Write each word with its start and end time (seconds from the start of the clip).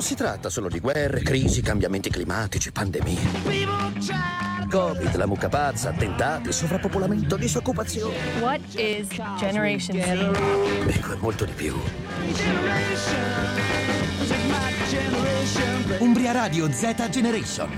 Non 0.00 0.08
si 0.08 0.16
tratta 0.16 0.48
solo 0.48 0.70
di 0.70 0.80
guerre, 0.80 1.20
crisi, 1.20 1.60
cambiamenti 1.60 2.08
climatici, 2.08 2.72
pandemie. 2.72 3.20
Covid, 4.70 5.14
la 5.16 5.26
mucca 5.26 5.50
pazza, 5.50 5.90
attentati, 5.90 6.50
sovrappopolamento, 6.52 7.36
disoccupazione. 7.36 8.16
What 8.40 8.60
is 8.76 9.08
Generation 9.36 10.00
Z? 10.00 10.88
Ecco, 10.88 11.12
è 11.12 11.16
molto 11.20 11.44
di 11.44 11.52
più. 11.52 11.74
Umbria 15.98 16.32
Radio 16.32 16.70
Z 16.72 17.08
Generation. 17.10 17.68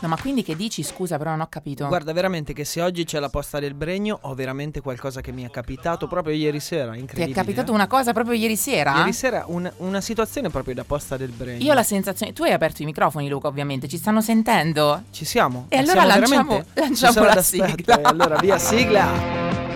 No, 0.00 0.08
ma 0.08 0.16
quindi 0.20 0.42
che 0.42 0.54
dici? 0.54 0.82
Scusa, 0.82 1.16
però 1.18 1.30
non 1.30 1.40
ho 1.40 1.46
capito. 1.48 1.86
Guarda, 1.86 2.12
veramente 2.12 2.52
che 2.52 2.64
se 2.64 2.80
oggi 2.82 3.04
c'è 3.04 3.18
la 3.18 3.28
posta 3.30 3.58
del 3.58 3.74
Bregno 3.74 4.18
ho 4.22 4.34
veramente 4.34 4.80
qualcosa 4.80 5.20
che 5.20 5.32
mi 5.32 5.44
è 5.44 5.50
capitato 5.50 6.06
proprio 6.06 6.34
ieri 6.34 6.60
sera, 6.60 6.92
Ti 6.92 6.98
incredibile. 7.00 7.32
è 7.32 7.34
capitato 7.34 7.72
eh. 7.72 7.74
una 7.74 7.86
cosa 7.86 8.12
proprio 8.12 8.36
ieri 8.36 8.56
sera? 8.56 8.98
Ieri 8.98 9.12
sera 9.12 9.44
un- 9.48 9.70
una 9.78 10.00
situazione 10.00 10.50
proprio 10.50 10.74
da 10.74 10.84
posta 10.84 11.16
del 11.16 11.30
Bregno. 11.30 11.64
Io 11.64 11.72
ho 11.72 11.74
la 11.74 11.82
sensazione. 11.82 12.32
Tu 12.32 12.42
hai 12.44 12.52
aperto 12.52 12.82
i 12.82 12.84
microfoni, 12.84 13.28
Luca, 13.28 13.48
ovviamente. 13.48 13.88
Ci 13.88 13.96
stanno 13.96 14.20
sentendo? 14.20 15.02
Ci 15.10 15.24
siamo? 15.24 15.66
E 15.70 15.76
Eh, 15.76 15.78
allora 15.80 16.00
siamo 16.02 16.18
lanciamo- 16.18 16.64
lanciamo 16.74 17.26
la 17.26 17.34
d'aspetto, 17.34 17.66
sigla. 17.66 17.98
e 17.98 18.02
allora 18.02 18.36
via 18.38 18.58
sigla. 18.58 19.08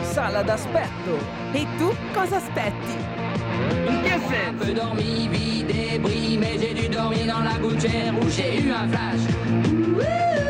Sala 0.12 0.43
d'aspetto. 0.43 1.19
E 1.53 1.67
tu 1.79 1.93
cosa 2.12 2.37
aspetti? 2.37 2.97
Peu 4.59 4.73
dormi, 4.73 5.29
vie 5.29 5.65
débris, 5.65 6.39
mais 6.39 6.59
j'ai 6.61 6.75
dû 6.75 6.89
dormir 6.89 7.27
dans 7.27 7.41
la 7.41 7.59
gouttière 7.59 8.15
où 8.21 8.29
j'ai 8.29 8.61
eu 8.61 8.71
un 8.71 8.89
flash. 8.89 10.48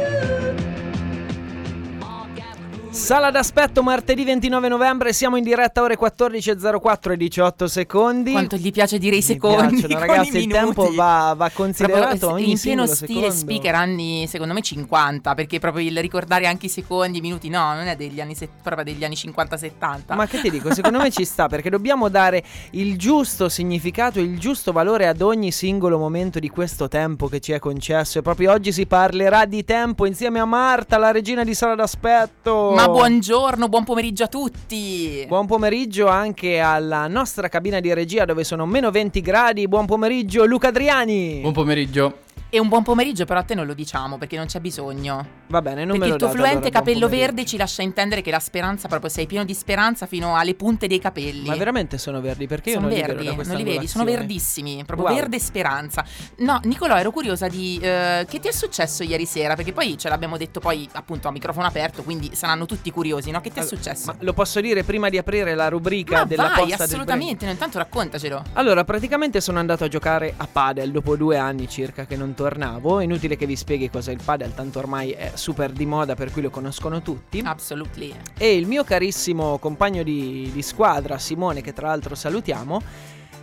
Sala 2.98 3.30
d'aspetto 3.30 3.84
martedì 3.84 4.25
29 4.25 4.69
novembre, 4.69 5.12
siamo 5.12 5.37
in 5.37 5.45
diretta 5.45 5.83
ore 5.83 5.97
14.04 5.97 7.12
e 7.12 7.16
18 7.16 7.69
secondi. 7.69 8.33
Quanto 8.33 8.56
gli 8.56 8.73
piace 8.73 8.98
dire 8.98 9.15
i 9.15 9.19
Mi 9.20 9.25
secondi? 9.25 9.83
con 9.87 9.98
ragazzi, 9.98 10.39
il 10.39 10.48
tempo 10.48 10.93
va, 10.93 11.33
va 11.34 11.48
considerato 11.51 12.19
Proprio 12.19 12.30
ogni 12.33 12.51
in 12.51 12.61
pieno 12.61 12.87
stile 12.87 13.31
secondo. 13.31 13.34
speaker 13.36 13.75
anni 13.77 14.27
secondo 14.27 14.53
me 14.53 14.62
50 14.62 15.34
perché 15.34 15.61
proprio 15.61 15.86
il 15.86 15.98
ricordare 16.00 16.48
anche 16.48 16.67
i 16.67 16.69
secondi 16.69 17.19
i 17.19 17.20
minuti 17.20 17.48
no 17.48 17.73
non 17.73 17.86
è 17.86 17.95
degli 17.95 18.20
anni 18.20 18.36
proprio 18.62 18.84
degli 18.84 19.05
anni 19.05 19.14
50-70 19.14 20.14
Ma 20.17 20.27
che 20.27 20.41
ti 20.41 20.51
dico, 20.51 20.75
secondo 20.75 20.98
me 20.98 21.11
ci 21.11 21.25
sta 21.25 21.47
perché 21.47 21.70
dobbiamo 21.70 22.08
dare 22.08 22.42
il 22.70 22.98
giusto 22.98 23.48
significato, 23.48 24.19
il 24.19 24.41
giusto 24.41 24.73
valore 24.73 25.06
ad 25.06 25.23
ogni 25.23 25.53
singolo 25.53 25.98
momento 25.98 26.41
di 26.41 26.48
questo 26.48 26.89
tempo 26.89 27.28
che 27.28 27.39
ci 27.39 27.53
è 27.53 27.61
concesso. 27.61 28.19
E 28.19 28.23
proprio 28.23 28.51
oggi 28.51 28.73
si 28.73 28.86
parlerà 28.86 29.45
di 29.45 29.64
tempo 29.64 30.05
insieme 30.05 30.41
a 30.41 30.45
Marta, 30.45 30.98
la 30.98 31.12
regina 31.12 31.45
di 31.45 31.55
Sala 31.55 31.77
d'aspetto. 31.77 32.73
ma 32.75 32.88
buongiorno 32.91 33.69
buon 33.69 33.84
pomeriggio 33.84 34.25
a 34.25 34.28
tutti 34.28 35.25
Buon 35.27 35.47
pomeriggio 35.47 36.06
anche 36.06 36.58
alla 36.58 37.06
nostra 37.06 37.48
cabina 37.48 37.80
di 37.80 37.92
regia 37.92 38.25
dove 38.25 38.45
sono 38.45 38.67
meno 38.67 38.91
20 38.91 39.20
gradi. 39.20 39.69
Buon 39.69 39.86
pomeriggio 39.86 40.45
Luca 40.45 40.69
Adriani. 40.69 41.41
Buon 41.41 41.53
pomeriggio. 41.53 42.19
E 42.51 42.59
un 42.59 42.69
buon 42.69 42.83
pomeriggio 42.83 43.25
però 43.25 43.41
a 43.41 43.43
te 43.43 43.55
non 43.55 43.67
lo 43.67 43.75
diciamo 43.75 44.19
perché 44.19 44.37
non 44.37 44.47
c'è 44.47 44.61
bisogno 44.61 45.37
Va 45.49 45.63
bene, 45.63 45.85
non 45.85 45.99
perché 45.99 46.01
me 46.01 46.07
lo 46.09 46.13
il 46.15 46.21
tuo 46.21 46.29
fluente 46.31 46.57
allora, 46.69 46.71
capello 46.71 47.09
verde 47.09 47.45
ci 47.47 47.57
lascia 47.57 47.83
intendere 47.83 48.21
che 48.23 48.31
la 48.31 48.39
speranza 48.39 48.89
proprio 48.89 49.11
sei 49.11 49.27
pieno 49.27 49.45
di 49.45 49.55
speranza 49.55 50.07
fino 50.07 50.37
alle 50.37 50.55
punte 50.55 50.87
dei 50.87 50.99
capelli 50.99 51.47
Ma 51.47 51.57
veramente 51.57 51.97
sono 51.99 52.21
verdi 52.21 52.47
perché 52.47 52.71
io 52.71 52.77
sono 52.77 52.87
non 52.89 52.95
li 52.95 53.01
vedo 53.01 53.13
verdi, 53.15 53.29
da 53.29 53.35
questa 53.35 53.53
non 53.55 53.63
li 53.63 53.71
vedi, 53.71 53.87
sono 53.87 54.05
verdissimi, 54.05 54.85
proprio 54.85 55.07
Wow. 55.09 55.17
verde 55.17 55.39
speranza. 55.39 56.05
No, 56.39 56.61
Nicolò, 56.65 56.97
ero 56.97 57.11
curiosa 57.11 57.49
di 57.49 57.79
eh, 57.81 58.27
che 58.29 58.41
ti 58.41 58.49
è 58.49 58.53
successo 58.53 59.03
ieri 59.05 59.27
sera, 59.27 59.55
perché 59.55 59.73
poi 59.73 59.97
ce 59.97 60.09
l'abbiamo 60.09 60.37
detto 60.37 60.61
poi 60.61 60.89
appunto 60.93 61.29
a 61.29 61.31
microfono 61.31 61.67
aperto, 61.67 62.03
quindi 62.03 62.31
saranno 62.35 62.67
tutti 62.67 62.91
curiosi, 62.91 63.31
no? 63.31 63.41
Che 63.41 63.51
ti 63.51 63.59
è 63.59 63.63
Allora, 63.63 63.77
successo? 63.77 64.07
Ma 64.07 64.17
lo 64.21 64.33
posso 64.33 64.61
dire 64.61 64.83
prima 64.83 65.09
di 65.09 65.19
aprire 65.19 65.55
la 65.55 65.69
rubrica 65.69 66.19
Ma 66.19 66.25
della 66.25 66.49
vai, 66.49 66.67
posta 66.69 66.85
assolutamente, 66.85 67.45
no, 67.47 67.53
intanto 67.53 67.79
raccontacelo. 67.79 68.43
del 68.45 68.53
Allora, 68.55 68.85
praticamente 68.85 69.41
sono 69.41 69.59
andato 69.59 69.85
a 69.85 69.89
giocare 69.89 70.35
a 70.37 70.47
padel 70.51 70.91
dopo 70.91 71.17
due 71.17 71.37
anni 71.39 71.69
circa 71.69 72.05
che 72.07 72.17
non 72.17 72.35
tornavo. 72.39 73.00
Inutile 73.00 73.36
che 73.36 73.47
vi 73.47 73.56
spieghi 73.56 73.91
cos'è 73.91 74.12
il 74.12 74.20
padel, 74.25 74.55
tanto 74.55 74.78
ormai 74.78 75.11
è 75.11 75.33
super 75.34 75.72
di 75.72 75.84
moda, 75.86 76.14
per 76.14 76.31
cui 76.31 76.41
lo 76.41 76.50
conoscono 76.50 77.03
tutti. 77.03 77.42
Absolutely. 77.45 78.14
E 78.39 78.55
il 78.55 78.68
mio 78.68 78.85
carissimo 78.85 79.58
compagno 79.58 80.05
di, 80.05 80.48
di 80.52 80.63
squadra, 80.63 81.18
Simone, 81.18 81.63
che 81.63 81.73
tra 81.73 81.89
l'altro 81.89 82.14
salutiamo, 82.14 82.80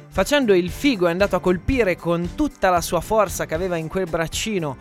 facendo 0.08 0.54
il 0.54 0.70
figo 0.70 1.08
è 1.08 1.12
andato 1.12 1.36
a 1.36 1.42
colpire 1.42 1.98
con 1.98 2.36
tutta 2.36 2.70
la 2.70 2.80
sua 2.80 3.02
forza 3.02 3.46
che 3.46 3.54
aveva 3.54 3.76
in 3.76 3.90
quel 3.90 4.10
braccino. 4.10 4.78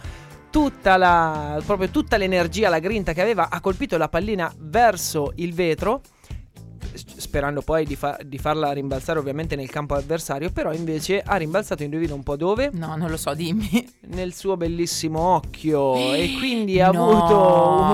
Tutta 0.49 0.97
la, 0.97 1.60
proprio 1.66 1.89
tutta 1.89 2.16
l'energia, 2.16 2.69
la 2.69 2.78
grinta 2.78 3.12
che 3.12 3.21
aveva, 3.21 3.49
ha 3.50 3.60
colpito 3.60 3.97
la 3.97 4.09
pallina 4.09 4.55
verso 4.56 5.33
il 5.37 5.53
vetro, 5.53 6.03
sperando 6.94 7.60
poi 7.62 7.84
di, 7.84 7.97
fa- 7.97 8.19
di 8.25 8.38
farla 8.38 8.72
rimbalzare 8.72 9.19
ovviamente 9.19 9.56
nel 9.56 9.69
campo 9.71 9.94
avversario, 9.94 10.50
però 10.50 10.72
invece 10.72 11.21
ha 11.21 11.37
rimbalzato, 11.37 11.82
indovina 11.82 12.15
un 12.15 12.22
po' 12.22 12.37
dove? 12.37 12.71
No, 12.72 12.97
non 12.97 13.10
lo 13.10 13.16
so, 13.16 13.34
dimmi. 13.34 13.93
Nel 14.15 14.32
suo 14.34 14.56
bellissimo 14.56 15.21
occhio 15.21 15.94
e 16.15 16.34
quindi 16.38 16.81
ha 16.81 16.91
No. 16.93 17.09
avuto 17.10 17.37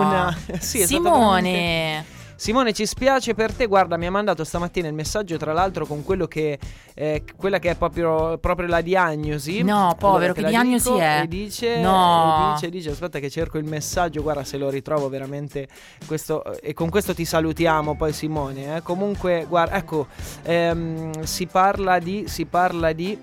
una... 0.06 0.36
sì, 0.60 0.84
Simone. 0.86 2.04
Simone, 2.40 2.72
ci 2.72 2.86
spiace 2.86 3.34
per 3.34 3.52
te. 3.52 3.66
Guarda, 3.66 3.98
mi 3.98 4.06
ha 4.06 4.10
mandato 4.10 4.44
stamattina 4.44 4.88
il 4.88 4.94
messaggio, 4.94 5.36
tra 5.36 5.52
l'altro, 5.52 5.84
con 5.84 6.02
quello 6.02 6.26
che. 6.26 6.58
eh, 6.94 7.22
quella 7.36 7.58
che 7.58 7.68
è 7.72 7.74
proprio, 7.76 8.38
proprio 8.38 8.66
la 8.66 8.80
diagnosi. 8.80 9.62
No, 9.62 9.94
povero, 9.98 10.32
Allora, 10.32 10.32
che 10.32 10.44
diagnosi 10.48 10.90
è? 10.92 11.20
E 11.22 11.28
dice. 11.28 11.80
No. 11.82 12.48
e 12.48 12.54
dice, 12.54 12.70
dice, 12.70 12.90
aspetta, 12.92 13.18
che 13.18 13.28
cerco 13.28 13.58
il 13.58 13.64
messaggio. 13.64 14.22
Guarda, 14.22 14.42
se 14.44 14.56
lo 14.56 14.70
ritrovo 14.70 15.10
veramente. 15.10 15.68
Questo, 16.06 16.58
e 16.62 16.72
con 16.72 16.88
questo 16.88 17.12
ti 17.12 17.26
salutiamo, 17.26 17.94
poi, 17.94 18.14
Simone. 18.14 18.76
eh. 18.76 18.80
Comunque, 18.82 19.44
guarda, 19.46 19.76
ecco. 19.76 20.06
ehm, 20.44 21.20
si 21.24 21.44
parla 21.46 21.98
di. 21.98 22.24
Si 22.26 22.46
parla 22.46 22.92
di 22.92 23.18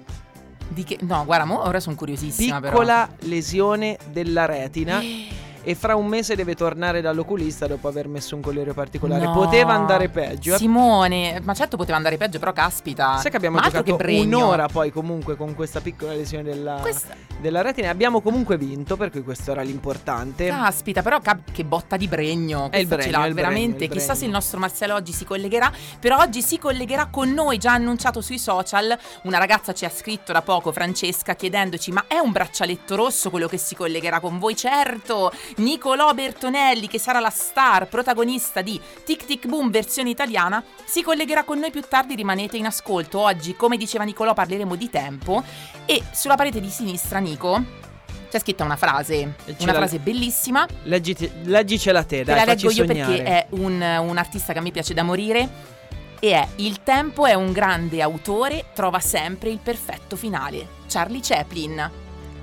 Di 0.67 0.84
che... 0.84 0.97
No, 1.01 1.25
guarda, 1.25 1.51
ora 1.67 1.79
sono 1.79 1.95
curiosissima 1.95 2.59
però. 2.59 2.72
piccola 2.72 3.09
lesione 3.22 3.97
della 4.11 4.45
retina. 4.45 5.01
E 5.67 5.75
fra 5.75 5.97
un 5.97 6.05
mese 6.07 6.35
deve 6.35 6.55
tornare 6.55 7.01
dall'oculista 7.01 7.67
dopo 7.67 7.89
aver 7.89 8.07
messo 8.07 8.35
un 8.35 8.41
collirio 8.41 8.73
particolare. 8.73 9.25
No. 9.25 9.33
Poteva 9.33 9.73
andare 9.73 10.07
peggio. 10.07 10.53
eh. 10.53 10.57
Simone, 10.57 11.41
ma 11.44 11.53
certo 11.53 11.75
poteva 11.75 11.97
andare 11.97 12.16
peggio, 12.16 12.39
però 12.39 12.53
caspita. 12.53 13.17
Sai 13.17 13.29
che 13.31 13.35
abbiamo 13.35 13.57
Ma 13.57 13.63
giocato 13.63 13.97
che 13.97 14.19
un'ora 14.22 14.67
poi 14.67 14.91
comunque 14.94 15.35
con 15.35 15.55
questa 15.55 15.81
piccola 15.81 16.13
lesione 16.13 16.44
della, 16.44 16.78
Questa- 16.79 17.13
della 17.41 17.61
retina. 17.61 17.89
Abbiamo 17.89 18.22
comunque 18.22 18.57
vinto, 18.57 18.95
per 18.95 19.11
cui 19.11 19.23
questo 19.23 19.51
era 19.51 19.61
l'importante. 19.61 20.47
Caspita, 20.47 21.01
però 21.01 21.19
cap- 21.19 21.51
che 21.51 21.66
botta 21.66 21.97
di 21.97 22.07
bregno. 22.07 22.69
È 22.72 22.78
il 22.78 22.88
Bregno, 22.88 23.03
ce 23.03 23.11
l'ha 23.11 23.25
il 23.25 23.34
veramente. 23.34 23.75
Bregno, 23.75 23.84
il 23.84 23.89
Chissà 23.91 24.05
Bregno. 24.05 24.19
se 24.19 24.25
il 24.25 24.31
nostro 24.31 24.59
Marcello 24.59 24.94
oggi 24.94 25.11
si 25.11 25.25
collegherà. 25.25 25.69
Però 25.99 26.17
oggi 26.19 26.41
si 26.41 26.57
collegherà 26.57 27.07
con 27.07 27.34
noi, 27.34 27.57
già 27.57 27.73
annunciato 27.73 28.22
sui 28.22 28.39
social. 28.39 28.97
Una 29.23 29.38
ragazza 29.38 29.73
ci 29.73 29.84
ha 29.84 29.89
scritto 29.89 30.31
da 30.31 30.41
poco, 30.41 30.72
Francesca, 30.72 31.35
chiedendoci: 31.35 31.91
Ma 31.91 32.05
è 32.07 32.19
un 32.19 32.31
braccialetto 32.31 32.95
rosso 32.95 33.29
quello 33.29 33.47
che 33.47 33.57
si 33.57 33.75
collegherà 33.75 34.22
con 34.22 34.39
voi? 34.39 34.55
Certo, 34.55 35.29
Nicolò 35.57 36.13
Bertonelli, 36.13 36.88
che 36.88 37.00
sarà 37.00 37.19
la 37.19 37.29
star 37.31 37.88
protagonista 37.88 38.62
di 38.62 38.79
Tic 39.03 39.25
Tic 39.25 39.47
Boom 39.47 39.72
versione 39.72 40.09
italiana, 40.09 40.63
si 40.85 41.01
collegherà 41.01 41.44
con 41.44 41.57
noi 41.59 41.72
più 41.72 41.81
tardi. 41.88 42.16
Rimanete 42.16 42.57
in 42.57 42.66
ascolto. 42.66 43.19
Oggi, 43.19 43.56
come 43.56 43.78
diceva 43.78 44.03
Nicolò, 44.03 44.34
parleremo 44.34 44.75
di 44.75 44.90
tempo. 44.90 45.44
E 45.85 46.03
sulla 46.12 46.35
parete 46.35 46.59
di 46.62 46.69
sinistra, 46.69 47.19
Nico. 47.19 47.85
C'è 48.29 48.40
scritta 48.40 48.63
una 48.66 48.75
frase, 48.75 49.35
ce 49.46 49.56
una 49.62 49.72
la- 49.72 49.78
frase 49.78 50.00
bellissima 50.00 50.67
Leggiti- 50.84 51.31
leggicela 51.46 52.03
te, 52.03 52.17
Te 52.17 52.23
dai, 52.25 52.35
la 52.35 52.51
facci 52.51 52.67
leggo 52.67 52.81
io 52.81 52.85
sognare. 52.88 53.16
perché 53.16 53.23
è 53.23 53.46
un, 53.51 53.81
un 54.09 54.17
artista 54.17 54.51
che 54.51 54.59
a 54.59 54.62
me 54.62 54.72
piace 54.72 54.94
da 54.94 55.03
morire. 55.03 55.75
E 56.19 56.31
è 56.34 56.47
Il 56.57 56.84
tempo 56.84 57.25
è 57.25 57.34
un 57.35 57.51
grande 57.53 58.01
autore, 58.01 58.66
trova 58.73 59.00
sempre 59.00 59.50
il 59.50 59.59
perfetto 59.63 60.16
finale. 60.17 60.67
Charlie 60.88 61.19
Chaplin. 61.22 61.91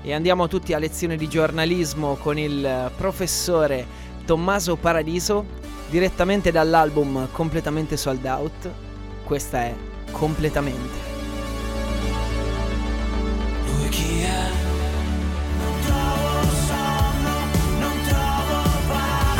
E 0.07 0.13
andiamo 0.13 0.47
tutti 0.47 0.71
a 0.73 0.77
lezione 0.77 1.17
di 1.17 1.27
giornalismo 1.27 2.13
con 2.17 2.37
il 2.37 2.91
professore 2.95 3.87
Tommaso 4.23 4.75
Paradiso, 4.75 5.43
direttamente 5.89 6.51
dall'album 6.51 7.29
Completamente 7.31 7.97
Sold 7.97 8.23
Out. 8.23 8.69
Questa 9.23 9.63
è 9.63 9.73
Completamente. 10.11 10.99
Lui 13.65 13.89
chi 13.89 14.21
è? 14.21 14.64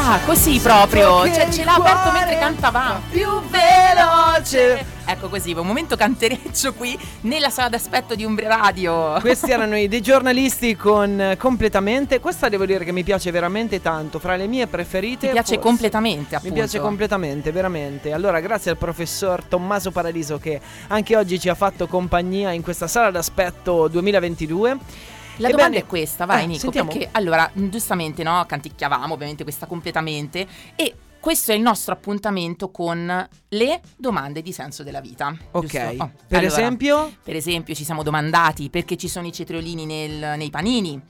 Ah, 0.07 0.19
così 0.24 0.60
proprio. 0.60 1.25
Cioè, 1.34 1.50
ce 1.50 1.63
l'ha 1.63 1.74
aperto 1.74 2.12
mentre 2.12 2.38
cantava. 2.38 3.02
Più 3.10 3.28
veloce. 3.50 4.86
Ecco 5.04 5.30
così, 5.30 5.54
un 5.54 5.66
momento 5.66 5.96
cantereccio 5.96 6.74
qui 6.75 6.96
nella 7.22 7.50
sala 7.50 7.69
d'aspetto 7.69 8.13
di 8.13 8.24
Umbria 8.24 8.50
Radio. 8.56 9.18
Questi 9.19 9.50
erano 9.50 9.75
i 9.75 9.88
dei 9.88 10.02
giornalisti 10.02 10.75
con 10.75 11.36
Completamente. 11.40 12.19
Questa 12.19 12.50
devo 12.50 12.68
dire 12.68 12.86
che 12.86 12.92
mi 12.92 13.04
piace 13.04 13.31
veramente 13.31 13.81
tanto. 13.81 14.19
Fra 14.19 14.36
le 14.36 14.46
mie 14.46 14.68
preferite. 14.68 15.25
Ti 15.25 15.34
piace 15.34 15.56
forse. 15.56 15.60
completamente, 15.68 16.28
Mi 16.30 16.36
appunto. 16.36 16.54
piace 16.54 16.80
completamente, 16.80 17.51
veramente. 17.51 18.13
Allora, 18.13 18.40
grazie 18.42 18.69
al 18.69 18.78
professor 18.78 19.44
Tommaso 19.44 19.90
Paradiso 19.90 20.38
che 20.38 20.62
anche 20.90 21.16
oggi 21.18 21.40
ci 21.40 21.50
ha 21.50 21.56
fatto 21.56 21.88
compagnia 21.88 22.51
in 22.51 22.62
questa 22.62 22.86
sala 22.88 23.10
d'aspetto 23.10 23.88
2022. 23.88 24.78
La 25.38 25.48
Ebbene- 25.50 25.52
domanda 25.52 25.78
è 25.78 25.86
questa, 25.86 26.26
vai 26.26 26.44
Eh, 26.44 26.48
Nico, 26.48 26.60
sentiamo. 26.62 26.90
perché 26.90 27.10
allora, 27.12 27.50
giustamente, 27.54 28.24
no, 28.24 28.44
canticchiavamo 28.48 29.14
ovviamente 29.14 29.44
questa 29.44 29.66
completamente 29.66 30.48
e 30.76 30.96
questo 31.20 31.52
è 31.52 31.56
il 31.56 31.62
nostro 31.62 31.94
appuntamento 31.94 32.70
con 32.70 33.28
le 33.50 33.82
domande 33.98 34.42
di 34.44 34.52
senso 34.54 34.84
della 34.84 35.02
vita. 35.02 35.36
Ok. 35.52 35.96
Oh, 35.98 36.12
per 36.28 36.40
allora, 36.40 36.46
esempio? 36.46 37.12
Per 37.24 37.36
esempio, 37.36 37.74
ci 37.74 37.84
siamo 37.84 38.04
domandati 38.04 38.70
perché 38.70 38.96
ci 38.96 39.08
sono 39.08 39.26
i 39.26 39.34
cetriolini 39.34 39.86
nel- 39.86 40.38
nei 40.38 40.50
panini. 40.52 41.02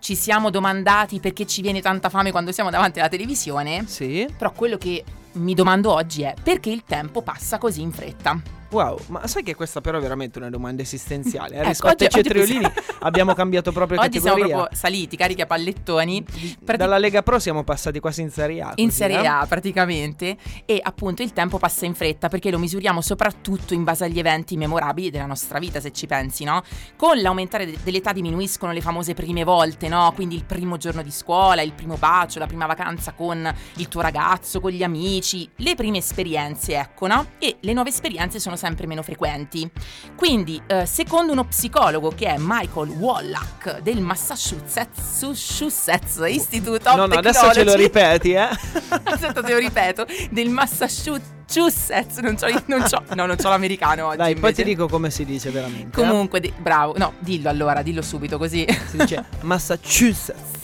Ci 0.00 0.14
siamo 0.16 0.50
domandati 0.50 1.20
perché 1.20 1.46
ci 1.46 1.62
viene 1.62 1.80
tanta 1.80 2.08
fame 2.08 2.30
quando 2.32 2.50
siamo 2.52 2.70
davanti 2.70 2.98
alla 2.98 3.08
televisione. 3.08 3.84
Sì. 3.86 4.26
Però 4.36 4.50
quello 4.52 4.76
che 4.76 5.04
mi 5.34 5.54
domando 5.54 5.92
oggi 5.92 6.22
è 6.22 6.34
perché 6.42 6.70
il 6.70 6.82
tempo 6.84 7.22
passa 7.22 7.58
così 7.58 7.80
in 7.82 7.92
fretta. 7.92 8.40
Wow, 8.70 8.98
ma 9.08 9.26
sai 9.26 9.42
che 9.42 9.54
questa 9.54 9.80
però 9.80 9.98
è 9.98 10.00
veramente 10.00 10.38
una 10.38 10.48
domanda 10.50 10.82
esistenziale. 10.82 11.56
Eh? 11.56 11.70
Ecco, 11.70 11.88
oggi- 11.88 12.04
oggi 12.04 12.08
cetriolini 12.22 12.60
possiamo- 12.60 12.86
abbiamo 13.00 13.34
cambiato 13.34 13.72
proprio 13.72 14.00
Oggi 14.00 14.20
siamo 14.20 14.36
categoria. 14.36 14.56
proprio 14.58 14.78
saliti, 14.78 15.16
carichi 15.16 15.40
a 15.42 15.46
pallettoni. 15.46 16.24
Prati- 16.64 16.78
Dalla 16.78 16.98
Lega 16.98 17.22
Pro 17.22 17.38
siamo 17.40 17.64
passati 17.64 17.98
quasi 17.98 18.20
in 18.22 18.30
Serie 18.30 18.62
A. 18.62 18.72
in 18.76 18.86
così, 18.86 18.96
Serie 18.98 19.20
eh? 19.22 19.26
A 19.26 19.44
praticamente 19.48 20.36
e 20.64 20.80
appunto 20.82 21.22
il 21.22 21.32
tempo 21.32 21.58
passa 21.58 21.84
in 21.84 21.94
fretta 21.94 22.28
perché 22.28 22.50
lo 22.50 22.58
misuriamo 22.58 23.00
soprattutto 23.00 23.74
in 23.74 23.82
base 23.84 24.04
agli 24.04 24.18
eventi 24.18 24.56
memorabili 24.56 25.10
della 25.10 25.26
nostra 25.26 25.58
vita 25.58 25.80
se 25.80 25.90
ci 25.92 26.06
pensi 26.06 26.44
no? 26.44 26.62
Con 26.96 27.18
l'aumentare 27.20 27.66
de- 27.66 27.78
dell'età 27.82 28.12
diminuiscono 28.12 28.70
le 28.72 28.80
famose 28.80 29.14
prime 29.14 29.42
volte 29.42 29.88
no? 29.88 30.12
Quindi 30.14 30.36
il 30.36 30.44
primo 30.44 30.76
giorno 30.76 31.02
di 31.02 31.10
scuola, 31.10 31.62
il 31.62 31.72
primo 31.72 31.96
bacio, 31.96 32.38
la 32.38 32.46
prima 32.46 32.66
vacanza 32.66 33.12
con 33.14 33.52
il 33.76 33.88
tuo 33.88 34.00
ragazzo, 34.00 34.60
con 34.60 34.70
gli 34.70 34.82
amici, 34.84 35.48
le 35.56 35.74
prime 35.74 35.98
esperienze 35.98 36.76
ecco 36.76 37.08
no? 37.08 37.26
E 37.38 37.56
le 37.60 37.72
nuove 37.72 37.88
esperienze 37.88 38.38
sono 38.38 38.56
sempre 38.60 38.86
meno 38.86 39.02
frequenti 39.02 39.68
quindi 40.16 40.60
eh, 40.66 40.86
secondo 40.86 41.32
uno 41.32 41.44
psicologo 41.44 42.10
che 42.14 42.26
è 42.26 42.36
Michael 42.38 42.90
Wallach 42.90 43.80
del 43.80 44.00
Massachusetts 44.00 45.22
Massachusetts 45.22 46.20
Institute 46.26 46.86
of 46.88 46.94
No, 46.96 47.06
no, 47.06 47.08
Technology 47.08 47.28
adesso 47.28 47.52
ce 47.52 47.64
lo 47.64 47.74
ripeti, 47.74 48.32
eh? 48.32 48.48
Aspetta, 49.04 49.42
te 49.42 49.52
lo 49.52 49.58
ripeto, 49.58 50.06
del 50.30 50.48
Massachusetts, 50.48 52.16
non 52.18 52.36
c'ho, 52.36 52.46
non 52.66 52.82
c'ho, 52.82 53.02
no, 53.14 53.26
non 53.26 53.36
c'ho 53.36 53.48
l'americano 53.48 54.06
oggi. 54.08 54.16
Dai, 54.18 54.34
poi 54.34 54.50
invece. 54.50 54.62
ti 54.62 54.68
dico 54.68 54.88
come 54.88 55.10
si 55.10 55.24
dice 55.24 55.50
veramente. 55.50 56.00
eh? 56.00 56.04
Comunque, 56.04 56.40
de- 56.40 56.52
bravo, 56.56 56.94
no, 56.96 57.14
dillo 57.18 57.48
allora, 57.48 57.82
dillo 57.82 58.02
subito 58.02 58.38
così. 58.38 58.66
Si 58.88 58.96
dice 58.96 59.24
Massachusetts. 59.42 60.59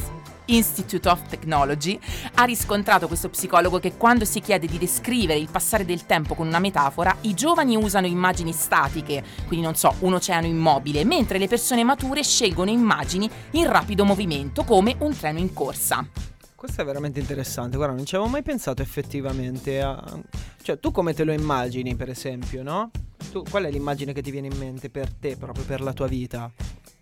Institute 0.47 1.09
of 1.09 1.27
Technology 1.29 1.99
ha 2.35 2.45
riscontrato 2.45 3.07
questo 3.07 3.29
psicologo 3.29 3.79
che 3.79 3.97
quando 3.97 4.25
si 4.25 4.41
chiede 4.41 4.67
di 4.67 4.79
descrivere 4.79 5.39
il 5.39 5.49
passare 5.51 5.85
del 5.85 6.07
tempo 6.07 6.35
con 6.35 6.47
una 6.47 6.59
metafora, 6.59 7.17
i 7.23 7.35
giovani 7.35 7.77
usano 7.77 8.07
immagini 8.07 8.53
statiche, 8.53 9.25
quindi 9.47 9.65
non 9.65 9.75
so, 9.75 9.95
un 10.01 10.15
oceano 10.15 10.47
immobile, 10.47 11.05
mentre 11.05 11.39
le 11.39 11.49
persone 11.49 11.85
mature 11.85 12.23
scelgono 12.23 12.71
immagini 12.71 13.29
in 13.53 13.71
rapido 13.71 14.05
movimento, 14.05 14.65
come 14.65 14.97
un 14.99 15.17
treno 15.17 15.39
in 15.39 15.53
corsa. 15.53 16.07
Questo 16.57 16.81
è 16.81 16.85
veramente 16.87 17.21
interessante. 17.21 17.77
Guarda, 17.77 17.95
non 17.95 18.07
ci 18.07 18.15
avevo 18.15 18.31
mai 18.31 18.43
pensato 18.43 18.81
effettivamente 18.81 19.83
a... 19.83 20.03
Cioè, 20.63 20.81
tu 20.81 20.91
come 20.91 21.13
te 21.13 21.23
lo 21.23 21.33
immagini, 21.33 21.95
per 21.95 22.09
esempio, 22.09 22.63
no? 22.63 22.91
Tu, 23.31 23.43
qual 23.49 23.65
è 23.65 23.71
l'immagine 23.71 24.15
che 24.15 24.23
ti 24.23 24.31
viene 24.31 24.47
in 24.47 24.57
mente 24.57 24.89
per 24.89 25.13
te, 25.13 25.37
proprio 25.37 25.65
per 25.65 25.83
la 25.83 25.93
tua 25.93 26.07
vita? 26.07 26.51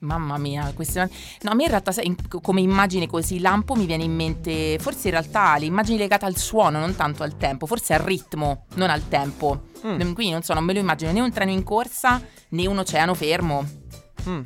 Mamma 0.01 0.39
mia, 0.39 0.73
queste... 0.75 1.09
No, 1.43 1.53
a 1.53 1.55
me 1.55 1.63
in 1.63 1.69
realtà 1.69 1.93
sai, 1.93 2.17
come 2.43 2.63
immagine 2.63 3.07
così 3.07 3.39
lampo 3.39 3.77
mi 3.77 3.87
viene 3.87 4.03
in 4.03 4.13
mente, 4.13 4.77
forse 4.81 5.07
in 5.07 5.13
realtà 5.13 5.57
le 5.57 5.67
immagini 5.67 5.99
legate 5.99 6.25
al 6.25 6.37
suono, 6.37 6.81
non 6.81 6.97
tanto 6.97 7.23
al 7.23 7.37
tempo, 7.37 7.67
forse 7.67 7.95
al 7.95 8.01
ritmo, 8.01 8.67
non 8.75 8.91
al 8.91 9.07
tempo. 9.07 9.67
Mm. 9.87 10.13
Quindi 10.15 10.31
non 10.31 10.43
so, 10.43 10.53
non 10.53 10.65
me 10.65 10.73
lo 10.73 10.81
immagino 10.81 11.13
né 11.13 11.21
un 11.21 11.31
treno 11.31 11.53
in 11.53 11.63
corsa 11.63 12.21
né 12.49 12.67
un 12.67 12.79
oceano 12.79 13.15
fermo. 13.15 13.65
Mm. 14.29 14.41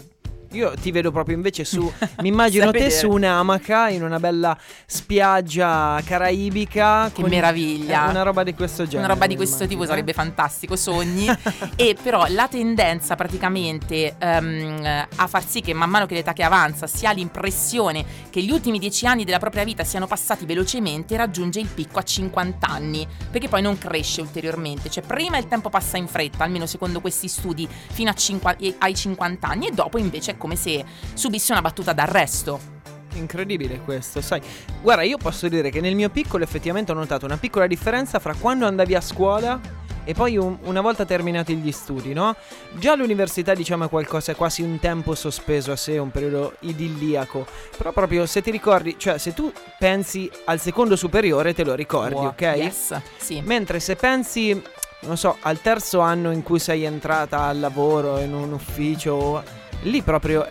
Io 0.53 0.73
ti 0.81 0.91
vedo 0.93 1.11
proprio 1.13 1.37
invece 1.37 1.65
su. 1.65 1.83
mi 2.23 2.29
immagino 2.29 2.71
te 2.71 2.91
su 2.91 3.11
un'amaca 3.11 3.91
in 3.91 4.03
una 4.03 4.19
bella 4.19 4.57
spiaggia 4.87 6.01
caraibica. 6.05 7.11
Che 7.13 7.23
meraviglia. 7.23 8.07
eh, 8.07 8.11
Una 8.11 8.23
roba 8.23 8.45
di 8.45 8.55
questo 8.55 8.85
genere. 8.85 9.05
Una 9.05 9.13
roba 9.15 9.27
di 9.27 9.37
questo 9.37 9.59
tipo 9.67 9.73
immagino, 9.73 9.91
sarebbe 9.91 10.11
eh. 10.13 10.15
fantastico, 10.15 10.75
sogni. 10.77 11.27
e 11.77 11.97
però 12.03 12.25
la 12.29 12.49
tendenza 12.49 13.15
praticamente 13.15 14.17
ehm, 14.19 15.07
a 15.17 15.27
far 15.27 15.45
sì 15.47 15.61
che 15.61 15.75
man 15.75 15.91
mano 15.91 16.07
che 16.07 16.15
l'età 16.15 16.33
che 16.33 16.43
avanza 16.43 16.87
si 16.87 17.05
ha 17.05 17.11
l'impressione 17.13 18.05
che 18.31 18.43
gli 18.43 18.51
ultimi 18.51 18.79
dieci 18.79 19.05
anni 19.07 19.25
della 19.25 19.39
propria 19.39 19.65
vita 19.65 19.85
siano 19.85 20.07
passati 20.07 20.47
velocemente 20.47 21.17
raggiunge 21.17 21.61
il 21.61 21.69
picco 21.69 21.99
a 21.99 22.03
50 22.03 22.67
anni, 22.67 23.07
perché 23.31 23.49
poi 23.49 23.61
non 23.61 23.77
cresce 23.77 24.23
ulteriormente. 24.23 24.89
Cioè 24.89 25.05
prima 25.05 25.37
il 25.37 25.47
tempo 25.47 25.69
passa 25.69 25.99
in 25.99 26.07
fretta, 26.09 26.45
almeno 26.45 26.65
secondo 26.65 27.03
questi 27.03 27.29
studi, 27.29 27.69
fino 27.69 28.09
a 28.09 28.15
cinqua- 28.15 28.57
e- 28.57 28.77
ai 28.79 28.95
50 28.95 29.47
anni 29.47 29.67
e 29.67 29.73
dopo 29.73 29.99
invece 29.99 30.37
come 30.39 30.57
se 30.57 30.83
subisse 31.13 31.53
una 31.53 31.61
battuta 31.61 31.93
d'arresto. 31.93 32.77
Incredibile 33.15 33.81
questo, 33.81 34.21
sai. 34.21 34.41
Guarda, 34.81 35.03
io 35.03 35.17
posso 35.17 35.49
dire 35.49 35.71
che 35.71 35.81
nel 35.81 35.95
mio 35.95 36.09
piccolo 36.09 36.45
effettivamente 36.45 36.93
ho 36.93 36.95
notato 36.95 37.25
una 37.27 37.37
piccola 37.37 37.67
differenza 37.67 38.19
fra 38.19 38.35
quando 38.35 38.67
andavi 38.67 38.95
a 38.95 39.01
scuola 39.01 39.59
e 40.05 40.15
poi 40.15 40.37
un- 40.37 40.57
una 40.63 40.81
volta 40.81 41.05
terminati 41.05 41.57
gli 41.57 41.73
studi, 41.73 42.13
no? 42.13 42.35
Già 42.79 42.95
l'università 42.95 43.55
diciamo 43.55 43.87
è 43.87 43.89
qualcosa, 43.89 44.33
è 44.33 44.37
quasi 44.37 44.63
un 44.63 44.79
tempo 44.79 45.15
sospeso 45.15 45.73
a 45.73 45.77
sé, 45.77 45.99
un 45.99 46.11
periodo 46.11 46.55
idilliaco. 46.61 47.47
Però 47.77 47.93
proprio 47.93 48.25
se 48.27 48.41
ti 48.41 48.51
ricordi, 48.51 48.95
cioè 48.99 49.19
se 49.19 49.35
tu 49.35 49.53
pensi 49.79 50.31
al 50.45 50.61
secondo 50.61 50.95
superiore 50.97 51.53
te 51.55 51.65
lo 51.65 51.75
ricordi, 51.75 52.15
Wow, 52.15 52.27
ok? 52.29 52.41
Yes, 52.57 53.01
sì. 53.17 53.41
Mentre 53.45 53.81
se 53.81 53.97
pensi, 53.97 54.63
non 55.01 55.17
so, 55.19 55.37
al 55.41 55.61
terzo 55.61 56.01
anno 56.01 56.31
in 56.31 56.43
cui 56.43 56.59
sei 56.59 56.85
entrata 56.85 57.43
al 57.43 57.59
lavoro 57.59 58.19
in 58.21 58.33
un 58.33 58.53
ufficio, 58.53 59.43
lì 59.83 60.03
proprio, 60.03 60.47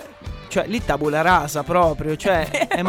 cioè 0.48 0.66
lì 0.68 0.84
tabula 0.84 1.22
rasa 1.22 1.64
proprio, 1.64 2.16
cioè 2.16 2.48
è 2.68 2.84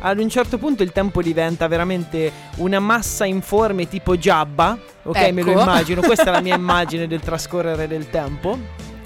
ad 0.00 0.18
un 0.18 0.28
certo 0.28 0.58
punto 0.58 0.82
il 0.82 0.92
tempo 0.92 1.22
diventa 1.22 1.66
veramente 1.68 2.30
una 2.56 2.78
massa 2.78 3.24
informe 3.24 3.88
tipo 3.88 4.16
Jabba, 4.16 4.78
ok? 5.02 5.30
Me 5.30 5.42
lo 5.42 5.50
Ecco. 5.52 5.60
immagino, 5.60 6.00
questa 6.02 6.24
è 6.24 6.30
la 6.30 6.40
mia 6.40 6.54
immagine 6.56 7.06
del 7.06 7.20
trascorrere 7.20 7.86
del 7.86 8.08
tempo. 8.10 8.58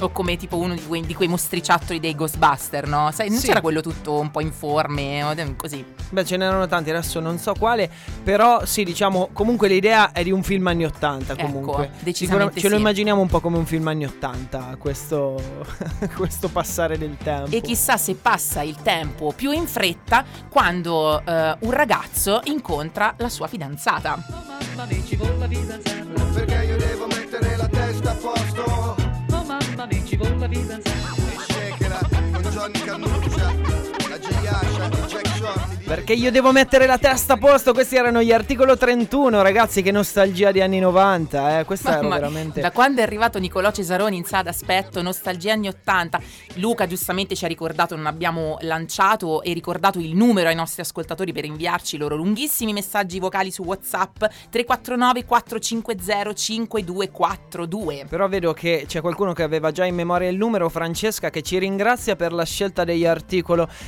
O 0.05 0.11
come 0.11 0.37
tipo 0.37 0.59
uno 0.59 0.75
di 0.75 0.85
quei, 0.87 1.01
di 1.01 1.15
quei 1.15 1.29
mostriciattoli 1.29 1.99
dei 1.99 2.15
Ghostbuster, 2.15 2.87
no? 2.87 3.11
Sai, 3.11 3.31
non 3.31 3.39
Sì. 3.39 3.47
c'era 3.47 3.63
quello 3.63 3.81
tutto 3.81 4.19
un 4.19 4.31
po' 4.31 4.41
informe, 4.43 5.55
così. 5.57 5.83
Beh, 6.11 6.25
ce 6.27 6.37
n'erano 6.37 6.67
tanti, 6.67 6.91
adesso 6.91 7.21
non 7.21 7.39
so 7.39 7.55
quale, 7.59 7.91
però 8.23 8.65
sì, 8.67 8.85
diciamo, 8.85 9.31
comunque 9.33 9.67
l'idea 9.69 10.13
è 10.13 10.23
di 10.23 10.31
un 10.31 10.43
film 10.43 10.67
anni 10.67 10.85
80 10.85 11.33
Ecco, 11.33 11.43
comunque. 11.43 11.91
decisamente 12.01 12.13
Sicuramente 12.15 12.61
ce 12.61 12.69
lo 12.69 12.75
sì. 12.75 12.81
immaginiamo 12.81 13.21
un 13.23 13.29
po' 13.29 13.41
come 13.41 13.57
un 13.57 13.65
film 13.67 13.89
anni 13.89 14.05
80, 14.05 14.77
questo, 14.79 15.41
questo 16.17 16.49
passare 16.51 16.99
del 16.99 17.17
tempo. 17.17 17.51
E 17.57 17.61
chissà 17.63 17.97
se 17.97 18.15
passa 18.15 18.61
il 18.63 18.77
tempo 18.83 19.33
più 19.35 19.51
in 19.53 19.67
fretta 19.67 20.23
quando 20.51 21.19
eh, 21.25 21.57
un 21.61 21.71
ragazzo 21.71 22.41
incontra 22.45 23.15
la 23.17 23.29
sua 23.31 23.47
fidanzata. 23.47 24.23
mamma 24.29 24.85
mia 24.87 25.03
ci 25.05 25.17
vuole 25.17 25.37
la 25.39 25.49
fidanzata 25.49 26.03
Perché 26.35 26.65
io 26.67 26.77
devo 26.77 27.07
mia 30.49 30.79
ci 30.83 30.93
vuole 31.15 31.39
la 31.39 32.01
fidanzata 32.09 32.35
E 32.37 32.51
shakera 32.51 32.99
con 32.99 33.64
Perché 35.95 36.15
io 36.15 36.33
devo 36.33 36.51
mettere 36.51 36.87
la 36.87 36.99
testa 36.99 37.35
a 37.35 37.37
posto, 37.37 37.73
questi 37.73 37.95
erano 37.95 38.21
gli 38.21 38.33
articolo 38.33 38.77
31, 38.77 39.43
ragazzi, 39.43 39.81
che 39.81 39.93
nostalgia 39.93 40.51
di 40.51 40.61
anni 40.61 40.81
90, 40.81 41.61
eh. 41.61 41.65
Questa 41.65 41.99
era 41.99 42.09
veramente... 42.09 42.61
Da 42.61 42.73
quando 42.73 43.01
è 43.01 43.05
arrivato 43.05 43.39
Nicolò 43.39 43.71
Cesaroni 43.71 44.17
in 44.17 44.25
sala 44.25 44.43
d'aspetto, 44.43 45.03
nostalgia 45.03 45.53
anni 45.53 45.69
80, 45.69 46.21
Luca 46.55 46.89
giustamente 46.89 47.37
ci 47.37 47.45
ha 47.45 47.49
ricordato, 47.49 47.95
non 47.95 48.07
abbiamo 48.07 48.57
lanciato 48.63 49.41
e 49.43 49.53
ricordato 49.53 50.01
il 50.01 50.17
numero 50.17 50.49
ai 50.49 50.57
nostri 50.57 50.83
ascoltatori 50.83 51.33
per 51.33 51.45
inviarci 51.45 51.95
i 51.95 51.99
loro 51.99 52.17
lunghissimi 52.17 52.73
messaggi 52.73 53.21
vocali 53.21 53.53
su 53.53 53.63
WhatsApp 53.63 54.25
349 54.51 55.25
450 55.25 56.33
5242. 56.35 58.07
Però 58.09 58.29
vedo 58.29 58.53
che 58.53 58.85
c'è 58.89 59.01
qualcuno 59.01 59.33
che 59.33 59.45
aveva 59.45 59.71
già 59.71 59.85
in 59.85 59.95
memoria 59.95 60.29
il 60.29 60.37
numero, 60.37 60.69
Francesca, 60.69 61.31
che 61.31 61.43
ci 61.43 61.57
ringrazia 61.59 62.17
per 62.17 62.33
la 62.33 62.45
scelta 62.45 62.83
degli 62.83 63.07
articoli. 63.07 63.43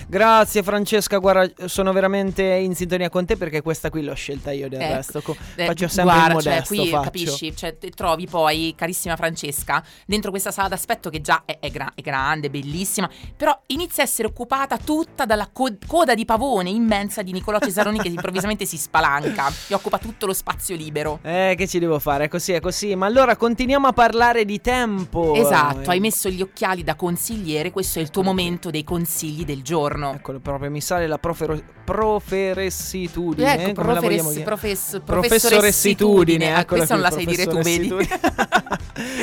Grazie 0.07 0.63
Francesca, 0.63 1.19
guarda, 1.19 1.67
sono 1.67 1.93
veramente 1.97 2.43
in 2.43 2.75
sintonia 2.75 3.09
con 3.09 3.25
te 3.25 3.37
perché 3.37 3.63
questa 3.63 3.89
qui 3.91 4.03
l'ho 4.03 4.15
scelta 4.15 4.53
io 4.53 4.69
del 4.69 4.81
Ecco, 4.81 4.95
resto. 4.95 5.23
co- 5.23 5.37
Eh, 5.57 5.65
faccio 5.67 5.89
sempre 5.89 6.15
guarda, 6.15 6.27
il 6.27 6.33
modesto, 6.35 6.75
cioè, 6.75 6.83
qui 6.83 6.89
faccio. 6.91 7.03
capisci, 7.05 7.57
cioè, 7.57 7.77
trovi 7.95 8.27
poi, 8.27 8.75
carissima 8.77 9.17
Francesca, 9.17 9.83
dentro 10.07 10.31
questa 10.31 10.51
sala 10.51 10.69
d'aspetto 10.69 11.09
che 11.11 11.21
già 11.23 11.43
è, 11.47 11.59
è 11.59 11.71
gra- 11.71 11.93
è 11.95 12.01
grande, 12.03 12.51
bellissima, 12.51 13.09
però 13.37 13.59
inizia 13.69 14.03
a 14.03 14.07
essere 14.07 14.29
occupata 14.29 14.77
tutta 14.77 15.25
dalla 15.25 15.49
co- 15.51 15.77
coda 15.87 16.15
di 16.15 16.25
pavone 16.27 16.69
immensa 16.71 17.23
di 17.23 17.33
Nicolò 17.33 17.59
Cesaroni 17.59 17.99
che 17.99 18.09
improvvisamente 18.09 18.67
si 18.67 18.77
spalanca 18.77 19.51
e 19.69 19.75
occupa 19.75 19.99
tutto 19.99 20.27
lo 20.27 20.35
spazio 20.35 20.77
libero. 20.77 21.19
Eh, 21.23 21.55
che 21.57 21.67
ci 21.67 21.79
devo 21.79 21.99
fare? 21.99 22.25
È 22.25 22.29
così, 22.29 22.53
è 22.53 22.61
così. 22.61 22.95
Ma 22.95 23.07
allora 23.07 23.37
continuiamo 23.37 23.87
a 23.87 23.93
parlare 23.93 24.45
di 24.45 24.61
tempo. 24.61 25.35
Esatto, 25.35 25.81
Eh, 25.81 25.93
hai 25.95 26.01
messo 26.01 26.29
gli 26.29 26.43
occhiali 26.43 26.85
da 26.85 26.95
consigliere, 26.95 27.71
questo 27.71 27.99
è 27.99 28.03
il 28.03 28.11
tuo 28.11 28.23
momento 28.23 28.71
dei 28.71 28.85
consigli 28.85 29.45
del 29.45 29.63
giorno. 29.63 30.13
Eccolo 30.15 30.41
proprio, 30.41 30.71
mi 30.71 30.81
sale 30.81 31.07
la 31.07 31.19
profero- 31.19 31.61
proferessitudine. 31.87 33.69
Ecco, 33.71 33.83
come 33.83 34.01
dire? 34.01 34.43
profess- 34.43 35.01
Professoressitudine, 35.05 36.53
Ah, 36.55 36.65
questa 36.65 36.95
non 36.95 37.03
la 37.05 37.11
sai 37.11 37.25
dire 37.25 37.47
tu, 37.47 37.59
vedi? 37.61 37.95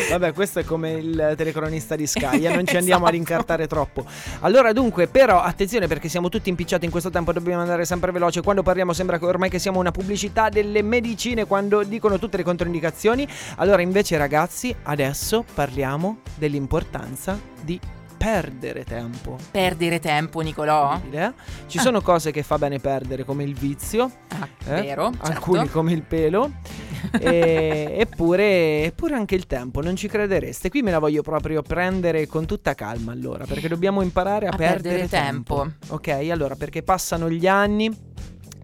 Vabbè, 0.10 0.34
questo 0.34 0.60
è 0.60 0.64
come 0.64 0.92
il 0.94 1.34
telecronista 1.36 1.96
di 1.96 2.08
Sky, 2.08 2.42
non 2.54 2.66
ci 2.66 2.78
andiamo 2.78 3.06
ad 3.06 3.14
Esatto. 3.14 3.16
incartare 3.16 3.68
troppo. 3.68 4.06
Allora, 4.42 4.72
dunque, 4.72 5.08
però, 5.08 5.42
attenzione 5.42 5.88
perché 5.88 6.08
siamo 6.10 6.30
tutti 6.30 6.50
impicciati 6.50 6.86
in 6.86 6.92
questo 6.92 7.10
tempo, 7.10 7.34
dobbiamo 7.34 7.62
andare 7.62 7.86
sempre 7.86 8.12
veloce. 8.12 8.42
Quando 8.42 8.64
parliamo 8.64 8.94
sembra 8.94 9.20
che 9.20 9.26
ormai 9.26 9.50
che 9.50 9.60
siamo 9.60 9.80
una 9.80 9.92
pubblicità 9.92 10.50
delle 10.50 10.82
medicine 10.82 11.46
quando 11.46 11.84
dicono 11.84 12.18
tutte 12.20 12.38
le 12.38 12.44
controindicazioni. 12.44 13.28
Allora, 13.58 13.82
invece, 13.82 14.18
ragazzi, 14.18 14.74
adesso 14.84 15.44
parliamo 15.54 16.20
dell'importanza 16.36 17.38
di 17.62 17.80
perdere 18.24 18.86
tempo. 18.86 19.38
Perdere 19.52 20.00
tempo, 20.00 20.40
Nicolò. 20.40 20.98
Eh? 21.12 21.34
Ci 21.68 21.78
sono 21.78 22.00
cose 22.02 22.32
che 22.32 22.42
fa 22.42 22.58
bene 22.58 22.80
perdere, 22.80 23.26
come 23.26 23.44
il 23.44 23.54
vizio, 23.54 24.10
Ah, 24.40 24.48
eh? 24.78 24.82
vero, 24.82 25.12
certo. 25.12 25.26
alcuni 25.30 25.68
come 25.70 25.92
il 25.92 26.04
pelo, 26.04 26.52
e- 27.20 27.96
eppure, 27.98 28.86
eppure 28.86 29.16
anche 29.16 29.36
il 29.36 29.46
tempo, 29.46 29.82
non 29.82 29.98
ci 29.98 30.08
credereste. 30.08 30.70
Qui 30.70 30.82
me 30.82 30.92
la 30.92 31.00
voglio 31.00 31.22
proprio 31.22 31.62
prendere 31.64 32.26
con 32.28 32.46
tutta 32.46 32.74
calma 32.76 33.12
allora, 33.12 33.44
perché 33.46 33.68
dobbiamo 33.68 34.02
imparare 34.02 34.46
a, 34.48 34.52
A 34.54 34.56
perdere, 34.56 35.00
perdere 35.00 35.10
tempo. 35.10 35.68
Ok, 35.90 36.08
allora 36.32 36.56
perché 36.56 36.82
passano 36.82 37.30
gli 37.30 37.46
anni. 37.46 38.12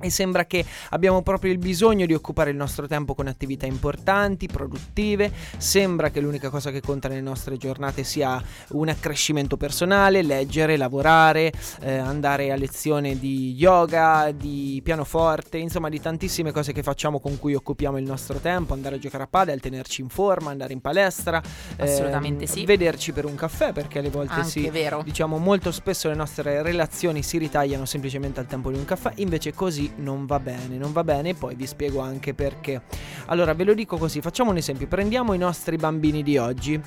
E 0.01 0.10
sembra 0.10 0.46
che 0.46 0.65
abbiamo 0.89 1.22
proprio 1.22 1.51
il 1.51 1.58
bisogno 1.58 2.06
di 2.06 2.13
occupare 2.13 2.51
il 2.51 2.56
nostro 2.56 2.88
tempo 2.88 3.13
con 3.13 3.27
attività 3.27 3.65
importanti, 3.65 4.48
produttive. 4.48 5.32
Sembra 5.58 6.10
che 6.10 6.20
l'unica 6.20 6.50
cosa 6.50 6.72
che 6.72 6.82
conta 6.82 7.08
nelle 7.08 7.22
nostre 7.22 7.58
giornate 7.58 8.03
sia 8.03 8.41
un 8.70 8.89
accrescimento 8.89 9.58
personale, 9.58 10.22
leggere, 10.22 10.77
lavorare, 10.77 11.51
eh, 11.82 11.98
andare 11.98 12.51
a 12.51 12.56
lezione 12.56 13.18
di 13.20 13.53
yoga, 13.53 14.32
di 14.32 14.82
pianoforte, 14.84 15.58
insomma 15.58 15.89
di 15.89 16.00
tantissime 16.00 16.51
cose 16.51 16.74
che 16.74 16.84
facciamo 16.84 17.20
con 17.20 17.38
cui 17.39 17.53
occupiamo 17.53 17.98
il 17.98 18.06
nostro 18.06 18.39
tempo, 18.39 18.74
andare 18.74 18.96
a 18.96 19.00
giocare 19.00 19.24
a 19.24 19.27
padel, 19.27 19.60
tenerci 19.60 20.01
in 20.01 20.10
forma, 20.10 20.51
andare 20.51 20.74
in 20.74 20.82
palestra, 20.82 21.41
Assolutamente 21.77 22.46
ehm, 22.46 22.50
sì. 22.50 22.65
vederci 22.65 23.12
per 23.12 23.25
un 23.25 23.36
caffè 23.36 23.72
perché 23.74 24.00
alle 24.00 24.10
volte 24.10 24.34
Anche 24.34 24.50
sì, 24.50 24.70
vero. 24.70 25.01
diciamo 25.03 25.38
molto 25.38 25.72
spesso 25.72 26.08
le 26.08 26.15
nostre 26.15 26.62
relazioni 26.62 27.24
si 27.24 27.38
ritagliano 27.38 27.86
semplicemente 27.86 28.39
al 28.39 28.46
tempo 28.46 28.72
di 28.72 28.77
un 28.77 28.86
caffè, 28.86 29.12
invece 29.15 29.53
così 29.53 29.88
non 29.98 30.25
va 30.25 30.39
bene, 30.39 30.77
non 30.77 30.91
va 30.91 31.03
bene 31.03 31.29
e 31.29 31.34
poi 31.34 31.55
vi 31.55 31.67
spiego 31.67 32.00
anche 32.00 32.34
perché. 32.34 32.81
Allora 33.27 33.53
ve 33.53 33.63
lo 33.63 33.74
dico 33.74 33.98
così, 33.98 34.22
facciamo 34.22 34.51
un 34.51 34.58
esempio, 34.58 34.88
prendiamo 34.88 35.34
i 35.34 35.38
nostri 35.38 35.75
bambini 35.75 36.24
di 36.24 36.38
oggi 36.38 36.79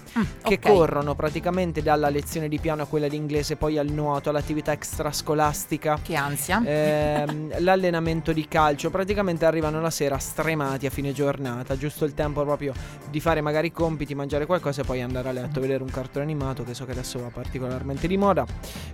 che 0.43 0.55
ok. 0.55 0.59
corrono 0.61 1.15
praticamente 1.15 1.83
dalla 1.83 2.09
lezione 2.09 2.49
di 2.49 2.59
piano 2.59 2.83
a 2.83 2.87
quella 2.87 3.09
di 3.09 3.17
inglese, 3.17 3.57
poi 3.57 3.79
al 3.79 3.89
nuoto, 3.89 4.31
all'attività 4.31 4.73
extrascolastica. 4.73 5.99
Che 6.03 6.15
ansia. 6.15 6.63
ehm, 6.65 7.61
l'allenamento 7.63 8.33
di 8.33 8.47
calcio 8.49 8.91
praticamente 8.91 9.45
arrivano 9.45 9.81
la 9.81 9.91
sera 9.91 10.19
stremati 10.19 10.87
a 10.87 10.91
fine 10.91 11.13
giornata 11.13 11.77
giusto 11.77 12.05
il 12.05 12.15
tempo 12.15 12.43
proprio 12.43 12.73
di 13.11 13.21
fare 13.21 13.41
magari 13.41 13.69
i 13.69 13.73
compiti 13.73 14.15
mangiare 14.15 14.47
qualcosa 14.47 14.83
e 14.83 14.85
poi 14.85 15.03
andare 15.03 15.29
a 15.29 15.33
letto 15.33 15.61
vedere 15.61 15.83
un 15.83 15.91
cartone 15.91 16.25
animato 16.25 16.63
che 16.65 16.75
so 16.75 16.85
che 16.85 16.93
adesso 16.93 17.19
va 17.19 17.29
particolarmente 17.29 18.07
di 18.07 18.17
moda 18.17 18.47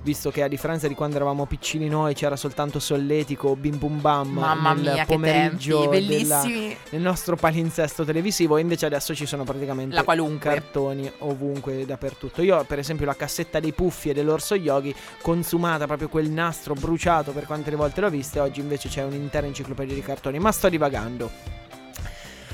visto 0.02 0.30
che 0.30 0.42
a 0.42 0.48
differenza 0.48 0.88
di 0.88 0.94
quando 0.94 1.16
eravamo 1.16 1.46
piccini 1.46 1.88
noi 1.88 2.14
c'era 2.14 2.36
soltanto 2.36 2.78
solletico 2.78 3.54
bim 3.56 3.78
bum 3.78 3.97
bam 4.00 4.28
Mamma 4.28 4.72
nel 4.72 4.82
mia, 4.82 4.94
che 4.94 5.04
pomeriggio 5.04 5.86
della- 5.88 6.42
nel 6.44 7.00
nostro 7.00 7.36
palinsesto 7.36 8.04
televisivo 8.04 8.56
e 8.56 8.60
invece 8.60 8.86
adesso 8.86 9.14
ci 9.14 9.26
sono 9.26 9.44
praticamente 9.44 9.94
La 9.94 10.02
qualunque. 10.04 10.50
cartoni 10.50 11.10
ovunque 11.18 11.84
dappertutto. 11.86 12.42
Io 12.42 12.64
per 12.64 12.78
esempio 12.78 13.06
la 13.06 13.14
cassetta 13.16 13.60
dei 13.60 13.72
puffi 13.72 14.10
e 14.10 14.14
dell'orso 14.14 14.54
yogi 14.54 14.94
consumata 15.22 15.86
proprio 15.86 16.08
quel 16.08 16.30
nastro 16.30 16.74
bruciato 16.74 17.32
per 17.32 17.44
quante 17.46 17.74
volte 17.76 18.00
l'ho 18.00 18.10
vista 18.10 18.38
e 18.38 18.42
oggi 18.42 18.60
invece 18.60 18.88
c'è 18.88 19.02
un'intera 19.04 19.46
enciclopedia 19.46 19.94
di 19.94 20.02
cartoni. 20.02 20.38
Ma 20.38 20.50
sto 20.52 20.68
divagando 20.68 21.30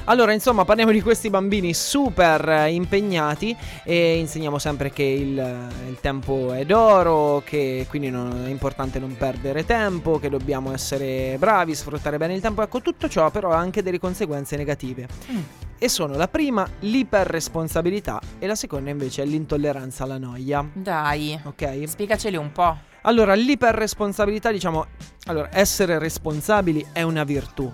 allora, 0.06 0.32
insomma, 0.32 0.64
parliamo 0.64 0.90
di 0.92 1.00
questi 1.00 1.30
bambini 1.30 1.72
super 1.74 2.46
eh, 2.48 2.72
impegnati 2.72 3.56
e 3.84 4.18
insegniamo 4.18 4.58
sempre 4.58 4.90
che 4.90 5.02
il, 5.02 5.38
eh, 5.38 5.88
il 5.88 5.98
tempo 6.00 6.52
è 6.52 6.64
d'oro, 6.64 7.42
che 7.44 7.86
quindi 7.88 8.10
non- 8.10 8.44
è 8.46 8.48
importante 8.50 8.98
non 8.98 9.16
perdere 9.16 9.64
tempo, 9.64 10.18
che 10.18 10.28
dobbiamo 10.28 10.72
essere 10.72 11.36
bravi, 11.38 11.74
sfruttare 11.74 12.18
bene 12.18 12.34
il 12.34 12.40
tempo. 12.40 12.62
Ecco, 12.62 12.80
tutto 12.80 13.08
ciò 13.08 13.30
però 13.30 13.50
ha 13.52 13.56
anche 13.56 13.82
delle 13.82 13.98
conseguenze 13.98 14.56
negative. 14.56 15.08
Mm. 15.30 15.38
E 15.78 15.88
sono 15.88 16.16
la 16.16 16.28
prima 16.28 16.66
l'iperresponsabilità 16.80 18.20
e 18.38 18.46
la 18.46 18.54
seconda 18.54 18.90
invece 18.90 19.22
è 19.22 19.26
l'intolleranza 19.26 20.04
alla 20.04 20.18
noia. 20.18 20.66
Dai, 20.72 21.38
Ok? 21.44 21.82
spiegaceli 21.86 22.36
un 22.36 22.52
po'. 22.52 22.76
Allora, 23.02 23.34
l'iperresponsabilità, 23.34 24.50
diciamo, 24.50 24.86
allora, 25.26 25.48
essere 25.52 25.98
responsabili 25.98 26.86
è 26.92 27.02
una 27.02 27.24
virtù. 27.24 27.70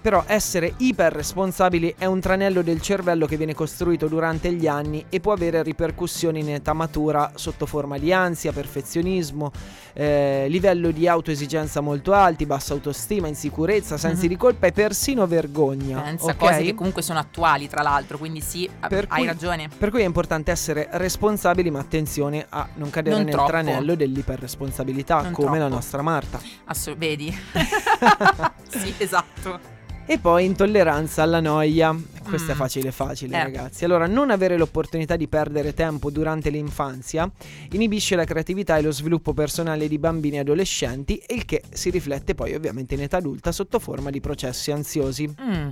Però 0.00 0.24
essere 0.26 0.72
iperresponsabili 0.78 1.94
è 1.98 2.06
un 2.06 2.20
tranello 2.20 2.62
del 2.62 2.80
cervello 2.80 3.26
che 3.26 3.36
viene 3.36 3.54
costruito 3.54 4.06
durante 4.08 4.50
gli 4.52 4.66
anni 4.66 5.04
e 5.10 5.20
può 5.20 5.32
avere 5.32 5.62
ripercussioni 5.62 6.40
in 6.40 6.50
età 6.54 6.72
matura 6.72 7.32
sotto 7.34 7.66
forma 7.66 7.98
di 7.98 8.10
ansia, 8.12 8.50
perfezionismo, 8.52 9.52
eh, 9.92 10.46
livello 10.48 10.90
di 10.90 11.06
autoesigenza 11.06 11.80
molto 11.82 12.12
alti, 12.14 12.46
bassa 12.46 12.72
autostima, 12.72 13.26
insicurezza, 13.28 13.98
sensi 13.98 14.22
Mhm. 14.22 14.28
di 14.28 14.36
colpa 14.36 14.66
e 14.68 14.72
persino 14.72 15.26
vergogna. 15.26 16.00
Pensa 16.00 16.30
ok? 16.30 16.36
cose 16.36 16.62
che 16.62 16.74
comunque 16.74 17.02
sono 17.02 17.18
attuali, 17.18 17.68
tra 17.68 17.82
l'altro, 17.82 18.16
quindi 18.16 18.40
sì, 18.40 18.68
Per 18.88 19.04
hai 19.08 19.18
cui- 19.18 19.26
ragione. 19.26 19.68
Per 19.76 19.90
cui 19.90 20.00
è 20.00 20.06
importante 20.06 20.50
essere 20.50 20.88
responsabili, 20.92 21.70
ma 21.70 21.78
attenzione 21.80 22.46
a 22.48 22.66
non 22.76 22.88
cadere 22.88 23.16
Non 23.16 23.24
nel 23.24 23.34
troppo. 23.34 23.48
tranello 23.50 23.94
dell'iperresponsabilità, 23.94 25.20
Non 25.22 25.32
come 25.32 25.58
la 25.58 25.64
troppo. 25.66 25.74
nostra 25.74 26.00
Marta. 26.02 26.40
Assu- 26.64 26.96
vedi? 26.96 27.36
sì, 28.68 28.94
esatto. 28.96 29.78
E 30.06 30.18
poi 30.18 30.44
intolleranza 30.44 31.22
alla 31.22 31.40
noia. 31.40 31.96
Questa 32.24 32.52
è 32.52 32.54
Mm. 32.54 32.58
facile 32.58 32.90
facile, 32.92 33.36
Eh. 33.36 33.42
ragazzi. 33.42 33.84
Allora, 33.84 34.06
non 34.06 34.30
avere 34.30 34.56
l'opportunità 34.56 35.16
di 35.16 35.26
perdere 35.28 35.72
tempo 35.72 36.10
durante 36.10 36.50
l'infanzia 36.50 37.30
inibisce 37.72 38.16
la 38.16 38.24
creatività 38.24 38.76
e 38.76 38.82
lo 38.82 38.90
sviluppo 38.92 39.32
personale 39.34 39.88
di 39.88 39.98
bambini 39.98 40.36
e 40.36 40.40
adolescenti, 40.40 41.20
il 41.28 41.44
che 41.44 41.62
si 41.72 41.90
riflette 41.90 42.34
poi 42.34 42.54
ovviamente 42.54 42.94
in 42.94 43.02
età 43.02 43.16
adulta 43.18 43.50
sotto 43.52 43.78
forma 43.78 44.10
di 44.10 44.20
processi 44.20 44.70
ansiosi. 44.72 45.32
Mm. 45.40 45.68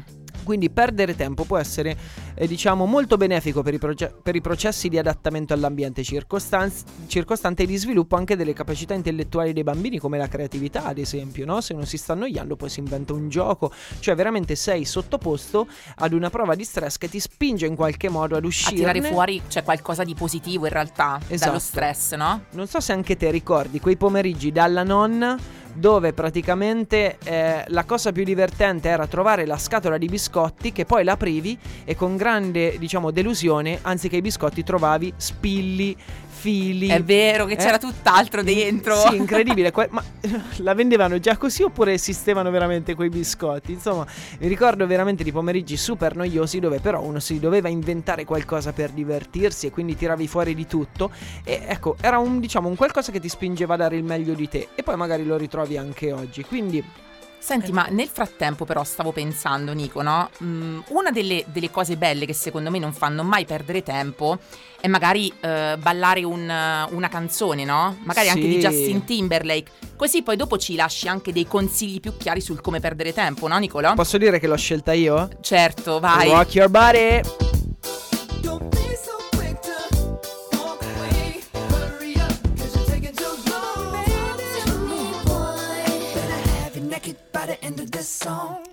Quindi 0.49 0.71
perdere 0.71 1.15
tempo 1.15 1.45
può 1.45 1.59
essere, 1.59 1.95
eh, 2.35 2.47
diciamo, 2.47 2.87
molto 2.87 3.19
benefico 3.19 3.61
per 3.63 3.75
i, 3.75 3.79
proge- 3.79 4.15
per 4.23 4.35
i 4.35 4.41
processi 4.41 4.89
di 4.89 4.97
adattamento 4.97 5.53
all'ambiente 5.53 6.03
circostan- 6.03 6.73
circostante 7.07 7.65
e 7.65 7.67
di 7.67 7.77
sviluppo 7.77 8.17
anche 8.17 8.35
delle 8.35 8.55
capacità 8.55 8.95
intellettuali 8.95 9.53
dei 9.53 9.63
bambini, 9.63 9.99
come 9.99 10.17
la 10.17 10.27
creatività, 10.27 10.87
ad 10.87 10.97
esempio, 10.97 11.45
no? 11.45 11.61
Se 11.61 11.75
non 11.75 11.85
si 11.85 11.99
sta 11.99 12.15
annoiando, 12.15 12.57
poi 12.57 12.71
si 12.71 12.81
inventa 12.81 13.13
un 13.13 13.29
gioco, 13.29 13.71
cioè 14.01 14.15
veramente 14.15 14.55
sei 14.55 14.87
sottoposto 14.87 15.69
ad 15.97 16.15
una 16.15 16.31
prova 16.31 16.55
di 16.55 16.65
stress 16.65 16.97
che 16.97 17.11
ti 17.11 17.21
spinge 17.21 17.67
in 17.67 17.77
qualche 17.77 18.09
modo 18.09 18.35
ad 18.35 18.45
A 18.45 18.47
uscire. 18.47 18.77
tirare 18.77 19.03
fuori 19.03 19.43
c'è 19.49 19.63
qualcosa 19.63 20.03
di 20.03 20.15
positivo 20.15 20.65
in 20.65 20.73
realtà 20.73 21.21
Esatto. 21.29 21.51
dallo 21.51 21.61
stress, 21.63 22.15
no? 22.15 22.45
Non 22.53 22.67
so 22.69 22.81
se 22.81 22.93
anche 22.93 23.19
te 23.19 23.31
ricordi 23.31 23.81
quei 23.81 23.99
pomeriggi 23.99 24.51
dalla 24.51 24.83
nonna 24.83 25.37
dove 25.79 26.13
praticamente 26.13 27.19
eh, 27.25 27.65
la 27.69 27.85
cosa 27.85 28.13
più 28.13 28.25
divertente 28.25 28.89
era 28.89 29.07
trovare 29.07 29.47
la 29.47 29.57
scatola 29.59 29.97
di 29.97 30.07
biscotti 30.07 30.73
che 30.73 30.85
poi 30.85 31.05
l'aprivi 31.05 31.59
e 31.85 31.95
con 31.95 32.17
grande, 32.17 32.79
diciamo, 32.79 33.11
delusione, 33.11 33.79
anziché 33.83 34.17
i 34.17 34.21
biscotti 34.21 34.63
trovavi 34.65 35.13
spilli, 35.17 35.97
fili. 36.39 36.89
È 36.89 37.03
vero 37.03 37.45
che 37.45 37.55
Eh? 37.55 37.57
c'era 37.57 37.79
tutt'altro 37.79 38.43
dentro. 38.43 38.95
Sì, 38.97 39.17
incredibile. 39.17 39.73
Que- 39.73 39.89
ma 39.91 40.03
la 40.59 40.75
vendevano 40.75 41.19
già 41.19 41.37
così 41.37 41.63
oppure 41.63 41.93
esistevano 41.93 42.51
veramente 42.51 42.95
quei 42.95 43.09
biscotti? 43.09 43.73
Insomma, 43.73 44.07
mi 44.39 44.47
ricordo 44.47 44.87
veramente 44.87 45.25
di 45.25 45.33
pomeriggi 45.33 45.77
super 45.77 46.15
noiosi 46.17 46.61
dove 46.61 46.79
però 46.79 47.03
uno 47.03 47.19
si 47.19 47.39
doveva 47.41 47.69
inventare 47.69 48.25
qualcosa 48.25 48.73
per 48.73 48.91
divertirsi 48.91 49.67
e 49.67 49.71
quindi 49.71 49.97
tiravi 49.97 50.29
fuori 50.29 50.55
di 50.55 50.67
tutto. 50.67 51.11
E 51.45 51.63
ecco, 51.67 51.97
era 52.01 52.19
un, 52.19 52.39
diciamo, 52.41 52.69
un 52.69 52.77
qualcosa 52.77 53.11
che 53.13 53.21
ti 53.21 53.29
spingeva 53.29 53.75
a 53.75 53.79
dare 53.79 53.97
il 53.97 54.05
meglio 54.05 54.35
di 54.35 54.49
te. 54.49 54.69
E 54.75 54.83
poi 54.83 54.97
magari 54.97 55.25
lo 55.25 55.37
ritrovi 55.37 55.77
anche 55.77 56.13
oggi. 56.13 56.45
Quindi, 56.45 56.83
Senti, 57.39 57.73
ma 57.73 57.87
nel 57.91 58.09
frattempo 58.09 58.65
però 58.65 58.85
stavo 58.85 59.13
pensando, 59.13 59.73
Nico, 59.73 60.03
no? 60.03 60.29
Mm, 60.43 60.81
una 60.89 61.11
delle, 61.11 61.45
delle 61.47 61.71
cose 61.71 61.97
belle 61.97 62.27
che 62.27 62.35
secondo 62.35 62.71
me 62.71 62.79
non 62.79 62.93
fanno 62.93 63.23
mai 63.23 63.45
perdere 63.47 63.83
tempo 63.83 64.39
è 64.81 64.87
magari 64.87 65.33
eh, 65.41 65.77
ballare 65.79 66.23
un, 66.25 66.43
una 66.91 67.09
canzone, 67.09 67.65
no? 67.65 67.97
Magari 68.05 68.29
anche 68.29 68.47
di 68.47 68.55
Sì. 68.55 68.59
Justin 68.61 69.05
Timberlake. 69.05 69.71
Così 69.97 70.23
poi 70.23 70.37
dopo 70.37 70.59
ci 70.59 70.77
lasci 70.77 71.09
anche 71.09 71.33
dei 71.33 71.47
consigli 71.47 72.01
più 72.01 72.17
chiari 72.17 72.41
sul 72.41 72.61
come 72.61 72.81
perdere 72.81 73.13
tempo, 73.13 73.49
no, 73.49 73.57
Nicolò? 73.59 73.95
posso 73.95 74.19
dire 74.19 74.39
che 74.39 74.47
l'ho 74.47 74.57
scelta 74.57 74.93
io? 74.93 75.29
certo, 75.41 75.99
vai. 76.01 76.29
Rock 76.31 76.55
your 76.55 76.69
body. 76.69 77.21
End 87.69 87.81
of 87.81 87.91
this 87.91 88.09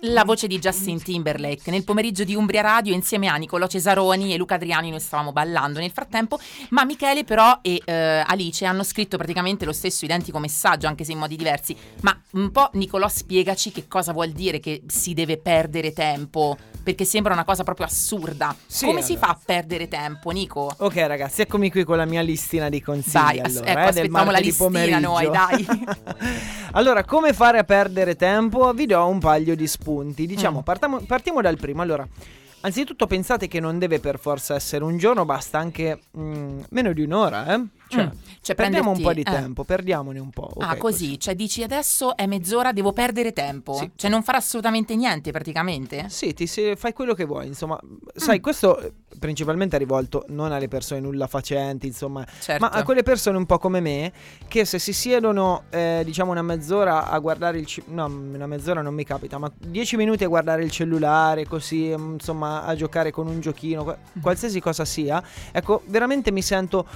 La 0.00 0.24
voce 0.24 0.46
di 0.46 0.58
Justin 0.58 1.02
Timberlake. 1.02 1.70
Nel 1.70 1.82
pomeriggio 1.82 2.22
di 2.22 2.34
Umbria 2.34 2.60
Radio, 2.60 2.92
insieme 2.92 3.28
a 3.28 3.34
Nicolò 3.36 3.66
Cesaroni 3.66 4.32
e 4.32 4.36
Luca 4.36 4.54
Adriani, 4.56 4.90
noi 4.90 5.00
stavamo 5.00 5.32
ballando 5.32 5.80
nel 5.80 5.90
frattempo. 5.90 6.38
Ma 6.70 6.84
Michele, 6.84 7.24
però, 7.24 7.58
e 7.62 7.80
eh, 7.82 8.22
Alice 8.24 8.64
hanno 8.66 8.84
scritto 8.84 9.16
praticamente 9.16 9.64
lo 9.64 9.72
stesso 9.72 10.04
identico 10.04 10.38
messaggio, 10.38 10.86
anche 10.86 11.02
se 11.02 11.12
in 11.12 11.18
modi 11.18 11.34
diversi. 11.36 11.74
Ma 12.02 12.16
un 12.32 12.50
po', 12.52 12.68
Nicolò, 12.74 13.08
spiegaci 13.08 13.72
che 13.72 13.88
cosa 13.88 14.12
vuol 14.12 14.30
dire 14.30 14.60
che 14.60 14.82
si 14.86 15.14
deve 15.14 15.38
perdere 15.38 15.92
tempo. 15.92 16.56
Perché 16.86 17.04
sembra 17.04 17.32
una 17.32 17.44
cosa 17.44 17.64
proprio 17.64 17.86
assurda. 17.86 18.54
Sì, 18.64 18.84
Come 18.86 19.02
si 19.02 19.14
allora. 19.14 19.26
fa 19.26 19.32
a 19.32 19.40
perdere 19.44 19.88
tempo, 19.88 20.30
Nico? 20.30 20.72
Ok 20.76 20.94
ragazzi, 20.98 21.40
eccomi 21.40 21.68
qui 21.68 21.82
con 21.82 21.96
la 21.96 22.04
mia 22.04 22.20
listina 22.20 22.68
di 22.68 22.80
consigli. 22.80 23.40
As- 23.40 23.56
allora, 23.56 23.70
ecco, 23.70 23.80
eh, 23.80 23.88
aspettiamo 23.88 24.30
la 24.30 24.38
listina 24.38 24.68
pomeriggio. 24.68 25.00
noi, 25.00 25.30
dai. 25.30 25.66
allora, 26.72 27.02
come 27.02 27.32
fare 27.32 27.58
a 27.58 27.64
perdere 27.64 28.14
tempo? 28.14 28.72
Vi 28.72 28.86
do 28.86 29.04
un 29.04 29.18
paio 29.18 29.56
di 29.56 29.66
spunti. 29.66 29.85
Diciamo, 30.26 30.60
Mm. 30.60 30.62
partiamo, 30.62 31.00
partiamo 31.00 31.40
dal 31.40 31.56
primo. 31.56 31.82
Allora, 31.82 32.06
anzitutto 32.60 33.06
pensate 33.06 33.46
che 33.48 33.60
non 33.60 33.78
deve 33.78 34.00
per 34.00 34.18
forza 34.18 34.54
essere 34.54 34.82
un 34.84 34.96
giorno, 34.98 35.24
basta 35.24 35.58
anche 35.58 36.00
mm, 36.18 36.60
meno 36.70 36.92
di 36.92 37.02
un'ora, 37.02 37.54
eh? 37.54 37.60
Cioè, 37.88 38.04
Mm, 38.04 38.08
cioè 38.42 38.56
perdiamo 38.56 38.90
un 38.90 38.96
prenderti- 39.00 39.02
po' 39.02 39.30
di 39.30 39.36
eh. 39.36 39.40
tempo, 39.42 39.64
perdiamone 39.64 40.18
un 40.18 40.30
po'. 40.30 40.50
ah, 40.58 40.72
ok, 40.72 40.76
così, 40.78 41.20
cioè 41.20 41.34
dici 41.36 41.62
adesso 41.62 42.16
è 42.16 42.26
mezz'ora, 42.26 42.72
devo 42.72 42.92
perdere 42.92 43.32
tempo. 43.32 43.74
Sì. 43.74 43.90
Cioè 43.94 44.10
non 44.10 44.22
fare 44.24 44.38
assolutamente 44.38 44.96
niente 44.96 45.30
praticamente. 45.30 46.06
Sì, 46.08 46.34
ti 46.34 46.46
se- 46.48 46.74
fai 46.76 46.92
quello 46.92 47.14
che 47.14 47.24
vuoi, 47.24 47.46
insomma, 47.46 47.78
Mm. 47.84 47.96
sai, 48.14 48.40
questo 48.40 48.78
eh, 48.80 48.92
principalmente 49.20 49.76
è 49.76 49.78
rivolto 49.78 50.24
non 50.28 50.50
alle 50.52 50.66
persone 50.68 50.98
nulla 51.00 51.26
facenti, 51.28 51.86
insomma, 51.86 52.26
Certo. 52.40 52.64
ma 52.64 52.70
a 52.72 52.82
quelle 52.82 53.02
persone 53.04 53.36
un 53.36 53.46
po' 53.46 53.58
come 53.58 53.78
me 53.80 54.12
che 54.48 54.64
se 54.64 54.78
si 54.80 54.92
siedono, 54.92 55.64
eh, 55.70 56.02
diciamo, 56.04 56.32
una 56.32 56.42
mezz'ora 56.42 57.08
a 57.08 57.18
guardare 57.20 57.58
il 57.58 57.66
ci- 57.66 57.82
no, 57.86 58.06
una 58.06 58.46
mezz'ora 58.46 58.82
non 58.82 58.94
mi 58.94 59.04
capita, 59.04 59.38
ma 59.38 59.50
dieci 59.58 59.96
minuti 59.96 60.24
a 60.24 60.28
guardare 60.28 60.64
il 60.64 60.70
cellulare, 60.72 61.46
così, 61.46 61.94
mm, 61.96 62.14
insomma, 62.14 62.64
a 62.64 62.74
giocare 62.74 63.10
con 63.12 63.26
un 63.28 63.40
giochino, 63.40 63.84
Mm. 64.18 64.20
qualsiasi 64.20 64.60
cosa 64.60 64.84
sia, 64.84 65.22
ecco, 65.52 65.82
veramente 65.86 66.32
mi 66.32 66.42
sento 66.42 66.86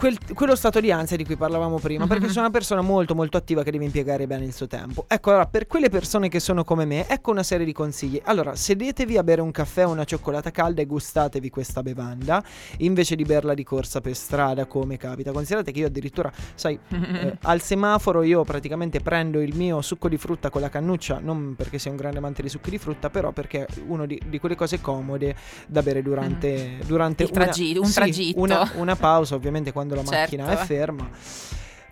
quel- 0.00 0.16
quello 0.34 0.54
stato 0.56 0.80
di 0.80 0.90
ansia 0.90 1.14
di 1.18 1.26
cui 1.26 1.36
parlavamo 1.36 1.78
prima, 1.78 2.06
perché 2.06 2.24
Mhm. 2.24 2.30
sono 2.30 2.40
una 2.46 2.50
persona 2.54 2.80
molto 2.80 3.14
molto 3.14 3.36
attiva 3.36 3.62
che 3.62 3.70
deve 3.70 3.84
impiegare 3.84 4.26
bene 4.26 4.46
il 4.46 4.54
suo 4.54 4.66
tempo. 4.66 5.04
Ecco, 5.06 5.28
allora, 5.28 5.44
per 5.46 5.66
quelle 5.66 5.90
persone 5.90 6.30
che 6.30 6.40
sono 6.40 6.64
come 6.64 6.86
me, 6.86 7.06
ecco 7.06 7.30
una 7.30 7.42
serie 7.42 7.66
di 7.66 7.72
consigli. 7.74 8.18
Allora, 8.24 8.54
sedetevi 8.56 9.18
a 9.18 9.22
bere 9.22 9.42
un 9.42 9.50
caffè 9.50 9.86
o 9.86 9.90
una 9.90 10.04
cioccolata 10.04 10.50
calda 10.50 10.80
e 10.80 10.86
gustatevi 10.86 11.50
questa 11.50 11.82
bevanda, 11.82 12.42
invece 12.78 13.14
di 13.14 13.24
berla 13.24 13.52
di 13.52 13.62
corsa 13.62 14.00
per 14.00 14.16
strada, 14.16 14.64
come 14.64 14.96
capita. 14.96 15.32
Considerate 15.32 15.70
che 15.70 15.80
io 15.80 15.86
addirittura, 15.88 16.32
sai, 16.54 16.78
eh, 16.88 17.36
al 17.42 17.60
semaforo 17.60 18.22
io 18.22 18.42
praticamente 18.42 19.00
prendo 19.00 19.38
il 19.42 19.54
mio 19.54 19.82
succo 19.82 20.08
di 20.08 20.16
frutta 20.16 20.48
con 20.48 20.62
la 20.62 20.70
cannuccia, 20.70 21.18
non 21.22 21.52
perché 21.54 21.78
sia 21.78 21.90
un 21.90 21.98
grande 21.98 22.16
amante 22.18 22.40
di 22.40 22.48
succhi 22.48 22.70
di 22.70 22.78
frutta, 22.78 23.10
però 23.10 23.32
perché 23.32 23.66
è 23.66 23.68
uno 23.86 24.06
di, 24.06 24.18
di 24.26 24.38
quelle 24.38 24.54
cose 24.56 24.80
comode 24.80 25.36
da 25.66 25.82
bere 25.82 26.00
durante, 26.00 26.78
durante 26.86 27.24
Il 27.24 27.30
una- 27.34 27.44
un 27.44 27.52
sì, 27.86 27.92
tragitto. 27.92 28.40
una, 28.40 28.70
una 28.76 28.96
pausa, 28.96 29.34
ovviamente 29.34 29.72
quando 29.72 29.89
la 29.94 30.02
macchina 30.04 30.46
Certo. 30.46 30.62
è 30.62 30.66
ferma. 30.66 31.08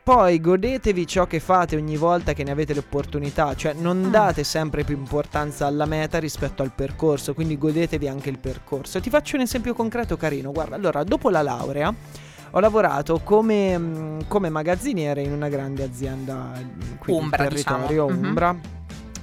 Poi 0.03 0.41
godetevi 0.41 1.07
ciò 1.07 1.27
che 1.27 1.39
fate 1.39 1.77
ogni 1.77 1.99
volta 1.99 2.33
che 2.33 2.43
ne 2.43 2.51
avete 2.51 2.73
l'opportunità, 2.73 3.55
cioè 3.55 3.75
non 3.75 4.05
Mm. 4.07 4.11
date 4.11 4.43
sempre 4.43 4.83
più 4.83 4.97
importanza 4.97 5.67
alla 5.67 5.85
meta 5.85 6.19
rispetto 6.19 6.63
al 6.63 6.73
percorso, 6.75 7.35
quindi 7.35 7.59
godetevi 7.59 8.09
anche 8.09 8.31
il 8.31 8.39
percorso. 8.39 9.01
Ti 9.01 9.11
faccio 9.11 9.37
un 9.37 9.43
esempio 9.43 9.75
concreto 9.75 10.17
carino, 10.17 10.51
guarda, 10.51 10.77
allora 10.77 11.05
dopo 11.05 11.29
la 11.29 11.43
laurea 11.43 11.93
ho 12.53 12.61
lavorato 12.61 13.21
come, 13.23 13.77
mm, 13.77 14.21
come 14.29 14.49
magazziniere 14.49 15.21
in 15.21 15.33
una 15.33 15.51
grande 15.51 15.83
azienda 15.83 16.53
qui 16.99 17.13
Umbra, 17.13 17.47
territorio 17.47 18.07
diciamo. 18.07 18.27
Umbra. 18.29 18.57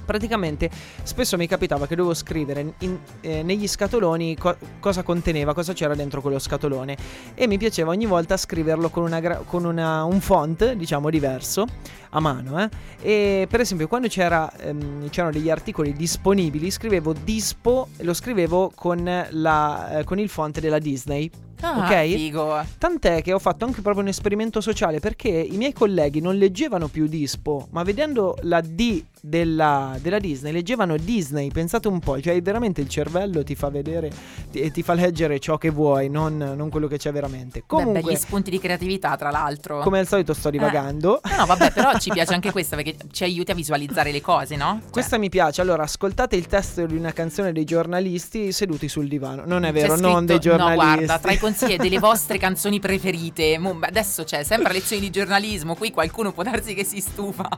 Praticamente 0.06 0.70
spesso 1.02 1.36
mi 1.36 1.46
capitava 1.46 1.86
che 1.86 1.94
dovevo 1.96 2.14
scrivere 2.14 2.72
in- 2.78 2.98
eh, 3.20 3.42
negli 3.42 3.66
scatoloni 3.68 4.36
co- 4.36 4.56
cosa 4.80 5.02
conteneva, 5.02 5.52
cosa 5.52 5.72
c'era 5.74 5.94
dentro 5.94 6.20
quello 6.22 6.38
scatolone 6.38 6.96
e 7.34 7.46
mi 7.46 7.58
piaceva 7.58 7.90
ogni 7.90 8.06
volta 8.06 8.36
scriverlo 8.36 8.88
con, 8.88 9.02
una 9.02 9.20
gra- 9.20 9.42
con 9.44 9.64
una- 9.64 10.04
un 10.04 10.20
font 10.20 10.72
diciamo 10.72 11.10
diverso 11.10 11.66
a 12.10 12.20
mano 12.20 12.62
eh. 12.62 12.68
e 13.02 13.46
per 13.50 13.60
esempio 13.60 13.88
quando 13.88 14.06
c'era, 14.08 14.50
ehm, 14.58 15.10
c'erano 15.10 15.32
degli 15.32 15.50
articoli 15.50 15.92
disponibili 15.92 16.70
scrivevo 16.70 17.12
dispo 17.12 17.88
lo 17.98 18.14
scrivevo 18.14 18.70
con, 18.74 19.26
la, 19.30 19.98
eh, 19.98 20.04
con 20.04 20.18
il 20.20 20.28
font 20.28 20.60
della 20.60 20.78
Disney 20.78 21.28
Ah, 21.60 21.86
ok? 21.86 22.04
figo. 22.14 22.64
Tant'è 22.78 23.22
che 23.22 23.32
ho 23.32 23.38
fatto 23.38 23.64
anche 23.64 23.80
proprio 23.80 24.02
un 24.02 24.08
esperimento 24.08 24.60
sociale 24.60 25.00
perché 25.00 25.28
i 25.28 25.56
miei 25.56 25.72
colleghi 25.72 26.20
non 26.20 26.36
leggevano 26.36 26.88
più 26.88 27.06
Dispo, 27.06 27.68
ma 27.70 27.82
vedendo 27.82 28.36
la 28.42 28.60
D 28.60 29.02
della, 29.20 29.96
della 30.00 30.18
Disney, 30.18 30.52
leggevano 30.52 30.96
Disney. 30.96 31.50
Pensate 31.50 31.88
un 31.88 31.98
po', 31.98 32.20
cioè 32.20 32.40
veramente 32.42 32.80
il 32.80 32.88
cervello 32.88 33.42
ti 33.42 33.54
fa 33.54 33.70
vedere 33.70 34.10
ti- 34.50 34.60
e 34.60 34.70
ti 34.70 34.82
fa 34.82 34.94
leggere 34.94 35.38
ciò 35.40 35.58
che 35.58 35.70
vuoi, 35.70 36.08
non, 36.08 36.36
non 36.36 36.68
quello 36.68 36.86
che 36.86 36.96
c'è 36.98 37.10
veramente. 37.12 37.60
Beh, 37.60 37.64
Comunque, 37.66 38.02
begli 38.02 38.16
spunti 38.16 38.50
di 38.50 38.58
creatività, 38.60 39.16
tra 39.16 39.30
l'altro. 39.30 39.80
come 39.80 39.98
al 39.98 40.06
solito 40.06 40.32
sto 40.34 40.50
divagando. 40.50 41.20
No, 41.24 41.36
no, 41.38 41.46
vabbè, 41.46 41.72
però 41.72 41.98
ci 41.98 42.10
piace 42.14 42.34
anche 42.34 42.52
questa 42.52 42.76
perché 42.76 42.96
ci 43.10 43.24
aiuti 43.24 43.50
a 43.50 43.54
visualizzare 43.54 44.12
le 44.12 44.20
cose, 44.20 44.54
no? 44.56 44.78
Cioè, 44.82 44.90
Questa 44.90 45.18
mi 45.18 45.28
piace. 45.28 45.60
Allora, 45.60 45.82
ascoltate 45.82 46.36
il 46.36 46.46
testo 46.46 46.86
di 46.86 46.96
una 46.96 47.12
canzone 47.12 47.52
dei 47.52 47.64
giornalisti 47.64 48.52
seduti 48.52 48.88
sul 48.88 49.08
divano. 49.08 49.42
Non 49.44 49.64
è 49.64 49.72
vero, 49.72 49.94
scritto- 49.94 50.08
non 50.08 50.24
dei 50.26 50.38
giornalisti. 50.38 50.86
No, 50.86 50.94
guarda, 50.94 51.18
tra 51.18 51.32
i 51.32 51.38
consigli 51.46 51.76
delle 51.76 52.00
vostre 52.00 52.38
canzoni 52.38 52.80
preferite. 52.80 53.60
Adesso 53.80 54.24
c'è 54.24 54.42
sempre 54.42 54.72
lezioni 54.72 55.02
di 55.02 55.10
giornalismo. 55.10 55.76
Qui 55.76 55.92
qualcuno 55.92 56.32
può 56.32 56.42
darsi 56.42 56.74
che 56.74 56.84
si 56.84 57.00
stufa. 57.00 57.48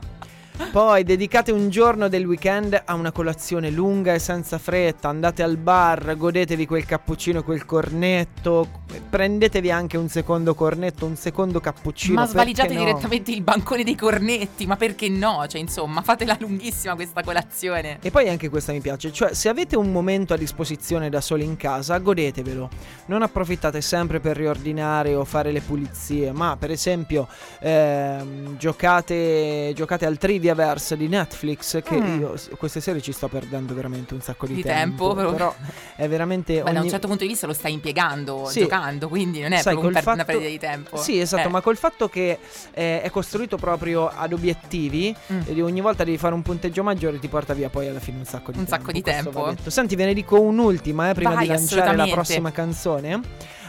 Poi 0.71 1.03
dedicate 1.03 1.51
un 1.51 1.69
giorno 1.69 2.09
del 2.09 2.25
weekend 2.25 2.79
a 2.85 2.93
una 2.93 3.11
colazione 3.11 3.71
lunga 3.71 4.13
e 4.13 4.19
senza 4.19 4.59
fretta, 4.59 5.09
andate 5.09 5.41
al 5.41 5.57
bar, 5.57 6.15
godetevi 6.15 6.67
quel 6.67 6.85
cappuccino, 6.85 7.43
quel 7.43 7.65
cornetto, 7.65 8.67
prendetevi 9.09 9.71
anche 9.71 9.97
un 9.97 10.09
secondo 10.09 10.53
cornetto, 10.53 11.07
un 11.07 11.15
secondo 11.15 11.59
cappuccino. 11.59 12.13
ma 12.13 12.27
svaligiate 12.27 12.73
no? 12.73 12.81
direttamente 12.81 13.31
il 13.31 13.41
bancone 13.41 13.83
dei 13.83 13.95
cornetti. 13.95 14.67
Ma 14.67 14.75
perché 14.75 15.09
no? 15.09 15.45
Cioè, 15.47 15.59
insomma, 15.59 16.01
fatela 16.03 16.37
lunghissima 16.39 16.93
questa 16.93 17.23
colazione. 17.23 17.97
E 18.01 18.11
poi 18.11 18.29
anche 18.29 18.49
questa 18.49 18.71
mi 18.71 18.81
piace, 18.81 19.11
cioè 19.11 19.33
se 19.33 19.49
avete 19.49 19.75
un 19.75 19.91
momento 19.91 20.33
a 20.33 20.37
disposizione 20.37 21.09
da 21.09 21.21
soli 21.21 21.45
in 21.45 21.57
casa, 21.57 21.97
godetevelo. 21.97 22.69
Non 23.07 23.23
approfittate 23.23 23.81
sempre 23.81 24.19
per 24.19 24.37
riordinare 24.37 25.15
o 25.15 25.25
fare 25.25 25.51
le 25.51 25.61
pulizie, 25.61 26.31
ma 26.31 26.55
per 26.59 26.69
esempio 26.69 27.27
ehm, 27.59 28.57
giocate, 28.57 29.71
giocate 29.73 30.05
al 30.05 30.17
Triviaverse 30.53 30.97
di 30.97 31.07
Netflix, 31.07 31.81
che 31.83 31.95
Mm. 31.99 32.19
io 32.19 32.33
queste 32.57 32.81
serie 32.81 33.01
ci 33.01 33.11
sto 33.11 33.27
perdendo 33.27 33.73
veramente 33.75 34.13
un 34.15 34.21
sacco 34.21 34.47
di, 34.47 34.55
Di 34.55 34.63
tempo, 34.63 35.13
però- 35.13 35.31
però 35.31 35.55
è 35.95 36.07
veramente... 36.07 36.55
Beh, 36.55 36.63
da 36.63 36.71
un 36.71 36.77
ogni- 36.77 36.89
certo 36.89 37.07
punto 37.07 37.23
di 37.23 37.29
vista 37.29 37.45
lo 37.45 37.53
stai 37.53 37.73
impiegando, 37.73 38.45
Sì. 38.47 38.61
giocando, 38.61 39.07
quindi 39.09 39.41
non 39.41 39.51
è 39.51 39.57
Sai, 39.61 39.73
proprio 39.73 39.87
un 39.89 39.93
per- 39.93 40.03
una 40.13 40.15
fatto- 40.23 40.25
perdita 40.39 40.49
di 40.49 40.59
tempo. 40.59 40.97
Sì, 40.97 41.19
esatto, 41.19 41.47
Eh. 41.47 41.51
ma 41.51 41.61
col 41.61 41.77
fatto 41.77 42.09
che 42.09 42.39
eh, 42.73 43.01
è 43.01 43.09
costruito 43.11 43.57
proprio 43.57 44.07
ad 44.09 44.33
obiettivi 44.33 45.15
Mm. 45.31 45.39
e 45.45 45.61
ogni 45.61 45.81
volta 45.81 46.03
devi 46.03 46.17
fare 46.17 46.33
un 46.33 46.41
punteggio 46.41 46.81
maggiore 46.83 47.19
ti 47.19 47.27
porta 47.27 47.53
via 47.53 47.69
poi 47.69 47.87
alla 47.87 47.99
fine 47.99 48.17
un 48.17 48.25
sacco 48.25 48.51
di 48.51 48.57
Un 48.57 48.65
tempo. 48.65 48.83
sacco 48.83 48.91
di 48.91 49.01
tempo. 49.01 49.55
Senti, 49.69 49.95
ve 49.95 50.05
ne 50.05 50.13
dico 50.13 50.39
un'ultima 50.39 51.09
eh, 51.11 51.13
prima 51.13 51.33
Vai, 51.33 51.43
di 51.43 51.47
lanciare 51.49 51.95
la 51.95 52.07
prossima 52.07 52.51
canzone. 52.51 53.21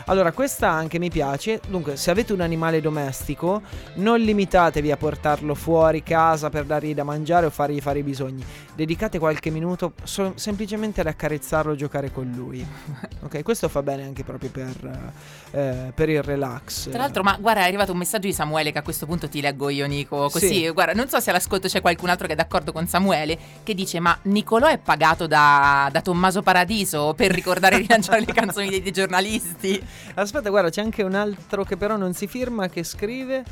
Allora, 0.07 0.33
questa 0.33 0.71
anche 0.71 0.99
mi 0.99 1.11
piace. 1.11 1.61
Dunque, 1.69 1.97
se 1.97 2.11
avete 2.11 2.33
un 2.33 2.41
animale 2.41 2.81
domestico, 2.81 3.63
non 3.95 4.21
limitatevi 4.21 4.91
a 4.91 4.97
portarlo 4.97 5.55
fuori 5.55 6.03
casa 6.03 6.49
per 6.51 6.65
dargli 6.65 6.95
da 6.95 7.05
mangiare 7.05 7.47
o 7.47 7.51
fargli 7.51 7.81
fare 7.81 8.01
i 8.01 8.03
bisogni. 8.03 8.45
Dedicate 8.75 9.19
qualche 9.19 9.51
minuto 9.51 9.93
so- 10.03 10.33
semplicemente 10.37 11.01
ad 11.01 11.07
accarezzarlo 11.07 11.73
o 11.73 11.75
giocare 11.77 12.11
con 12.13 12.33
lui. 12.35 12.67
Ok, 13.23 13.43
questo 13.43 13.69
fa 13.69 13.83
bene 13.83 14.05
anche 14.05 14.25
proprio 14.25 14.49
per, 14.51 15.13
eh, 15.51 15.93
per 15.95 16.09
il 16.09 16.23
relax. 16.23 16.89
Tra 16.89 16.99
l'altro, 17.01 17.23
ma 17.23 17.37
guarda, 17.39 17.61
è 17.61 17.65
arrivato 17.65 17.93
un 17.93 17.99
messaggio 17.99 18.27
di 18.27 18.33
Samuele 18.33 18.73
che 18.73 18.79
a 18.79 18.83
questo 18.83 19.05
punto 19.07 19.29
ti 19.29 19.41
leggo 19.43 19.69
io, 19.69 19.87
Nico. 19.87 20.31
Così, 20.31 20.49
Sì. 20.49 20.69
guarda, 20.71 20.95
non 20.95 21.07
so 21.09 21.21
se 21.21 21.29
all'ascolto 21.31 21.69
c'è 21.69 21.81
qualcun 21.83 22.09
altro 22.09 22.27
che 22.27 22.33
è 22.33 22.37
d'accordo 22.37 22.73
con 22.73 22.87
Samuele, 22.89 23.39
che 23.63 23.75
dice: 23.75 24.01
Ma 24.01 24.19
Nicolò 24.23 24.69
è 24.69 24.79
pagato 24.79 25.27
da, 25.27 25.89
da 25.93 26.01
Tommaso 26.01 26.43
Paradiso 26.43 27.13
per 27.15 27.31
ricordare 27.31 27.77
e 27.77 27.79
rilanciare 27.81 28.21
le 28.21 28.33
canzoni 28.33 28.81
dei 28.81 28.91
giornalisti? 28.91 29.81
Aspetta, 30.15 30.49
guarda, 30.51 30.71
c'è 30.71 30.81
anche 30.83 31.03
un 31.03 31.15
altro 31.15 31.65
che 31.65 31.77
però 31.77 31.97
non 31.97 32.13
si 32.15 32.27
firma 32.27 32.69
che 32.69 32.83
scrive. 32.85 33.45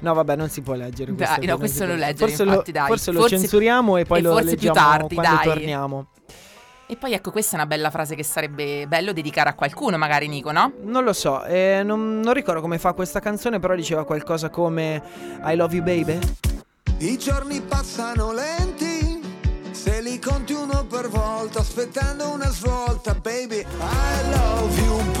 No, 0.00 0.14
vabbè, 0.14 0.34
non 0.36 0.48
si 0.48 0.62
può 0.62 0.74
leggere. 0.74 1.14
Dai, 1.14 1.26
questo 1.26 1.40
no, 1.40 1.46
non 1.50 1.58
questo 1.58 1.86
lo 1.86 1.94
leggere, 1.94 2.16
Forse, 2.28 2.42
infatti, 2.42 2.72
lo, 2.72 2.78
dai. 2.78 2.86
forse 2.88 3.12
lo 3.12 3.20
Forse- 3.20 3.36
censuriamo 3.38 3.96
e 3.98 4.04
poi 4.04 4.18
e 4.18 4.22
lo 4.22 4.32
forse 4.32 4.56
più 4.56 4.68
leggiamo 4.68 4.88
tardi, 4.88 5.14
quando 5.14 5.34
dai. 5.36 5.44
torniamo. 5.44 6.06
E 6.86 6.96
poi 6.96 7.12
ecco, 7.12 7.30
questa 7.30 7.52
è 7.52 7.54
una 7.56 7.66
bella 7.66 7.90
frase 7.90 8.16
che 8.16 8.24
sarebbe 8.24 8.86
bello 8.88 9.12
dedicare 9.12 9.48
a 9.50 9.54
qualcuno, 9.54 9.96
magari 9.96 10.26
Nico, 10.26 10.50
no? 10.50 10.72
Non 10.82 11.04
lo 11.04 11.12
so, 11.12 11.44
eh, 11.44 11.82
non, 11.84 12.18
non 12.18 12.32
ricordo 12.32 12.60
come 12.60 12.78
fa 12.78 12.94
questa 12.94 13.20
canzone, 13.20 13.60
però 13.60 13.76
diceva 13.76 14.04
qualcosa 14.04 14.48
come 14.48 15.00
I 15.44 15.54
love 15.54 15.72
you 15.76 15.84
baby. 15.84 16.18
I 16.98 17.16
giorni 17.16 17.60
passano 17.60 18.32
lenti, 18.32 19.20
se 19.70 20.00
li 20.02 20.18
conti 20.18 20.52
uno 20.52 20.84
per 20.86 21.08
volta, 21.08 21.60
aspettando 21.60 22.28
una 22.32 22.48
svolta, 22.50 23.14
baby. 23.14 23.58
I 23.60 24.30
love 24.30 24.80
you, 24.82 24.96
baby. 25.12 25.19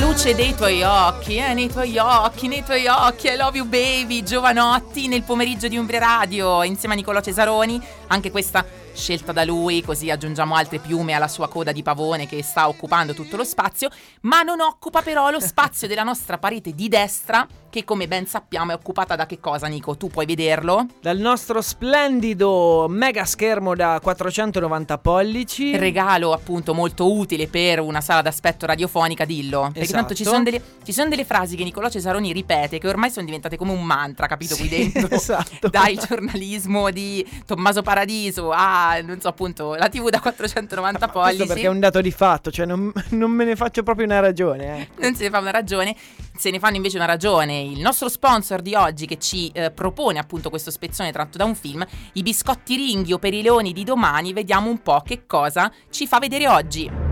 salud. 0.00 0.09
Luce 0.10 0.34
dei 0.34 0.56
tuoi 0.56 0.82
occhi. 0.82 1.36
Eh, 1.36 1.54
nei 1.54 1.68
tuoi 1.68 1.96
occhi, 1.96 2.48
nei 2.48 2.64
tuoi 2.64 2.88
occhi, 2.88 3.28
I 3.28 3.36
love 3.36 3.56
you 3.56 3.64
baby, 3.64 4.24
giovanotti 4.24 5.06
nel 5.06 5.22
pomeriggio 5.22 5.68
di 5.68 5.76
Umbria 5.76 6.00
Radio 6.00 6.64
insieme 6.64 6.94
a 6.94 6.96
Nicolò 6.96 7.20
Cesaroni, 7.20 7.80
anche 8.08 8.32
questa 8.32 8.64
scelta 8.92 9.32
da 9.32 9.44
lui, 9.44 9.82
così 9.82 10.10
aggiungiamo 10.10 10.54
altre 10.54 10.78
piume 10.78 11.12
alla 11.12 11.28
sua 11.28 11.48
coda 11.48 11.72
di 11.72 11.82
pavone 11.82 12.26
che 12.26 12.42
sta 12.42 12.68
occupando 12.68 13.14
tutto 13.14 13.36
lo 13.36 13.44
spazio, 13.44 13.88
ma 14.22 14.42
non 14.42 14.60
occupa 14.60 15.00
però 15.02 15.30
lo 15.30 15.40
spazio 15.40 15.88
della 15.88 16.02
nostra 16.02 16.38
parete 16.38 16.74
di 16.74 16.88
destra, 16.88 17.46
che 17.70 17.84
come 17.84 18.08
ben 18.08 18.26
sappiamo 18.26 18.72
è 18.72 18.74
occupata 18.74 19.14
da 19.16 19.26
che 19.26 19.38
cosa 19.38 19.68
Nico? 19.68 19.96
Tu 19.96 20.08
puoi 20.08 20.26
vederlo? 20.26 20.86
Dal 21.00 21.18
nostro 21.18 21.60
splendido 21.60 22.86
mega 22.88 23.24
schermo 23.24 23.74
da 23.74 24.00
490 24.02 24.98
pollici. 24.98 25.76
regalo 25.76 26.32
appunto 26.32 26.74
molto 26.74 27.12
utile 27.12 27.46
per 27.46 27.80
una 27.80 28.00
sala 28.00 28.22
d'aspetto 28.22 28.66
radiofonica, 28.66 29.24
dillo. 29.24 29.70
Perché 29.72 29.86
tanto 30.00 30.14
ci 30.14 30.22
Esatto. 30.22 30.36
sono, 30.36 30.50
delle, 30.50 30.62
ci 30.84 30.92
sono 30.92 31.08
delle 31.08 31.24
frasi 31.24 31.56
che 31.56 31.64
Nicolò 31.64 31.88
Cesaroni 31.88 32.32
ripete 32.32 32.78
che 32.78 32.88
ormai 32.88 33.10
sono 33.10 33.24
diventate 33.26 33.56
come 33.56 33.72
un 33.72 33.82
mantra, 33.84 34.26
capito 34.26 34.56
qui 34.56 34.68
Sì, 34.68 34.90
dentro? 34.90 35.08
esatto. 35.14 35.68
Dal 35.68 35.94
giornalismo 35.96 36.90
di 36.90 37.26
Tommaso 37.46 37.82
Paradiso 37.82 38.50
a, 38.52 39.00
non 39.02 39.20
so 39.20 39.28
appunto, 39.28 39.74
la 39.74 39.88
TV 39.88 40.08
da 40.10 40.20
490 40.20 40.98
Questo 40.98 41.18
pollici. 41.20 41.46
perché 41.46 41.62
è 41.62 41.68
un 41.68 41.80
dato 41.80 42.00
di 42.00 42.10
fatto, 42.10 42.50
cioè 42.50 42.66
non, 42.66 42.92
non 43.10 43.30
me 43.30 43.44
ne 43.44 43.56
faccio 43.56 43.82
proprio 43.82 44.06
una 44.06 44.20
ragione. 44.20 44.88
eh. 44.96 45.02
non 45.02 45.14
se 45.14 45.24
ne 45.24 45.30
fa 45.30 45.38
una 45.38 45.50
ragione, 45.50 45.94
se 46.36 46.50
ne 46.50 46.58
fanno 46.58 46.76
invece 46.76 46.96
una 46.96 47.06
ragione. 47.06 47.60
Il 47.62 47.80
nostro 47.80 48.08
sponsor 48.08 48.60
di 48.62 48.74
oggi 48.74 49.06
che 49.06 49.18
ci 49.18 49.50
eh, 49.52 49.70
propone 49.70 50.18
appunto 50.18 50.50
questo 50.50 50.70
spezzone 50.70 51.12
tratto 51.12 51.38
da 51.38 51.44
un 51.44 51.54
film, 51.54 51.84
i 52.14 52.22
biscotti 52.22 52.76
ringhio 52.76 53.18
per 53.18 53.34
i 53.34 53.42
leoni 53.42 53.72
di 53.72 53.84
domani, 53.84 54.32
vediamo 54.32 54.68
un 54.70 54.78
po' 54.82 55.02
che 55.04 55.26
cosa 55.26 55.70
ci 55.90 56.06
fa 56.06 56.18
vedere 56.18 56.48
oggi. 56.48 57.09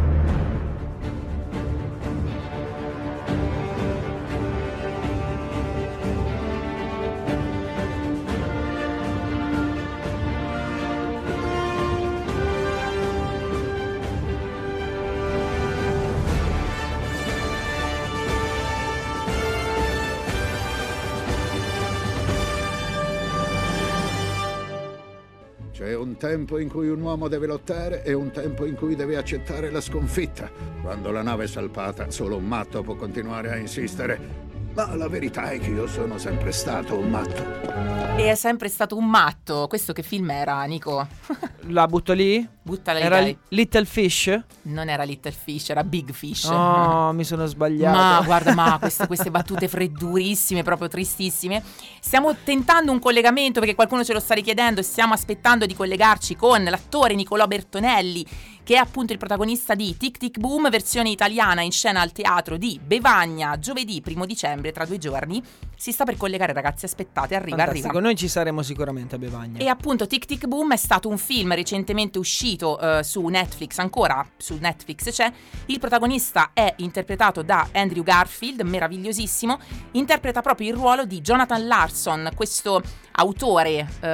Tempo 26.19 26.59
in 26.59 26.69
cui 26.69 26.89
un 26.91 27.01
uomo 27.01 27.29
deve 27.29 27.47
lottare 27.47 28.05
e 28.05 28.13
un 28.13 28.31
tempo 28.31 28.67
in 28.67 28.75
cui 28.75 28.95
deve 28.95 29.17
accettare 29.17 29.71
la 29.71 29.81
sconfitta. 29.81 30.51
Quando 30.83 31.11
la 31.11 31.23
nave 31.23 31.45
è 31.45 31.47
salpata, 31.47 32.11
solo 32.11 32.37
un 32.37 32.47
matto 32.47 32.83
può 32.83 32.95
continuare 32.97 33.51
a 33.51 33.57
insistere. 33.57 34.48
Ma 34.79 34.95
la 34.95 35.09
verità 35.09 35.51
è 35.51 35.59
che 35.59 35.71
io 35.71 35.89
sono 35.89 36.19
sempre 36.19 36.53
stato 36.53 36.97
un 36.97 37.11
matto. 37.11 38.17
E 38.17 38.31
è 38.31 38.37
sempre 38.37 38.69
stato 38.69 38.97
un 38.97 39.11
matto. 39.11 39.67
Questo 39.67 39.93
che 39.93 40.05
film 40.05 40.31
era, 40.31 40.63
Nico? 40.67 41.05
La 41.71 41.89
butto 41.89 42.13
lì? 42.13 42.49
Buttala 42.63 43.01
lì, 43.01 43.05
Era 43.05 43.21
dai. 43.21 43.37
Little 43.49 43.85
Fish? 43.85 44.41
Non 44.63 44.89
era 44.89 45.03
Little 45.03 45.33
Fish, 45.33 45.71
era 45.71 45.83
Big 45.83 46.13
Fish. 46.13 46.45
Oh, 46.45 47.11
mi 47.15 47.25
sono 47.25 47.47
sbagliato. 47.47 47.97
Ma 47.97 48.23
guarda, 48.25 48.55
ma 48.55 48.79
queste, 48.79 49.09
queste 49.09 49.33
battute 49.33 49.67
freddurissime, 49.67 50.63
proprio 50.63 50.87
tristissime. 50.87 51.61
Stiamo 52.01 52.37
tentando 52.45 52.93
un 52.93 53.01
collegamento 53.01 53.59
perché 53.59 53.75
qualcuno 53.75 54.05
ce 54.05 54.13
lo 54.13 54.21
sta 54.21 54.35
richiedendo 54.35 54.79
e 54.79 54.85
stiamo 54.85 55.13
aspettando 55.13 55.67
di 55.67 55.75
collegarci 55.75 56.37
con 56.37 56.63
l'attore 56.63 57.15
Nicolò 57.17 57.47
Bertonelli, 57.47 58.25
che 58.69 58.75
è 58.75 58.77
appunto 58.77 59.15
il 59.15 59.19
protagonista 59.19 59.75
di 59.75 59.97
Tic 59.97 60.19
Tic 60.19 60.39
Boom, 60.39 60.69
versione 60.69 61.09
italiana 61.09 61.63
in 61.63 61.73
scena 61.73 62.03
al 62.03 62.13
teatro 62.13 62.59
di 62.59 62.79
Bevagna, 62.85 63.59
giovedì 63.59 64.03
primo 64.03 64.27
dicembre, 64.27 64.73
tra 64.73 64.85
due 64.85 64.99
giorni. 64.99 65.43
Si 65.75 65.91
sta 65.91 66.05
per 66.05 66.19
collegare, 66.19 66.53
ragazzi, 66.53 66.85
aspettate, 66.85 67.35
arriva, 67.35 67.57
Fantastico, 67.57 67.87
arriva. 67.87 68.03
noi 68.03 68.15
ci 68.15 68.29
saremo 68.29 68.61
sicuramente 68.61 69.15
a 69.15 69.19
Bevagna. 69.19 69.59
E 69.59 69.69
appunto 69.69 70.07
Tic 70.07 70.27
Tic 70.27 70.45
Boom 70.45 70.75
è 70.75 70.77
stato 70.77 71.09
un 71.09 71.17
film 71.17 71.55
recentemente 71.55 72.19
uscito 72.19 72.79
eh, 72.79 73.03
su 73.03 73.27
Netflix, 73.27 73.79
ancora 73.79 74.29
su 74.37 74.59
Netflix 74.61 75.13
c'è. 75.13 75.33
Il 75.67 75.79
protagonista 75.79 76.51
è 76.53 76.75
interpretato 76.79 77.41
da 77.41 77.71
Andrew 77.73 78.03
Garfield, 78.03 78.61
meravigliosissimo. 78.61 79.59
Interpreta 79.93 80.43
proprio 80.43 80.69
il 80.69 80.75
ruolo 80.75 81.07
di 81.07 81.23
Jonathan 81.23 81.67
Larson, 81.67 82.33
questo 82.35 82.83
autore 83.19 83.89
eh, 84.01 84.09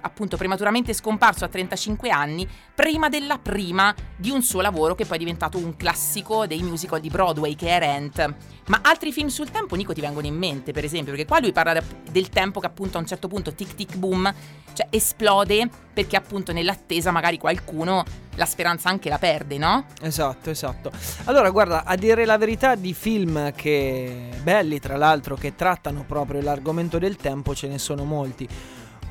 appunto 0.00 0.36
prematuramente 0.36 0.92
scomparso 0.92 1.44
a 1.44 1.48
35 1.48 2.10
anni, 2.10 2.46
prima 2.74 3.08
della 3.08 3.38
prima 3.38 3.94
di 4.16 4.30
un 4.30 4.42
suo 4.42 4.60
lavoro 4.60 4.94
che 4.94 5.04
poi 5.04 5.16
è 5.16 5.20
diventato 5.20 5.58
un 5.58 5.76
classico 5.76 6.46
dei 6.46 6.62
musical 6.62 7.00
di 7.00 7.08
Broadway 7.08 7.54
che 7.54 7.68
è 7.68 7.78
Rent. 7.78 8.34
Ma 8.66 8.80
altri 8.82 9.12
film 9.12 9.28
sul 9.28 9.50
tempo, 9.50 9.74
Nico, 9.76 9.92
ti 9.92 10.00
vengono 10.00 10.26
in 10.26 10.36
mente, 10.36 10.72
per 10.72 10.84
esempio, 10.84 11.12
perché 11.12 11.26
qua 11.26 11.40
lui 11.40 11.52
parla 11.52 11.82
del 12.10 12.28
tempo 12.28 12.60
che 12.60 12.66
appunto 12.66 12.98
a 12.98 13.00
un 13.00 13.06
certo 13.06 13.28
punto 13.28 13.52
tic 13.52 13.74
tic 13.74 13.96
boom, 13.96 14.32
cioè 14.72 14.86
esplode 14.90 15.68
perché 15.92 16.16
appunto 16.16 16.52
nell'attesa 16.52 17.10
magari 17.10 17.38
qualcuno 17.38 18.04
la 18.38 18.46
speranza 18.46 18.88
anche 18.88 19.08
la 19.08 19.18
perde, 19.18 19.58
no? 19.58 19.84
Esatto, 20.00 20.48
esatto. 20.48 20.90
Allora, 21.24 21.50
guarda, 21.50 21.84
a 21.84 21.96
dire 21.96 22.24
la 22.24 22.38
verità 22.38 22.76
di 22.76 22.94
film 22.94 23.52
che 23.52 24.30
belli, 24.42 24.78
tra 24.78 24.96
l'altro, 24.96 25.34
che 25.34 25.54
trattano 25.56 26.04
proprio 26.06 26.40
l'argomento 26.40 26.98
del 26.98 27.16
tempo, 27.16 27.54
ce 27.54 27.66
ne 27.68 27.78
sono 27.78 28.04
molti. 28.04 28.48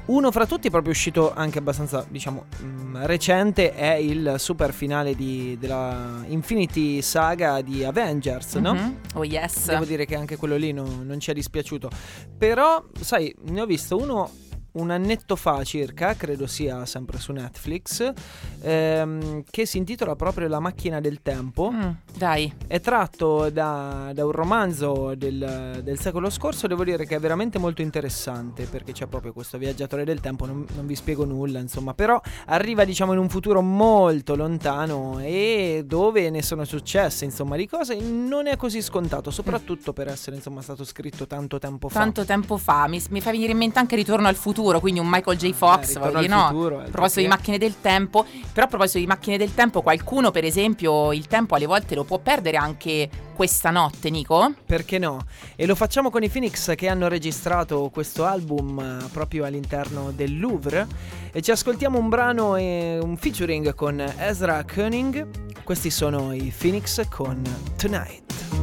Uno 0.05 0.31
fra 0.31 0.45
tutti, 0.45 0.69
proprio 0.69 0.93
uscito 0.93 1.33
anche 1.35 1.57
abbastanza, 1.59 2.05
diciamo, 2.07 2.45
mm, 2.63 2.95
recente, 3.03 3.73
è 3.75 3.95
il 3.95 4.35
super 4.37 4.71
finale 4.73 5.13
di- 5.15 5.57
della 5.59 6.23
Infinity 6.27 7.01
Saga 7.01 7.59
di 7.59 7.83
Avengers, 7.83 8.53
no? 8.55 8.73
Mhm. 8.73 8.99
Oh 9.15 9.25
yes. 9.25 9.65
Devo 9.67 9.83
dire 9.83 10.05
che 10.05 10.15
anche 10.15 10.37
quello 10.37 10.55
lì 10.55 10.71
no- 10.71 11.01
non 11.03 11.19
ci 11.19 11.31
è 11.31 11.33
dispiaciuto. 11.33 11.89
Però, 12.37 12.81
sai, 13.01 13.35
ne 13.47 13.59
ho 13.59 13.65
visto 13.65 13.97
uno 13.97 14.31
un 14.73 14.91
annetto 14.91 15.35
fa 15.35 15.63
circa, 15.63 16.15
credo 16.15 16.47
sia 16.47 16.85
sempre 16.85 17.19
su 17.19 17.31
Netflix, 17.31 18.13
ehm, 18.61 19.43
che 19.49 19.65
si 19.65 19.77
intitola 19.77 20.15
proprio 20.15 20.47
La 20.47 20.59
macchina 20.59 20.99
del 20.99 21.21
tempo. 21.21 21.71
Mm, 21.71 21.89
dai. 22.15 22.53
È 22.67 22.79
tratto 22.79 23.49
da, 23.49 24.11
da 24.13 24.25
un 24.25 24.31
romanzo 24.31 25.13
del, 25.15 25.81
del 25.83 25.99
secolo 25.99 26.29
scorso, 26.29 26.67
devo 26.67 26.83
dire 26.83 27.05
che 27.05 27.15
è 27.15 27.19
veramente 27.19 27.59
molto 27.59 27.81
interessante 27.81 28.65
perché 28.65 28.91
c'è 28.91 29.07
proprio 29.07 29.33
questo 29.33 29.57
viaggiatore 29.57 30.03
del 30.03 30.19
tempo, 30.19 30.45
non, 30.45 30.65
non 30.75 30.85
vi 30.85 30.95
spiego 30.95 31.25
nulla 31.25 31.59
insomma, 31.59 31.93
però 31.93 32.19
arriva 32.47 32.85
diciamo 32.85 33.13
in 33.13 33.19
un 33.19 33.29
futuro 33.29 33.61
molto 33.61 34.35
lontano 34.35 35.19
e 35.19 35.83
dove 35.85 36.29
ne 36.29 36.41
sono 36.41 36.63
successe 36.65 37.25
insomma 37.25 37.55
di 37.55 37.67
cose 37.67 37.99
non 37.99 38.47
è 38.47 38.55
così 38.57 38.81
scontato, 38.81 39.31
soprattutto 39.31 39.93
per 39.93 40.07
essere 40.07 40.35
insomma 40.35 40.61
stato 40.61 40.83
scritto 40.83 41.27
tanto 41.27 41.59
tempo 41.59 41.89
fa. 41.89 41.99
Tanto 41.99 42.25
tempo 42.25 42.57
fa, 42.57 42.87
mi, 42.87 43.01
mi 43.09 43.21
fa 43.21 43.31
venire 43.31 43.51
in 43.51 43.57
mente 43.57 43.79
anche 43.79 43.95
Ritorno 43.95 44.27
al 44.27 44.35
futuro, 44.35 44.66
quindi 44.79 44.99
un 44.99 45.07
Michael 45.09 45.37
J. 45.37 45.51
Fox, 45.53 45.87
Ritorno 45.87 46.11
voglio 46.11 46.19
dire, 46.19 46.33
no? 46.33 46.47
futuro, 46.47 46.75
A 46.75 46.79
altro 46.79 46.91
proposito 46.91 47.19
di 47.21 47.27
macchine 47.27 47.57
del 47.57 47.75
tempo, 47.81 48.25
però 48.53 48.65
a 48.65 48.69
proposito 48.69 48.99
di 48.99 49.07
macchine 49.07 49.37
del 49.37 49.53
tempo, 49.53 49.81
qualcuno 49.81 50.31
per 50.31 50.43
esempio 50.43 51.13
il 51.13 51.27
tempo 51.27 51.55
alle 51.55 51.65
volte 51.65 51.95
lo 51.95 52.03
può 52.03 52.19
perdere 52.19 52.57
anche 52.57 53.09
questa 53.33 53.69
notte, 53.69 54.09
Nico? 54.09 54.53
Perché 54.65 54.97
no? 54.97 55.25
E 55.55 55.65
lo 55.65 55.75
facciamo 55.75 56.09
con 56.09 56.23
i 56.23 56.29
Phoenix 56.29 56.73
che 56.75 56.87
hanno 56.87 57.07
registrato 57.07 57.89
questo 57.93 58.25
album 58.25 58.79
eh, 58.79 59.07
proprio 59.11 59.45
all'interno 59.45 60.11
del 60.11 60.39
Louvre 60.39 60.87
e 61.31 61.41
ci 61.41 61.51
ascoltiamo 61.51 61.99
un 61.99 62.09
brano 62.09 62.55
e 62.55 62.97
un 63.01 63.15
featuring 63.15 63.75
con 63.75 64.03
Ezra 64.17 64.65
Koenig. 64.65 65.27
Questi 65.63 65.91
sono 65.91 66.33
i 66.33 66.51
Phoenix 66.57 67.07
con 67.09 67.43
Tonight. 67.77 68.56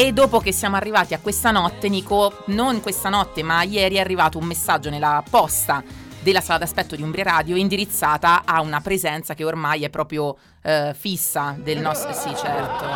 E 0.00 0.14
dopo 0.14 0.40
che 0.40 0.50
siamo 0.50 0.76
arrivati 0.76 1.12
a 1.12 1.18
questa 1.18 1.50
notte, 1.50 1.90
Nico, 1.90 2.32
non 2.46 2.80
questa 2.80 3.10
notte, 3.10 3.42
ma 3.42 3.64
ieri 3.64 3.96
è 3.96 4.00
arrivato 4.00 4.38
un 4.38 4.46
messaggio 4.46 4.88
nella 4.88 5.22
posta 5.28 5.84
della 6.22 6.40
sala 6.40 6.60
d'aspetto 6.60 6.96
di 6.96 7.02
Umbria 7.02 7.24
Radio 7.24 7.54
indirizzata 7.54 8.42
a 8.46 8.62
una 8.62 8.80
presenza 8.80 9.34
che 9.34 9.44
ormai 9.44 9.84
è 9.84 9.90
proprio 9.90 10.36
eh, 10.62 10.94
fissa 10.98 11.54
del 11.58 11.80
nostro... 11.80 12.14
Sì, 12.14 12.34
certo. 12.34 12.86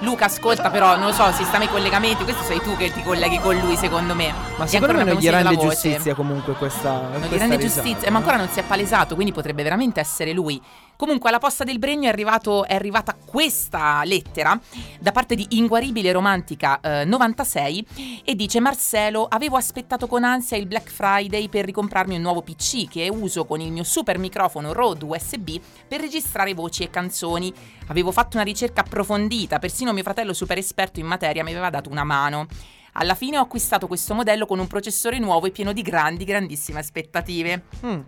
Luca 0.00 0.24
ascolta 0.24 0.70
però, 0.70 0.96
non 0.96 1.08
lo 1.08 1.12
so, 1.12 1.30
si 1.32 1.44
sta 1.44 1.58
nei 1.58 1.68
collegamenti, 1.68 2.24
questo 2.24 2.42
sei 2.44 2.60
tu 2.60 2.76
che 2.76 2.90
ti 2.90 3.02
colleghi 3.02 3.38
con 3.38 3.56
lui 3.58 3.76
secondo 3.76 4.14
me. 4.14 4.32
Ma 4.56 4.64
E 4.64 4.68
secondo 4.68 4.94
me 4.94 5.04
non 5.04 5.16
gli 5.16 5.28
rende 5.28 5.56
giustizia 5.56 6.14
comunque 6.14 6.54
questa 6.54 6.92
Non 6.92 7.20
gli 7.20 7.28
questa 7.28 7.36
rende 7.36 7.56
risata, 7.56 7.82
giustizia, 7.82 8.10
ma 8.10 8.18
ancora 8.18 8.36
non 8.36 8.48
si 8.48 8.58
è 8.58 8.62
palesato, 8.62 9.14
quindi 9.14 9.32
potrebbe 9.32 9.62
veramente 9.62 10.00
essere 10.00 10.32
lui. 10.32 10.60
Comunque 11.02 11.30
alla 11.30 11.40
posta 11.40 11.64
del 11.64 11.80
Bregno 11.80 12.06
è, 12.06 12.12
arrivato- 12.12 12.64
è 12.64 12.76
arrivata 12.76 13.16
questa 13.16 14.04
lettera 14.04 14.56
da 15.00 15.10
parte 15.10 15.34
di 15.34 15.44
Inguaribile 15.48 16.12
Romantica 16.12 16.78
eh, 16.78 17.04
96 17.04 18.22
e 18.24 18.36
dice 18.36 18.60
Marcelo, 18.60 19.26
avevo 19.28 19.56
aspettato 19.56 20.06
con 20.06 20.22
ansia 20.22 20.56
il 20.56 20.66
Black 20.66 20.88
Friday 20.88 21.48
per 21.48 21.64
ricomprarmi 21.64 22.14
un 22.14 22.22
nuovo 22.22 22.42
PC 22.42 22.88
che 22.88 23.08
uso 23.12 23.46
con 23.46 23.60
il 23.60 23.72
mio 23.72 23.82
super 23.82 24.16
microfono 24.18 24.72
Rode 24.72 25.04
USB 25.04 25.58
per 25.88 26.00
registrare 26.00 26.54
voci 26.54 26.84
e 26.84 26.90
canzoni. 26.90 27.52
Avevo 27.88 28.12
fatto 28.12 28.36
una 28.36 28.46
ricerca 28.46 28.82
approfondita, 28.82 29.58
persino 29.58 29.92
mio 29.92 30.04
fratello 30.04 30.32
super 30.32 30.58
esperto 30.58 31.00
in 31.00 31.06
materia 31.06 31.42
mi 31.42 31.50
aveva 31.50 31.68
dato 31.68 31.90
una 31.90 32.04
mano. 32.04 32.46
Alla 32.92 33.16
fine 33.16 33.38
ho 33.38 33.42
acquistato 33.42 33.88
questo 33.88 34.14
modello 34.14 34.46
con 34.46 34.60
un 34.60 34.68
processore 34.68 35.18
nuovo 35.18 35.46
e 35.46 35.50
pieno 35.50 35.72
di 35.72 35.82
grandi, 35.82 36.22
grandissime 36.22 36.78
aspettative. 36.78 37.64
Mm. 37.84 38.00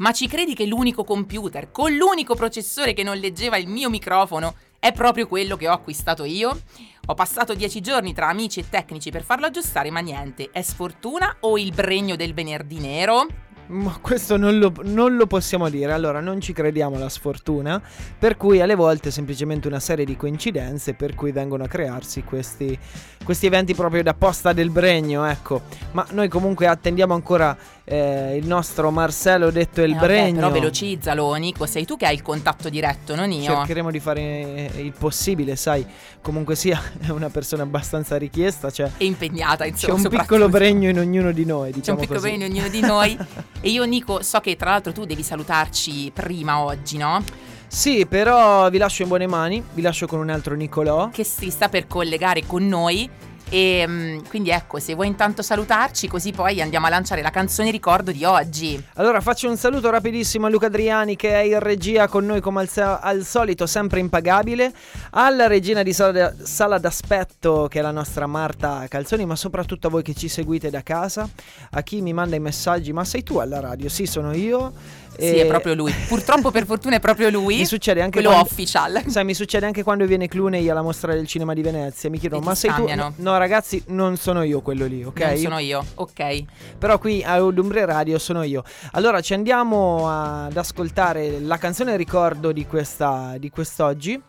Ma 0.00 0.12
ci 0.12 0.28
credi 0.28 0.54
che 0.54 0.64
l'unico 0.64 1.04
computer 1.04 1.70
con 1.70 1.94
l'unico 1.94 2.34
processore 2.34 2.94
che 2.94 3.02
non 3.02 3.18
leggeva 3.18 3.58
il 3.58 3.68
mio 3.68 3.90
microfono 3.90 4.54
è 4.78 4.92
proprio 4.92 5.26
quello 5.26 5.56
che 5.56 5.68
ho 5.68 5.72
acquistato 5.72 6.24
io? 6.24 6.58
Ho 7.04 7.12
passato 7.12 7.52
dieci 7.52 7.82
giorni 7.82 8.14
tra 8.14 8.28
amici 8.28 8.60
e 8.60 8.68
tecnici 8.70 9.10
per 9.10 9.24
farlo 9.24 9.44
aggiustare, 9.44 9.90
ma 9.90 10.00
niente. 10.00 10.48
È 10.52 10.62
sfortuna 10.62 11.36
o 11.40 11.58
il 11.58 11.72
bregno 11.74 12.16
del 12.16 12.32
venerdì 12.32 12.78
nero? 12.78 13.26
Ma 13.70 13.96
questo 14.00 14.36
non 14.36 14.58
lo, 14.58 14.72
non 14.82 15.16
lo 15.16 15.26
possiamo 15.26 15.68
dire, 15.68 15.92
allora 15.92 16.18
non 16.20 16.40
ci 16.40 16.52
crediamo 16.52 16.96
alla 16.96 17.08
sfortuna, 17.08 17.80
per 18.18 18.36
cui 18.36 18.60
alle 18.60 18.74
volte 18.74 19.10
è 19.10 19.12
semplicemente 19.12 19.68
una 19.68 19.78
serie 19.80 20.04
di 20.04 20.16
coincidenze 20.16 20.94
per 20.94 21.14
cui 21.14 21.30
vengono 21.30 21.62
a 21.64 21.68
crearsi 21.68 22.24
questi, 22.24 22.76
questi 23.24 23.46
eventi 23.46 23.74
proprio 23.74 24.02
da 24.02 24.14
posta 24.14 24.52
del 24.52 24.70
Bregno, 24.70 25.24
ecco. 25.24 25.62
Ma 25.92 26.04
noi 26.10 26.28
comunque 26.28 26.66
attendiamo 26.66 27.14
ancora 27.14 27.56
eh, 27.84 28.36
il 28.36 28.46
nostro 28.46 28.90
Marcello 28.90 29.50
detto 29.50 29.82
il 29.82 29.90
Eh, 29.92 29.94
vabbè, 29.94 30.06
Bregno. 30.06 30.38
Però 30.40 30.50
velocizzalo, 30.50 31.32
Nico, 31.34 31.66
sei 31.66 31.84
tu 31.84 31.96
che 31.96 32.06
hai 32.06 32.14
il 32.14 32.22
contatto 32.22 32.68
diretto, 32.68 33.14
non 33.14 33.30
io. 33.30 33.44
Cercheremo 33.44 33.90
di 33.92 34.00
fare 34.00 34.70
il 34.76 34.92
possibile, 34.98 35.54
sai, 35.54 35.86
comunque 36.20 36.56
sia 36.56 36.80
è 37.06 37.10
una 37.10 37.28
persona 37.30 37.62
abbastanza 37.62 38.16
richiesta, 38.16 38.70
cioè 38.70 38.90
E 38.96 39.04
impegnata, 39.04 39.62
c'è 39.64 39.70
insomma. 39.70 39.94
un 39.94 40.00
soprattutto. 40.00 40.34
piccolo 40.34 40.48
bregno 40.48 40.88
in 40.88 40.98
ognuno 40.98 41.30
di 41.30 41.44
noi, 41.44 41.68
C'è 41.70 41.74
un 41.74 41.78
diciamo 41.80 41.98
piccolo 42.00 42.18
così. 42.20 42.30
bene 42.32 42.46
in 42.46 42.52
ognuno 42.52 42.68
di 42.68 42.80
noi. 42.80 43.18
e 43.60 43.70
io, 43.70 43.84
Nico, 43.84 44.22
so 44.22 44.40
che 44.40 44.56
tra 44.56 44.70
l'altro 44.70 44.92
tu 44.92 45.04
devi 45.04 45.22
salutarci 45.22 46.10
prima 46.14 46.60
oggi, 46.60 46.96
no? 46.96 47.22
Sì, 47.66 48.06
però 48.06 48.68
vi 48.68 48.78
lascio 48.78 49.02
in 49.02 49.08
buone 49.08 49.26
mani, 49.26 49.62
vi 49.74 49.82
lascio 49.82 50.06
con 50.06 50.18
un 50.18 50.30
altro 50.30 50.54
Nicolò. 50.54 51.10
Che 51.10 51.24
si 51.24 51.50
sta 51.50 51.68
per 51.68 51.86
collegare 51.86 52.44
con 52.46 52.66
noi. 52.66 53.08
E 53.52 53.84
mm, 53.86 54.18
quindi 54.28 54.50
ecco, 54.50 54.78
se 54.78 54.94
vuoi 54.94 55.08
intanto 55.08 55.42
salutarci, 55.42 56.06
così 56.06 56.30
poi 56.30 56.62
andiamo 56.62 56.86
a 56.86 56.88
lanciare 56.88 57.20
la 57.20 57.30
canzone 57.30 57.72
ricordo 57.72 58.12
di 58.12 58.24
oggi. 58.24 58.82
Allora 58.94 59.20
faccio 59.20 59.48
un 59.48 59.56
saluto 59.56 59.90
rapidissimo 59.90 60.46
a 60.46 60.48
Luca 60.48 60.66
Adriani 60.66 61.16
che 61.16 61.30
è 61.32 61.42
in 61.42 61.58
regia 61.58 62.06
con 62.06 62.24
noi 62.24 62.40
come 62.40 62.60
al, 62.60 62.98
al 63.00 63.24
solito, 63.24 63.66
sempre 63.66 63.98
impagabile, 63.98 64.72
alla 65.10 65.48
regina 65.48 65.82
di 65.82 65.92
sala, 65.92 66.32
sala 66.40 66.78
d'aspetto 66.78 67.66
che 67.68 67.80
è 67.80 67.82
la 67.82 67.90
nostra 67.90 68.28
Marta 68.28 68.86
Calzoni, 68.88 69.26
ma 69.26 69.34
soprattutto 69.34 69.88
a 69.88 69.90
voi 69.90 70.02
che 70.02 70.14
ci 70.14 70.28
seguite 70.28 70.70
da 70.70 70.82
casa, 70.84 71.28
a 71.70 71.82
chi 71.82 72.00
mi 72.02 72.12
manda 72.12 72.36
i 72.36 72.40
messaggi, 72.40 72.92
ma 72.92 73.04
sei 73.04 73.24
tu 73.24 73.38
alla 73.38 73.58
radio? 73.58 73.88
Sì, 73.88 74.06
sono 74.06 74.32
io. 74.32 74.72
Sì, 75.18 75.36
è 75.36 75.46
proprio 75.46 75.74
lui. 75.74 75.92
Purtroppo 76.08 76.50
per 76.50 76.64
fortuna 76.64 76.96
è 76.96 77.00
proprio 77.00 77.30
lui. 77.30 77.56
Mi 77.58 77.66
succede 77.66 78.00
anche 78.00 78.20
quello 78.20 78.28
quando- 78.28 78.48
official. 78.50 79.02
Sai, 79.06 79.24
mi 79.24 79.34
succede 79.34 79.66
anche 79.66 79.82
quando 79.82 80.06
viene 80.06 80.28
Clooney 80.28 80.68
alla 80.68 80.82
mostra 80.82 81.12
del 81.12 81.26
cinema 81.26 81.52
di 81.54 81.62
Venezia. 81.62 82.08
Mi 82.10 82.18
chiedono, 82.18 82.42
ma 82.44 82.54
sei 82.54 82.70
scambiano. 82.70 83.12
tu? 83.16 83.22
No, 83.22 83.36
ragazzi, 83.36 83.82
non 83.88 84.16
sono 84.16 84.42
io 84.42 84.60
quello 84.62 84.86
lì, 84.86 85.04
ok? 85.04 85.20
Non 85.20 85.36
sono 85.36 85.58
io, 85.58 85.84
ok. 85.94 86.44
Però 86.78 86.98
qui 86.98 87.22
a 87.22 87.42
Udumbre 87.42 87.84
Radio 87.84 88.18
sono 88.18 88.42
io. 88.42 88.62
Allora 88.92 89.20
ci 89.20 89.34
andiamo 89.34 90.08
ad 90.08 90.56
ascoltare 90.56 91.40
la 91.40 91.58
canzone 91.58 91.96
ricordo 91.96 92.52
di, 92.52 92.66
questa, 92.66 93.34
di 93.38 93.50
quest'oggi. 93.50 94.20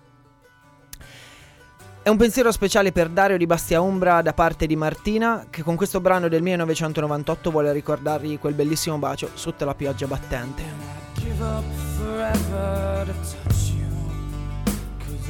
È 2.04 2.10
un 2.10 2.18
pensiero 2.18 2.52
speciale 2.52 2.92
per 2.92 3.10
Dario 3.10 3.38
di 3.38 3.46
Bastia 3.46 3.80
Umbra 3.80 4.24
da 4.24 4.34
parte 4.34 4.66
di 4.66 4.76
Martina 4.76 5.46
che 5.52 5.62
con 5.62 5.76
questo 5.76 6.02
brano 6.02 6.28
del 6.30 6.42
1998 6.42 7.52
vuole 7.52 7.72
ricordargli 7.72 8.40
quel 8.40 8.56
bellissimo 8.56 8.98
bacio 8.98 9.30
sotto 9.36 9.66
la 9.66 9.76
pioggia 9.76 10.08
battente. 10.08 10.64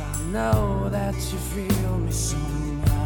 I 0.04 0.34
know 0.34 0.88
that 0.90 1.14
you 1.14 1.38
feel 1.38 1.98
me 1.98 2.12
somehow. 2.12 3.01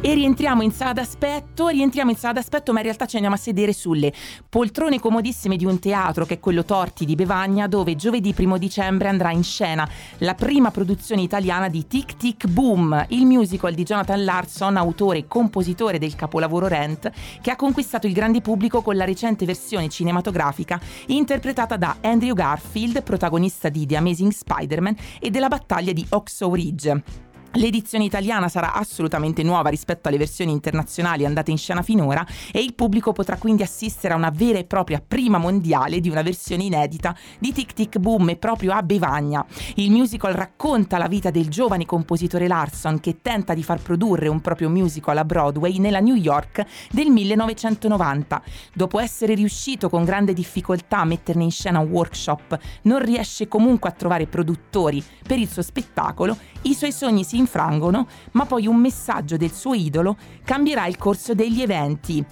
E 0.00 0.14
rientriamo 0.14 0.62
in 0.62 0.70
sala 0.70 0.92
d'aspetto, 0.92 1.66
rientriamo 1.66 2.12
in 2.12 2.16
sala 2.16 2.34
d'aspetto, 2.34 2.72
ma 2.72 2.78
in 2.78 2.84
realtà 2.84 3.06
ci 3.06 3.16
andiamo 3.16 3.34
a 3.34 3.38
sedere 3.38 3.72
sulle 3.72 4.12
poltrone 4.48 5.00
comodissime 5.00 5.56
di 5.56 5.64
un 5.64 5.80
teatro 5.80 6.24
che 6.24 6.34
è 6.34 6.40
quello 6.40 6.64
Torti 6.64 7.04
di 7.04 7.16
Bevagna, 7.16 7.66
dove 7.66 7.96
giovedì 7.96 8.32
primo 8.32 8.58
dicembre 8.58 9.08
andrà 9.08 9.32
in 9.32 9.42
scena 9.42 9.86
la 10.18 10.36
prima 10.36 10.70
produzione 10.70 11.22
italiana 11.22 11.68
di 11.68 11.88
Tic 11.88 12.16
Tic 12.16 12.46
Boom, 12.46 13.06
il 13.08 13.26
musical 13.26 13.74
di 13.74 13.82
Jonathan 13.82 14.22
Larson, 14.22 14.76
autore 14.76 15.18
e 15.18 15.26
compositore 15.26 15.98
del 15.98 16.14
capolavoro 16.14 16.68
Rent, 16.68 17.10
che 17.42 17.50
ha 17.50 17.56
conquistato 17.56 18.06
il 18.06 18.12
grande 18.12 18.40
pubblico 18.40 18.82
con 18.82 18.94
la 18.94 19.04
recente 19.04 19.46
versione 19.46 19.88
cinematografica 19.88 20.80
interpretata 21.06 21.76
da 21.76 21.96
Andrew 22.02 22.34
Garfield, 22.34 23.02
protagonista 23.02 23.68
di 23.68 23.84
The 23.84 23.96
Amazing 23.96 24.30
Spider-Man 24.30 24.94
e 25.18 25.30
della 25.30 25.48
battaglia 25.48 25.92
di 25.92 26.06
Oxo 26.10 26.54
Ridge. 26.54 27.26
L'edizione 27.58 28.04
italiana 28.04 28.48
sarà 28.48 28.72
assolutamente 28.72 29.42
nuova 29.42 29.68
rispetto 29.68 30.06
alle 30.06 30.16
versioni 30.16 30.52
internazionali 30.52 31.24
andate 31.24 31.50
in 31.50 31.58
scena 31.58 31.82
finora 31.82 32.24
e 32.52 32.60
il 32.60 32.72
pubblico 32.72 33.10
potrà 33.10 33.36
quindi 33.36 33.64
assistere 33.64 34.14
a 34.14 34.16
una 34.16 34.30
vera 34.30 34.58
e 34.58 34.64
propria 34.64 35.02
prima 35.04 35.38
mondiale 35.38 35.98
di 35.98 36.08
una 36.08 36.22
versione 36.22 36.62
inedita 36.62 37.16
di 37.40 37.52
Tic 37.52 37.72
Tic 37.72 37.98
Boom 37.98 38.28
e 38.28 38.36
proprio 38.36 38.72
a 38.74 38.82
Bevagna. 38.84 39.44
Il 39.74 39.90
musical 39.90 40.34
racconta 40.34 40.98
la 40.98 41.08
vita 41.08 41.30
del 41.30 41.48
giovane 41.48 41.84
compositore 41.84 42.46
Larson 42.46 43.00
che 43.00 43.18
tenta 43.22 43.54
di 43.54 43.64
far 43.64 43.82
produrre 43.82 44.28
un 44.28 44.40
proprio 44.40 44.68
musical 44.68 45.16
a 45.16 45.24
Broadway 45.24 45.78
nella 45.78 45.98
New 45.98 46.14
York 46.14 46.64
del 46.92 47.08
1990. 47.08 48.40
Dopo 48.72 49.00
essere 49.00 49.34
riuscito 49.34 49.88
con 49.88 50.04
grande 50.04 50.32
difficoltà 50.32 50.98
a 50.98 51.04
metterne 51.04 51.42
in 51.42 51.50
scena 51.50 51.80
un 51.80 51.90
workshop, 51.90 52.56
non 52.82 53.04
riesce 53.04 53.48
comunque 53.48 53.88
a 53.88 53.92
trovare 53.92 54.28
produttori 54.28 55.02
per 55.26 55.40
il 55.40 55.48
suo 55.48 55.62
spettacolo, 55.62 56.36
i 56.62 56.74
suoi 56.74 56.92
sogni 56.92 57.24
si 57.24 57.36
infrangono, 57.48 58.06
ma 58.32 58.44
poi 58.44 58.66
un 58.66 58.76
messaggio 58.76 59.38
del 59.38 59.52
suo 59.52 59.72
idolo 59.72 60.16
cambierà 60.44 60.86
il 60.86 60.98
corso 60.98 61.34
degli 61.34 61.62
eventi. 61.62 62.24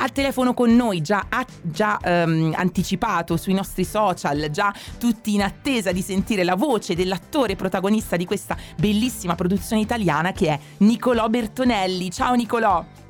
Al 0.00 0.12
telefono 0.12 0.54
con 0.54 0.74
noi, 0.76 1.00
già, 1.00 1.26
già 1.62 1.98
ehm, 2.00 2.52
anticipato 2.56 3.36
sui 3.36 3.52
nostri 3.52 3.84
social, 3.84 4.48
già 4.50 4.72
tutti 4.96 5.34
in 5.34 5.42
attesa 5.42 5.90
di 5.90 6.02
sentire 6.02 6.44
la 6.44 6.54
voce 6.54 6.94
dell'attore 6.94 7.56
protagonista 7.56 8.16
di 8.16 8.24
questa 8.24 8.56
bellissima 8.76 9.34
produzione 9.34 9.82
italiana 9.82 10.32
che 10.32 10.48
è 10.48 10.58
Nicolò 10.78 11.28
Bertonelli. 11.28 12.12
Ciao 12.12 12.34
Nicolò! 12.34 13.07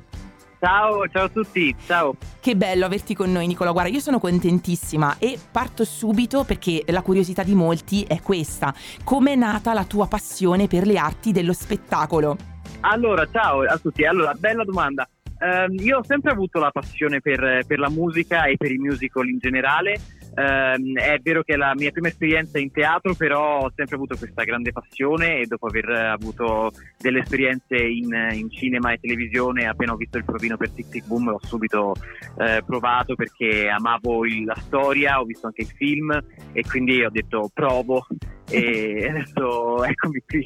Ciao, 0.59 1.07
ciao 1.07 1.23
a 1.23 1.29
tutti, 1.29 1.73
ciao. 1.85 2.15
Che 2.41 2.55
bello 2.55 2.85
averti 2.85 3.15
con 3.15 3.31
noi 3.31 3.47
Nicola, 3.47 3.71
guarda 3.71 3.89
io 3.89 4.01
sono 4.01 4.19
contentissima 4.19 5.17
e 5.17 5.39
parto 5.51 5.85
subito 5.85 6.43
perché 6.43 6.83
la 6.87 7.01
curiosità 7.01 7.43
di 7.43 7.55
molti 7.55 8.03
è 8.03 8.21
questa. 8.21 8.73
Com'è 9.05 9.35
nata 9.35 9.73
la 9.73 9.85
tua 9.85 10.07
passione 10.07 10.67
per 10.67 10.85
le 10.85 10.97
arti 10.97 11.31
dello 11.31 11.53
spettacolo? 11.53 12.35
Allora, 12.81 13.25
ciao 13.31 13.61
a 13.61 13.77
tutti. 13.77 14.05
Allora, 14.05 14.33
bella 14.33 14.65
domanda. 14.65 15.07
Ehm, 15.39 15.79
io 15.79 15.99
ho 15.99 16.03
sempre 16.03 16.31
avuto 16.31 16.59
la 16.59 16.71
passione 16.71 17.21
per, 17.21 17.63
per 17.65 17.79
la 17.79 17.89
musica 17.89 18.43
e 18.43 18.57
per 18.57 18.71
i 18.71 18.77
musical 18.77 19.29
in 19.29 19.37
generale. 19.39 19.99
Ehm, 20.39 20.97
è 20.97 21.19
vero 21.21 21.43
che 21.43 21.53
è 21.53 21.57
la 21.57 21.73
mia 21.75 21.91
prima 21.91 22.07
esperienza 22.07 22.59
in 22.59 22.71
teatro, 22.71 23.13
però 23.13 23.59
ho 23.59 23.71
sempre 23.75 23.95
avuto 23.95 24.15
questa 24.15 24.43
grande 24.43 24.71
passione 24.71 25.39
e 25.39 25.45
dopo 25.45 25.67
aver 25.67 25.89
avuto 25.89 26.71
delle 26.97 27.19
esperienze 27.19 27.75
in, 27.75 28.07
in 28.31 28.49
cinema 28.49 28.93
e 28.93 28.99
televisione, 28.99 29.67
appena 29.67 29.91
ho 29.91 29.97
visto 29.97 30.17
il 30.17 30.23
provino 30.23 30.55
per 30.55 30.71
Tic 30.71 30.87
Tic 30.87 31.07
Boom, 31.07 31.31
l'ho 31.31 31.41
subito 31.43 31.93
eh, 32.37 32.63
provato 32.65 33.15
perché 33.15 33.67
amavo 33.67 34.25
il- 34.25 34.45
la 34.45 34.55
storia, 34.55 35.19
ho 35.19 35.25
visto 35.25 35.47
anche 35.47 35.63
il 35.63 35.73
film 35.75 36.17
e 36.53 36.63
quindi 36.63 37.03
ho 37.03 37.09
detto 37.09 37.49
provo 37.53 38.07
e 38.49 39.07
adesso 39.07 39.83
eccomi 39.83 40.21
qui. 40.25 40.45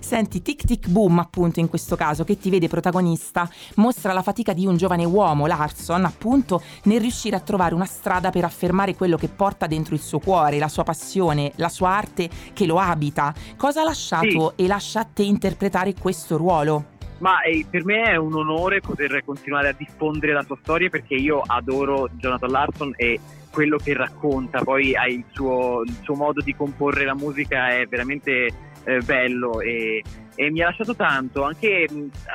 Senti, 0.00 0.42
Tic 0.42 0.64
Tic 0.64 0.88
Boom 0.88 1.18
appunto 1.18 1.60
in 1.60 1.68
questo 1.68 1.96
caso 1.96 2.24
che 2.24 2.38
ti 2.38 2.50
vede 2.50 2.68
protagonista 2.68 3.48
mostra 3.76 4.12
la 4.12 4.22
fatica 4.22 4.52
di 4.52 4.66
un 4.66 4.76
giovane 4.76 5.04
uomo, 5.04 5.46
Larson, 5.46 6.04
appunto 6.04 6.62
nel 6.84 7.00
riuscire 7.00 7.36
a 7.36 7.40
trovare 7.40 7.74
una 7.74 7.84
strada 7.84 8.30
per 8.30 8.44
affermare 8.44 8.94
quello 8.94 9.16
che 9.16 9.28
porta 9.28 9.66
dentro 9.66 9.94
il 9.94 10.00
suo 10.00 10.18
cuore, 10.18 10.58
la 10.58 10.68
sua 10.68 10.84
passione, 10.84 11.52
la 11.56 11.68
sua 11.68 11.90
arte 11.90 12.28
che 12.52 12.66
lo 12.66 12.78
abita. 12.78 13.32
Cosa 13.56 13.80
ha 13.80 13.84
lasciato 13.84 14.56
e 14.56 14.66
lascia 14.66 15.00
a 15.00 15.04
te 15.04 15.22
interpretare 15.22 15.94
questo 15.94 16.36
ruolo? 16.36 16.94
Ma 17.18 17.40
eh, 17.42 17.64
per 17.68 17.84
me 17.84 18.02
è 18.02 18.16
un 18.16 18.34
onore 18.34 18.80
poter 18.80 19.22
continuare 19.24 19.68
a 19.68 19.72
diffondere 19.76 20.34
la 20.34 20.42
sua 20.42 20.58
storia 20.60 20.90
perché 20.90 21.14
io 21.14 21.40
adoro 21.44 22.10
Jonathan 22.12 22.50
Larson 22.50 22.92
e 22.96 23.18
quello 23.56 23.78
che 23.78 23.94
racconta, 23.94 24.62
poi 24.62 24.94
ha 24.94 25.06
il 25.06 25.24
suo, 25.30 25.80
il 25.80 25.96
suo 26.02 26.14
modo 26.14 26.42
di 26.42 26.54
comporre 26.54 27.06
la 27.06 27.14
musica 27.14 27.70
è 27.70 27.86
veramente 27.86 28.50
eh, 28.84 29.00
bello 29.00 29.62
e, 29.62 30.04
e 30.34 30.50
mi 30.50 30.60
ha 30.60 30.66
lasciato 30.66 30.94
tanto 30.94 31.42
anche 31.42 31.88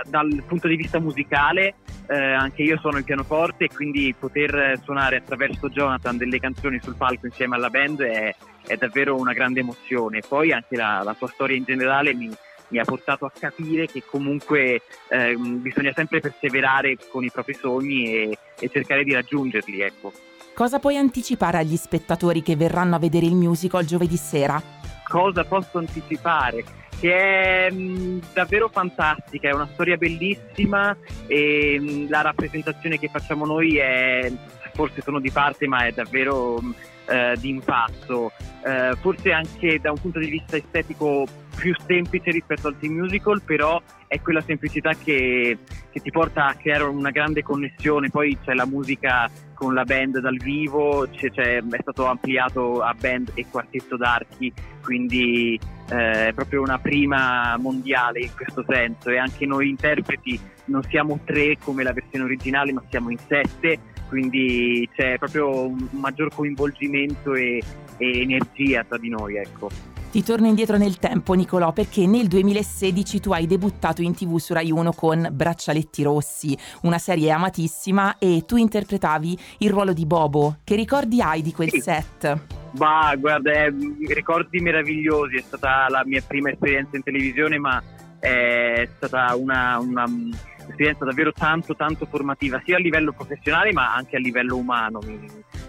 dal 0.09 0.43
punto 0.47 0.67
di 0.67 0.75
vista 0.75 0.99
musicale. 0.99 1.75
eh, 2.07 2.33
anche 2.33 2.63
io 2.63 2.79
suono 2.79 2.97
il 2.97 3.03
pianoforte 3.03 3.65
e 3.65 3.69
quindi 3.69 4.15
poter 4.17 4.55
eh, 4.55 4.79
suonare 4.83 5.17
attraverso 5.17 5.69
Jonathan 5.69 6.17
delle 6.17 6.39
canzoni 6.39 6.79
sul 6.81 6.95
palco 6.95 7.27
insieme 7.27 7.55
alla 7.55 7.69
band 7.69 8.01
è, 8.01 8.35
è 8.65 8.75
davvero 8.77 9.15
una 9.15 9.33
grande 9.33 9.59
emozione. 9.59 10.21
Poi 10.27 10.51
anche 10.51 10.75
la, 10.75 11.03
la 11.03 11.13
sua 11.13 11.27
storia 11.27 11.55
in 11.55 11.65
generale 11.65 12.15
mi, 12.15 12.31
mi 12.69 12.79
ha 12.79 12.83
portato 12.83 13.25
a 13.25 13.31
capire 13.31 13.85
che 13.85 14.01
comunque 14.03 14.81
ehm, 15.07 15.61
bisogna 15.61 15.93
sempre 15.93 16.19
perseverare 16.19 16.97
con 17.11 17.23
i 17.23 17.29
propri 17.29 17.53
sogni 17.53 18.11
e, 18.11 18.37
e 18.59 18.69
cercare 18.69 19.03
di 19.03 19.13
raggiungerli, 19.13 19.81
ecco. 19.81 20.11
Cosa 20.61 20.77
puoi 20.77 20.95
anticipare 20.95 21.57
agli 21.57 21.75
spettatori 21.75 22.43
che 22.43 22.55
verranno 22.55 22.93
a 22.93 22.99
vedere 22.99 23.25
il 23.25 23.33
musical 23.33 23.83
giovedì 23.83 24.15
sera? 24.15 24.61
Cosa 25.03 25.43
posso 25.43 25.79
anticipare? 25.79 26.63
Che 26.99 27.65
è 27.65 27.71
mh, 27.71 28.21
davvero 28.31 28.69
fantastica, 28.69 29.49
è 29.49 29.53
una 29.53 29.67
storia 29.73 29.97
bellissima 29.97 30.95
e 31.25 31.79
mh, 31.79 32.09
la 32.09 32.21
rappresentazione 32.21 32.99
che 32.99 33.07
facciamo 33.07 33.47
noi 33.47 33.77
è, 33.77 34.31
forse 34.73 35.01
sono 35.01 35.19
di 35.19 35.31
parte, 35.31 35.65
ma 35.65 35.87
è 35.87 35.93
davvero 35.93 36.61
mh, 36.61 36.75
eh, 37.07 37.35
di 37.39 37.49
impatto. 37.49 38.31
Eh, 38.63 38.95
forse 38.99 39.31
anche 39.31 39.79
da 39.79 39.89
un 39.89 39.97
punto 39.99 40.19
di 40.19 40.29
vista 40.29 40.57
estetico 40.57 41.25
più 41.55 41.73
semplice 41.85 42.31
rispetto 42.31 42.67
al 42.67 42.77
team 42.79 42.93
musical, 42.93 43.41
però 43.41 43.81
è 44.07 44.19
quella 44.21 44.41
semplicità 44.41 44.93
che, 44.93 45.57
che 45.89 45.99
ti 45.99 46.11
porta 46.11 46.47
a 46.47 46.53
creare 46.55 46.83
una 46.83 47.11
grande 47.11 47.43
connessione. 47.43 48.09
Poi 48.09 48.37
c'è 48.43 48.53
la 48.53 48.65
musica 48.65 49.29
con 49.53 49.73
la 49.73 49.83
band 49.83 50.19
dal 50.19 50.37
vivo, 50.37 51.07
c'è- 51.11 51.29
c'è- 51.31 51.57
è 51.61 51.77
stato 51.81 52.05
ampliato 52.05 52.81
a 52.81 52.93
band 52.99 53.31
e 53.35 53.45
quartetto 53.49 53.95
d'archi, 53.95 54.51
quindi 54.83 55.59
eh, 55.89 56.27
è 56.29 56.33
proprio 56.33 56.61
una 56.61 56.79
prima 56.79 57.55
mondiale 57.57 58.21
in 58.21 58.31
questo 58.35 58.63
senso 58.67 59.09
e 59.09 59.17
anche 59.17 59.45
noi 59.45 59.69
interpreti 59.69 60.39
non 60.65 60.81
siamo 60.83 61.19
tre 61.25 61.57
come 61.61 61.83
la 61.83 61.91
versione 61.91 62.23
originale, 62.25 62.71
ma 62.71 62.81
siamo 62.89 63.09
in 63.11 63.17
sette, 63.27 63.77
quindi 64.07 64.89
c'è 64.95 65.17
proprio 65.17 65.67
un 65.67 65.87
maggior 65.91 66.33
coinvolgimento 66.33 67.33
e, 67.33 67.61
e 67.97 68.21
energia 68.21 68.83
tra 68.83 68.97
di 68.97 69.09
noi, 69.09 69.35
ecco. 69.35 69.69
Ti 70.11 70.23
torno 70.23 70.47
indietro 70.47 70.75
nel 70.75 70.97
tempo, 70.97 71.33
Nicolò, 71.33 71.71
perché 71.71 72.05
nel 72.05 72.27
2016 72.27 73.21
tu 73.21 73.31
hai 73.31 73.47
debuttato 73.47 74.01
in 74.01 74.13
tv 74.13 74.35
su 74.39 74.51
Rai 74.51 74.69
1 74.69 74.91
con 74.91 75.29
Braccialetti 75.31 76.03
Rossi, 76.03 76.57
una 76.81 76.97
serie 76.97 77.31
amatissima, 77.31 78.17
e 78.17 78.43
tu 78.45 78.57
interpretavi 78.57 79.37
il 79.59 79.69
ruolo 79.69 79.93
di 79.93 80.05
Bobo. 80.05 80.57
Che 80.65 80.75
ricordi 80.75 81.21
hai 81.21 81.41
di 81.41 81.53
quel 81.53 81.69
Sì. 81.69 81.79
set? 81.79 82.39
Ma 82.77 83.15
guarda, 83.15 83.51
è- 83.51 83.73
ricordi 84.09 84.59
meravigliosi, 84.59 85.37
è 85.37 85.41
stata 85.41 85.87
la 85.87 86.03
mia 86.05 86.21
prima 86.27 86.49
esperienza 86.51 86.97
in 86.97 87.03
televisione, 87.03 87.57
ma 87.57 87.81
è 88.19 88.87
stata 88.97 89.33
una, 89.35 89.79
una, 89.79 90.05
mm, 90.07 90.31
esperienza 90.67 91.05
davvero 91.05 91.31
tanto 91.31 91.73
tanto 91.75 92.05
formativa, 92.05 92.61
sia 92.65 92.75
a 92.75 92.79
livello 92.79 93.13
professionale 93.13 93.71
ma 93.71 93.95
anche 93.95 94.17
a 94.17 94.19
livello 94.19 94.57
umano. 94.57 94.99
Mi, 95.05 95.17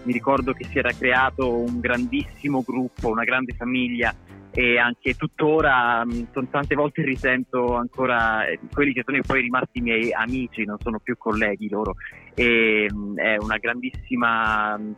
mi 0.03 0.13
ricordo 0.13 0.53
che 0.53 0.67
si 0.69 0.79
era 0.79 0.93
creato 0.93 1.49
un 1.49 1.79
grandissimo 1.81 2.63
gruppo, 2.67 3.09
una 3.09 3.25
grande 3.25 3.55
famiglia 3.55 4.13
e 4.55 4.79
anche 4.79 5.15
tuttora 5.15 6.05
mh, 6.05 6.29
son- 6.33 6.51
tante 6.51 6.75
volte 6.75 7.03
risento 7.03 7.75
ancora 7.75 8.47
eh, 8.47 8.59
quelli 8.71 8.93
che 8.93 9.03
sono 9.05 9.19
poi 9.27 9.41
rimasti 9.41 9.81
miei 9.81 10.13
amici, 10.13 10.65
non 10.65 10.77
sono 10.79 10.99
più 11.03 11.17
colleghi 11.17 11.69
loro 11.69 11.95
e 12.35 12.87
mh, 12.93 13.19
è 13.19 13.37
una 13.39 13.57
grandissima 13.57 14.77
mh, 14.77 14.95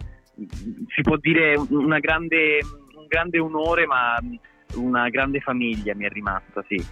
si 0.88 1.02
può 1.02 1.16
dire 1.18 1.54
un- 1.56 1.68
una 1.70 2.00
grande, 2.00 2.58
un 2.96 3.06
grande 3.06 3.38
onore 3.38 3.86
ma 3.86 4.18
una 4.76 5.08
grande 5.08 5.38
famiglia 5.38 5.94
mi 5.94 6.04
è 6.04 6.08
rimasta, 6.08 6.64
sì. 6.66 6.84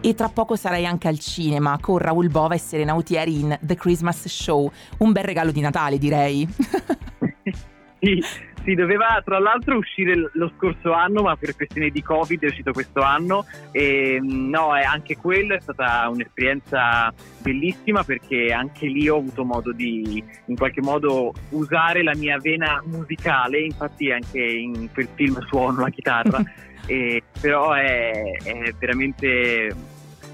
E 0.00 0.14
tra 0.14 0.28
poco 0.28 0.56
sarai 0.56 0.84
anche 0.84 1.06
al 1.06 1.20
cinema 1.20 1.78
con 1.80 1.98
Raul 1.98 2.28
Bova 2.28 2.54
e 2.54 2.58
Serena 2.58 2.92
Autieri 2.92 3.38
in 3.38 3.56
The 3.60 3.76
Christmas 3.76 4.26
Show. 4.26 4.70
Un 4.98 5.12
bel 5.12 5.22
regalo 5.22 5.52
di 5.52 5.60
Natale, 5.60 5.98
direi. 5.98 6.46
Sì, 8.04 8.22
sì, 8.64 8.74
doveva 8.74 9.20
tra 9.22 9.38
l'altro 9.38 9.76
uscire 9.76 10.30
lo 10.32 10.50
scorso 10.56 10.92
anno, 10.92 11.22
ma 11.22 11.36
per 11.36 11.54
questioni 11.54 11.90
di 11.90 12.02
Covid 12.02 12.42
è 12.42 12.46
uscito 12.46 12.72
questo 12.72 13.02
anno. 13.02 13.44
E 13.70 14.18
mh, 14.20 14.48
no, 14.48 14.70
anche 14.70 15.16
quello 15.16 15.54
è 15.54 15.60
stata 15.60 16.08
un'esperienza 16.08 17.12
bellissima 17.42 18.02
perché 18.04 18.52
anche 18.52 18.86
lì 18.86 19.08
ho 19.08 19.18
avuto 19.18 19.44
modo 19.44 19.72
di 19.72 20.24
in 20.46 20.56
qualche 20.56 20.80
modo 20.80 21.32
usare 21.50 22.02
la 22.02 22.14
mia 22.16 22.38
vena 22.38 22.82
musicale. 22.86 23.60
Infatti, 23.60 24.10
anche 24.10 24.40
in 24.40 24.90
quel 24.92 25.08
film 25.14 25.38
suono 25.46 25.82
la 25.82 25.90
chitarra, 25.90 26.42
e- 26.86 27.22
però 27.38 27.72
è, 27.72 28.12
è 28.42 28.72
veramente 28.78 29.74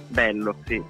bello, 0.09 0.57
sì. 0.67 0.81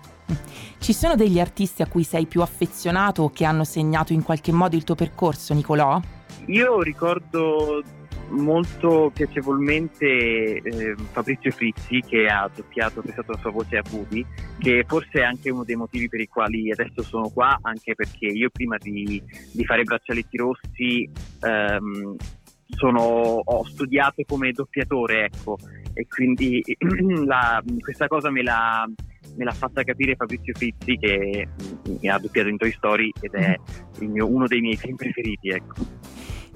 Ci 0.79 0.93
sono 0.93 1.17
degli 1.17 1.41
artisti 1.41 1.83
a 1.83 1.87
cui 1.87 2.05
sei 2.05 2.27
più 2.27 2.43
affezionato 2.43 3.23
o 3.23 3.31
che 3.31 3.45
hanno 3.45 3.65
segnato 3.65 4.13
in 4.13 4.23
qualche 4.23 4.53
modo 4.53 4.77
il 4.77 4.85
tuo 4.85 4.95
percorso, 4.95 5.55
Nicolò? 5.55 6.01
Io 6.47 6.81
ricordo 6.83 7.83
molto 8.31 9.11
piacevolmente 9.13 10.07
eh, 10.07 10.95
Fabrizio 11.11 11.51
Frizzi 11.51 12.01
che 12.01 12.27
ha 12.27 12.49
doppiato, 12.55 13.01
prestato 13.03 13.33
la 13.33 13.39
sua 13.39 13.51
voce 13.51 13.77
a 13.79 13.83
Woody, 13.91 14.25
che 14.59 14.85
forse 14.87 15.21
è 15.21 15.23
anche 15.25 15.51
uno 15.51 15.65
dei 15.65 15.75
motivi 15.77 16.09
per 16.09 16.21
i 16.21 16.29
quali 16.29 16.71
adesso 16.71 17.03
sono 17.03 17.29
qua, 17.29 17.59
anche 17.63 17.95
perché 17.95 18.27
io 18.27 18.49
prima 18.51 18.77
di, 18.79 19.23
di 19.53 19.65
fare 19.65 19.83
Braccialetti 19.83 20.37
Rossi 20.37 21.09
ehm, 21.41 22.17
sono- 22.77 23.41
ho 23.45 23.65
studiato 23.65 24.23
come 24.27 24.53
doppiatore, 24.53 25.25
ecco, 25.25 25.59
e 25.93 26.07
quindi 26.07 26.63
la- 27.27 27.63
questa 27.81 28.07
cosa 28.07 28.31
me 28.31 28.43
l'ha, 28.43 28.89
me 29.37 29.45
l'ha 29.45 29.53
fatta 29.53 29.83
capire 29.83 30.15
Fabrizio 30.15 30.55
Frizzi 30.55 30.97
che 30.97 31.49
mm, 31.49 31.97
mi 32.01 32.09
ha 32.09 32.19
doppiato 32.19 32.49
in 32.49 32.57
Toy 32.59 32.71
Story 32.73 33.11
ed 33.21 33.35
è 33.35 33.57
il 34.01 34.09
mio- 34.09 34.29
uno 34.29 34.47
dei 34.47 34.61
miei 34.61 34.77
film 34.77 34.95
preferiti, 34.95 35.49
ecco. 35.49 35.75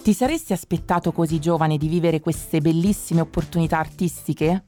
Ti 0.04 0.12
saresti 0.12 0.52
aspettato 0.52 1.12
così 1.12 1.40
giovane 1.40 1.78
di 1.78 1.88
vivere 1.88 2.20
queste 2.20 2.60
bellissime 2.60 3.22
opportunità 3.22 3.78
artistiche? 3.78 4.64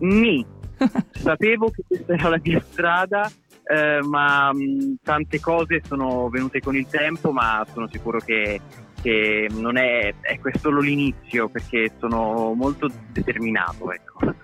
Ni. 0.00 0.44
Sapevo 1.08 1.70
che 1.70 1.84
questa 1.88 2.12
era 2.12 2.28
la 2.28 2.40
mia 2.42 2.60
strada, 2.60 3.32
eh, 3.64 4.02
ma 4.02 4.52
mh, 4.52 4.96
tante 5.02 5.40
cose 5.40 5.80
sono 5.86 6.28
venute 6.28 6.60
con 6.60 6.76
il 6.76 6.86
tempo, 6.86 7.32
ma 7.32 7.66
sono 7.72 7.88
sicuro 7.90 8.18
che, 8.18 8.60
che 9.00 9.48
non 9.54 9.78
è, 9.78 10.12
è 10.20 10.38
solo 10.58 10.82
l'inizio, 10.82 11.48
perché 11.48 11.90
sono 11.98 12.52
molto 12.52 12.90
determinato. 13.10 13.90
Ecco. 13.90 14.34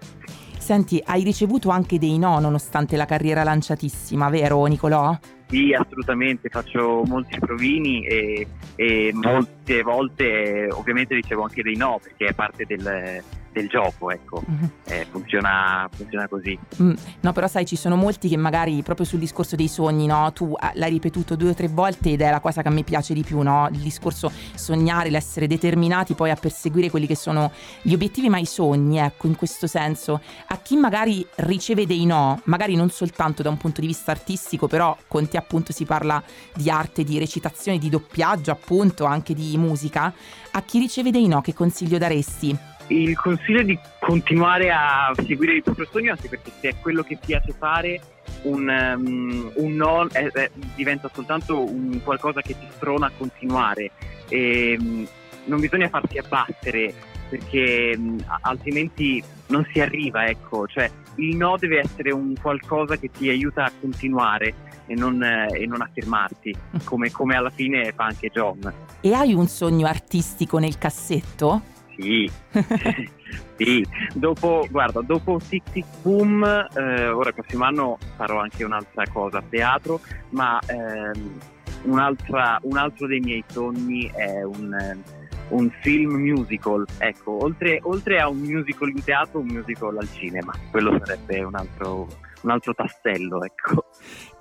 Senti, 0.65 0.99
hai 1.05 1.23
ricevuto 1.23 1.69
anche 1.69 1.99
dei 1.99 2.19
no 2.19 2.39
nonostante 2.41 2.97
la 2.97 3.05
carriera 3.05 3.45
lanciatissima, 3.45 4.31
vero 4.31 4.65
Nicolò? 4.65 5.15
Sì, 5.47 5.75
assolutamente, 5.75 6.49
faccio 6.49 7.03
molti 7.05 7.39
provini 7.39 8.07
e, 8.07 8.47
e 8.75 9.11
molte 9.13 9.83
volte 9.83 10.25
eh, 10.65 10.71
ovviamente 10.71 11.17
ricevo 11.17 11.43
anche 11.43 11.63
dei 11.63 11.77
no, 11.77 12.01
perché 12.03 12.29
è 12.29 12.33
parte 12.33 12.65
del, 12.65 13.23
del 13.55 13.69
gioco, 13.69 14.11
ecco. 14.11 14.43
Eh, 14.87 15.07
funziona, 15.09 15.89
funziona 15.91 16.29
così. 16.29 16.59
Mm, 16.83 16.93
no, 17.21 17.33
però 17.33 17.47
sai, 17.47 17.65
ci 17.65 17.77
sono 17.77 17.95
molti 17.95 18.29
che 18.29 18.37
magari 18.37 18.83
proprio 18.83 19.07
sul 19.07 19.21
discorso 19.21 19.55
dei 19.57 19.69
sogni, 19.69 20.07
no? 20.07 20.31
Tu 20.33 20.53
ah, 20.59 20.73
l'hai 20.75 20.91
ripetuto 20.91 21.37
due 21.37 21.51
o 21.51 21.55
tre 21.55 21.69
volte 21.69 22.11
ed 22.11 22.21
è 22.21 22.31
la 22.31 22.41
cosa 22.41 22.63
che 22.63 22.69
a 22.69 22.71
me 22.73 22.83
piace 22.83 23.15
di 23.15 23.23
più, 23.23 23.41
no? 23.41 23.69
Il 23.71 23.79
discorso 23.79 24.31
sognare, 24.55 25.09
l'essere 25.09 25.47
determinati 25.47 26.15
poi 26.15 26.31
a 26.31 26.35
perseguire 26.35 26.91
quelli 26.91 27.07
che 27.07 27.17
sono 27.17 27.53
gli 27.81 27.95
obiettivi, 27.95 28.29
ma 28.29 28.39
i 28.39 28.47
sogni, 28.47 28.99
ecco, 28.99 29.29
in 29.29 29.37
questo 29.37 29.69
senso. 29.69 30.21
A 30.49 30.59
chi 30.59 30.77
magari 30.77 31.25
riceve 31.37 31.87
dei 31.87 32.05
no, 32.05 32.41
magari 32.45 32.75
non 32.75 32.91
soltanto 32.91 33.43
da 33.43 33.51
un 33.51 33.57
punto 33.57 33.81
di 33.81 33.87
vista 33.87 34.11
artistico, 34.11 34.67
però 34.67 34.97
con 35.07 35.29
te 35.29 35.37
appunto 35.37 35.73
si 35.73 35.85
parla 35.85 36.23
di 36.55 36.69
arte, 36.69 37.05
di 37.05 37.19
recitazione, 37.19 37.79
di 37.79 37.89
doppiaggio, 37.89 38.51
appunto, 38.51 39.05
anche 39.05 39.33
di 39.33 39.57
musica. 39.57 40.13
A 40.51 40.63
chi 40.63 40.81
riceve 40.81 41.13
dei 41.13 41.29
no, 41.29 41.41
che 41.41 41.55
consiglio 41.55 41.99
daresti? 41.99 42.73
Il 42.89 43.17
consiglio 43.17 43.61
è 43.61 43.65
di 43.65 43.79
continuare 43.99 44.71
a 44.71 45.13
seguire 45.27 45.55
il 45.55 45.63
proprio 45.63 45.87
sogno, 45.91 46.11
anche 46.13 46.29
perché 46.29 46.51
se 46.61 46.69
è 46.69 46.75
quello 46.81 47.03
che 47.03 47.19
piace 47.25 47.53
fare, 47.57 48.01
un, 48.43 48.69
um, 48.69 49.51
un 49.55 49.73
no 49.75 50.07
è- 50.11 50.31
è- 50.31 50.51
diventa 50.75 51.11
soltanto 51.13 51.59
un 51.65 52.01
qualcosa 52.03 52.43
che 52.43 52.55
ti 52.59 52.67
sprona 52.75 53.07
a 53.07 53.11
continuare. 53.17 53.91
E, 54.29 54.77
um, 54.79 55.07
non 55.47 55.61
bisogna 55.61 55.89
farsi 55.89 56.19
abbattere 56.19 56.93
perché 57.29 57.95
um, 57.97 58.23
altrimenti 58.43 59.23
non 59.47 59.67
si 59.73 59.81
arriva, 59.81 60.27
ecco. 60.27 60.67
Cioè, 60.67 60.91
il 61.17 61.37
no 61.37 61.57
deve 61.59 61.81
essere 61.81 62.13
un 62.13 62.35
qualcosa 62.41 62.97
che 62.97 63.11
ti 63.11 63.29
aiuta 63.29 63.65
a 63.65 63.73
continuare 63.81 64.55
e 64.87 64.95
non, 64.95 65.23
eh, 65.23 65.49
e 65.53 65.67
non 65.67 65.81
a 65.81 65.89
fermarti, 65.93 66.55
come, 66.85 67.11
come 67.11 67.37
alla 67.37 67.51
fine 67.51 67.93
fa 67.93 68.05
anche 68.05 68.29
John. 68.31 68.73
E 69.01 69.13
hai 69.15 69.33
un 69.33 69.47
sogno 69.47 69.87
artistico 69.87 70.59
nel 70.59 70.77
cassetto? 70.77 71.73
Sì, 71.97 72.31
sì. 73.57 73.87
Dopo, 74.15 74.67
guarda, 74.71 75.01
dopo 75.01 75.41
Tic 75.47 75.63
Tic 75.71 75.85
Boom, 76.03 76.45
eh, 76.45 77.09
ora 77.09 77.29
il 77.29 77.35
prossimo 77.35 77.65
anno 77.65 77.99
farò 78.17 78.41
anche 78.41 78.65
un'altra 78.65 79.05
cosa 79.13 79.39
a 79.39 79.43
teatro, 79.49 80.01
ma 80.31 80.59
ehm, 80.67 81.39
un 81.83 81.99
altro 81.99 83.07
dei 83.07 83.21
miei 83.21 83.45
sogni 83.47 84.11
è 84.15 84.43
un, 84.43 84.97
un 85.49 85.71
film 85.83 86.15
musical. 86.15 86.85
Ecco, 86.99 87.43
oltre, 87.43 87.79
oltre 87.83 88.21
a 88.21 88.29
un 88.29 88.39
musical 88.39 88.89
in 88.89 89.03
teatro, 89.05 89.41
un 89.41 89.47
musical 89.47 89.97
al 89.99 90.09
cinema. 90.13 90.53
Quello 90.71 90.99
sarebbe 90.99 91.43
un 91.43 91.55
altro, 91.55 92.09
un 92.43 92.51
altro 92.51 92.75
tassello, 92.75 93.45
ecco. 93.45 93.85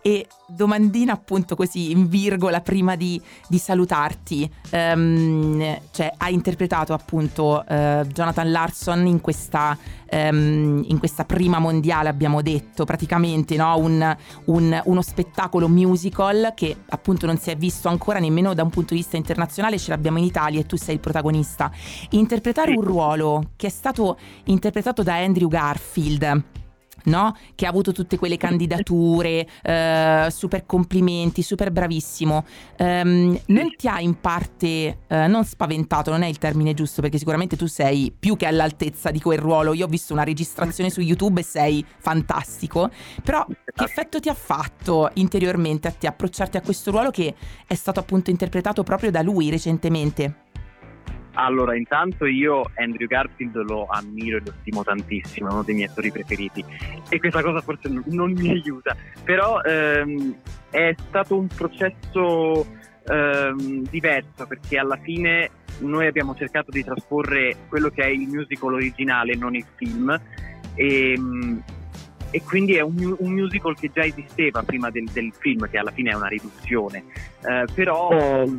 E 0.06 0.28
domandina 0.48 1.13
appunto 1.13 1.56
così 1.56 1.92
in 1.92 2.10
virgola 2.10 2.60
prima 2.60 2.96
di, 2.96 3.20
di 3.48 3.58
salutarti, 3.58 4.52
Ehm, 4.74 5.80
cioè 5.92 6.12
hai 6.18 6.34
interpretato 6.34 6.94
appunto 6.94 7.63
eh, 7.68 8.06
Jonathan 8.12 8.52
Larson 8.52 9.06
in 9.06 9.22
questa, 9.22 9.78
ehm, 10.10 10.84
in 10.88 10.98
questa 10.98 11.26
prima 11.26 11.60
mondiale 11.60 12.10
abbiamo 12.10 12.42
detto 12.42 12.86
praticamente 12.86 13.56
no? 13.56 13.78
un, 13.78 14.18
un- 14.46 14.82
uno 14.86 15.02
spettacolo 15.04 15.70
musical 15.70 16.54
che 16.56 16.76
appunto 16.89 17.28
non 17.28 17.38
si 17.38 17.52
è 17.52 17.56
visto 17.56 17.88
ancora 17.88 18.18
nemmeno 18.18 18.56
da 18.56 18.64
un 18.64 18.72
punto 18.72 18.95
di 18.95 19.01
vista 19.01 19.16
internazionale, 19.16 19.78
ce 19.78 19.91
l'abbiamo 19.91 20.18
in 20.18 20.26
Italia 20.26 20.60
e 20.60 20.66
tu 20.66 20.76
sei 20.76 20.95
il 20.95 20.99
protagonista. 20.99 21.72
Interpretare 22.12 22.72
un 22.76 22.84
ruolo 22.84 23.51
che 23.56 23.68
è 23.68 23.72
stato 23.72 24.18
interpretato 24.45 25.04
da 25.04 25.16
Andrew 25.18 25.47
Garfield 25.47 26.43
no? 27.06 27.36
Che 27.56 27.66
ha 27.66 27.70
avuto 27.70 27.91
tutte 27.91 28.18
quelle 28.18 28.38
candidature, 28.38 29.47
eh, 29.62 30.28
super 30.30 30.66
complimenti, 30.66 31.41
super 31.41 31.72
bravissimo. 31.72 32.45
Ehm, 32.78 33.39
non 33.47 33.76
ti 33.76 33.88
ha 33.88 33.99
in 33.99 34.20
parte, 34.20 34.99
eh, 35.08 35.28
non 35.28 35.43
spaventato, 35.45 36.12
non 36.12 36.22
è 36.22 36.28
il 36.28 36.38
termine 36.38 36.74
giusto, 36.74 37.01
perché 37.01 37.18
sicuramente 37.18 37.56
tu 37.56 37.66
sei 37.68 38.14
più 38.18 38.36
che 38.36 38.45
all'altezza 38.45 39.12
di 39.12 39.20
quel 39.20 39.39
ruolo. 39.39 39.74
Io 39.74 39.86
ho 39.86 39.89
visto 39.89 40.14
una 40.14 40.24
registrazione 40.24 40.89
su 40.89 41.01
YouTube 41.01 41.41
e 41.41 41.43
sei 41.43 41.86
fantastico. 41.97 42.89
Però 43.24 43.45
che 43.45 43.84
effetto 43.84 44.20
ti 44.20 44.30
ha 44.30 44.34
fatto 44.34 45.10
interiormente 45.16 45.88
a 45.88 45.91
te 45.91 46.08
approcciarti 46.08 46.58
a 46.58 46.62
questo 46.62 46.91
ruolo 46.91 47.10
che 47.12 47.34
è 47.66 47.76
stato 47.76 47.99
appunto 47.99 48.30
interpretato 48.30 48.84
proprio 48.84 49.12
da 49.12 49.22
lui 49.22 49.49
recentemente? 49.49 50.53
Allora, 51.36 51.76
intanto 51.76 52.26
io 52.26 52.64
Andrew 52.76 53.08
Garfield 53.08 53.56
lo 53.68 53.88
ammiro 53.90 54.38
e 54.38 54.42
lo 54.46 54.54
stimo 54.62 54.84
tantissimo, 54.84 55.50
è 55.50 55.52
uno 55.52 55.64
dei 55.64 55.76
miei 55.76 55.88
attori 55.88 56.12
preferiti. 56.12 56.64
E 57.10 57.20
questa 57.20 57.42
cosa 57.42 57.62
forse 57.62 57.90
non, 58.06 58.32
mi 58.32 58.50
aiuta, 58.50 58.96
però 59.24 59.62
ehm, 59.62 60.36
è 60.70 60.96
stato 61.08 61.38
un 61.38 61.48
processo 61.48 62.66
ehm, 63.08 63.88
diverso 63.90 64.46
perché 64.48 64.78
alla 64.78 64.98
fine 64.98 65.50
noi 65.80 66.06
abbiamo 66.06 66.36
cercato 66.36 66.70
di 66.70 66.84
trasporre 66.84 67.56
quello 67.68 67.90
che 67.90 68.04
è 68.04 68.08
il 68.08 68.28
musical 68.28 68.74
originale, 68.74 69.36
non 69.36 69.56
il 69.56 69.66
film, 69.76 70.16
e, 70.76 71.20
e 72.36 72.42
quindi 72.42 72.74
è 72.74 72.82
un, 72.82 73.16
un 73.20 73.32
musical 73.32 73.78
che 73.78 73.92
già 73.94 74.04
esisteva 74.04 74.64
prima 74.64 74.90
del, 74.90 75.06
del 75.14 75.32
film, 75.38 75.70
che 75.70 75.78
alla 75.78 75.92
fine 75.92 76.10
è 76.10 76.16
una 76.16 76.28
riduzione. 76.28 77.04
Eh, 77.48 77.66
però 77.76 78.08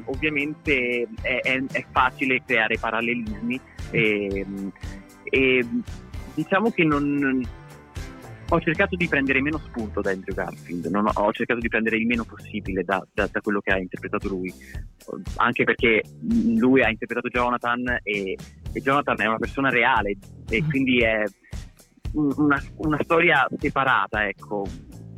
ovviamente 0.05 1.09
è, 1.21 1.41
è- 1.41 1.63
è 1.73 1.85
facile 1.91 2.41
creare 2.47 2.79
parallelismi 2.79 3.61
e, 3.91 4.47
e 5.25 5.67
diciamo 6.35 6.71
che 6.71 6.85
non 6.85 7.43
ho 8.51 8.61
cercato 8.61 8.95
di 8.95 9.09
prendere 9.09 9.41
meno 9.41 9.59
spunto 9.59 10.01
da 10.01 10.11
Andrew 10.11 10.37
Garfield, 10.37 10.87
non 10.87 11.07
ho, 11.07 11.11
ho 11.13 11.33
cercato 11.33 11.59
di 11.59 11.69
prendere 11.69 11.97
il 11.97 12.07
meno 12.07 12.25
possibile 12.25 12.85
da, 12.85 13.05
da- 13.13 13.29
da 13.33 13.41
quello 13.41 13.61
che 13.61 13.73
ha 13.73 13.79
interpretato 13.79 14.29
lui, 14.29 14.55
anche 15.39 15.65
perché 15.65 16.01
lui 16.21 16.81
ha 16.81 16.91
interpretato 16.91 17.29
Jonathan 17.29 17.99
e, 18.05 18.37
e 18.73 18.81
Jonathan 18.81 19.21
è 19.21 19.27
una 19.27 19.39
persona 19.39 19.69
reale 19.69 20.17
e 20.49 20.63
quindi 20.69 21.01
è 21.01 21.25
una, 22.15 22.63
una 22.77 22.99
storia 23.03 23.47
separata, 23.59 24.27
ecco, 24.27 24.67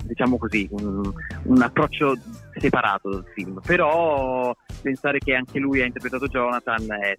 diciamo 0.04 0.38
così, 0.38 0.68
un, 0.72 1.12
un 1.44 1.62
approccio 1.62 2.14
separato 2.58 3.10
dal 3.10 3.24
film. 3.34 3.60
Però 3.64 4.54
pensare 4.82 5.18
che 5.18 5.34
anche 5.34 5.58
lui 5.58 5.80
ha 5.82 5.86
interpretato 5.86 6.26
Jonathan 6.26 6.86
è, 6.92 7.14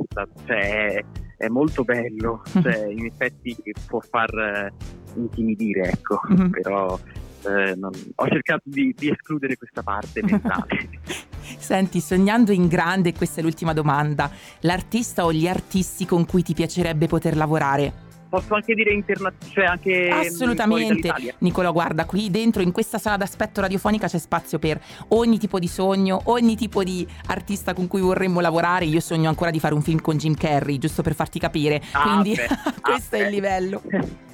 cioè, 0.45 1.03
è, 1.37 1.47
molto 1.47 1.83
bello, 1.83 2.41
cioè, 2.61 2.87
in 2.87 3.05
effetti 3.05 3.55
può 3.87 3.99
far 3.99 4.33
eh, 4.33 4.73
intimidire, 5.15 5.89
ecco, 5.91 6.19
Mhm. 6.29 6.49
però 6.49 6.99
eh, 7.43 7.75
non- 7.75 7.91
ho 8.15 8.27
cercato 8.27 8.63
di, 8.65 8.93
di 8.97 9.09
escludere 9.09 9.57
questa 9.57 9.83
parte 9.83 10.21
mentale. 10.23 10.89
Senti, 11.59 12.01
sognando 12.01 12.51
in 12.51 12.67
grande, 12.67 13.13
questa 13.13 13.39
è 13.39 13.43
l'ultima 13.43 13.73
domanda, 13.73 14.29
l'artista 14.61 15.23
o 15.23 15.31
gli 15.31 15.47
artisti 15.47 16.05
con 16.05 16.25
cui 16.25 16.41
ti 16.43 16.53
piacerebbe 16.53 17.07
poter 17.07 17.37
lavorare? 17.37 18.05
Posso 18.29 18.55
anche 18.55 18.73
dire 18.75 18.91
internazionale, 18.91 19.53
cioè 19.53 19.65
anche 19.65 20.07
fuori 20.09 20.27
Assolutamente. 20.27 21.13
Nicolò, 21.39 21.71
guarda, 21.71 22.05
qui 22.05 22.29
dentro 22.29 22.61
in 22.61 22.71
questa 22.71 22.97
sala 22.97 23.17
d'aspetto 23.17 23.61
radiofonica 23.61 24.07
c'è 24.07 24.17
spazio 24.17 24.59
per 24.59 24.79
ogni 25.09 25.37
tipo 25.39 25.59
di 25.59 25.67
sogno, 25.67 26.21
ogni 26.25 26.55
tipo 26.55 26.83
di 26.83 27.07
artista 27.27 27.73
con 27.73 27.87
cui 27.87 28.01
vorremmo 28.01 28.39
lavorare. 28.41 28.85
Io 28.85 28.99
sogno 28.99 29.29
ancora 29.29 29.49
di 29.51 29.59
fare 29.59 29.73
un 29.73 29.81
film 29.81 30.01
con 30.01 30.17
Jim 30.17 30.33
Carrey, 30.35 30.77
giusto 30.77 31.01
per 31.01 31.15
farti 31.15 31.39
capire. 31.39 31.81
Ah, 31.91 32.01
Quindi 32.01 32.35
beh. 32.35 32.47
questo 32.81 33.15
Ah, 33.15 33.19
è 33.19 33.23
il 33.23 33.29
livello. 33.29 33.81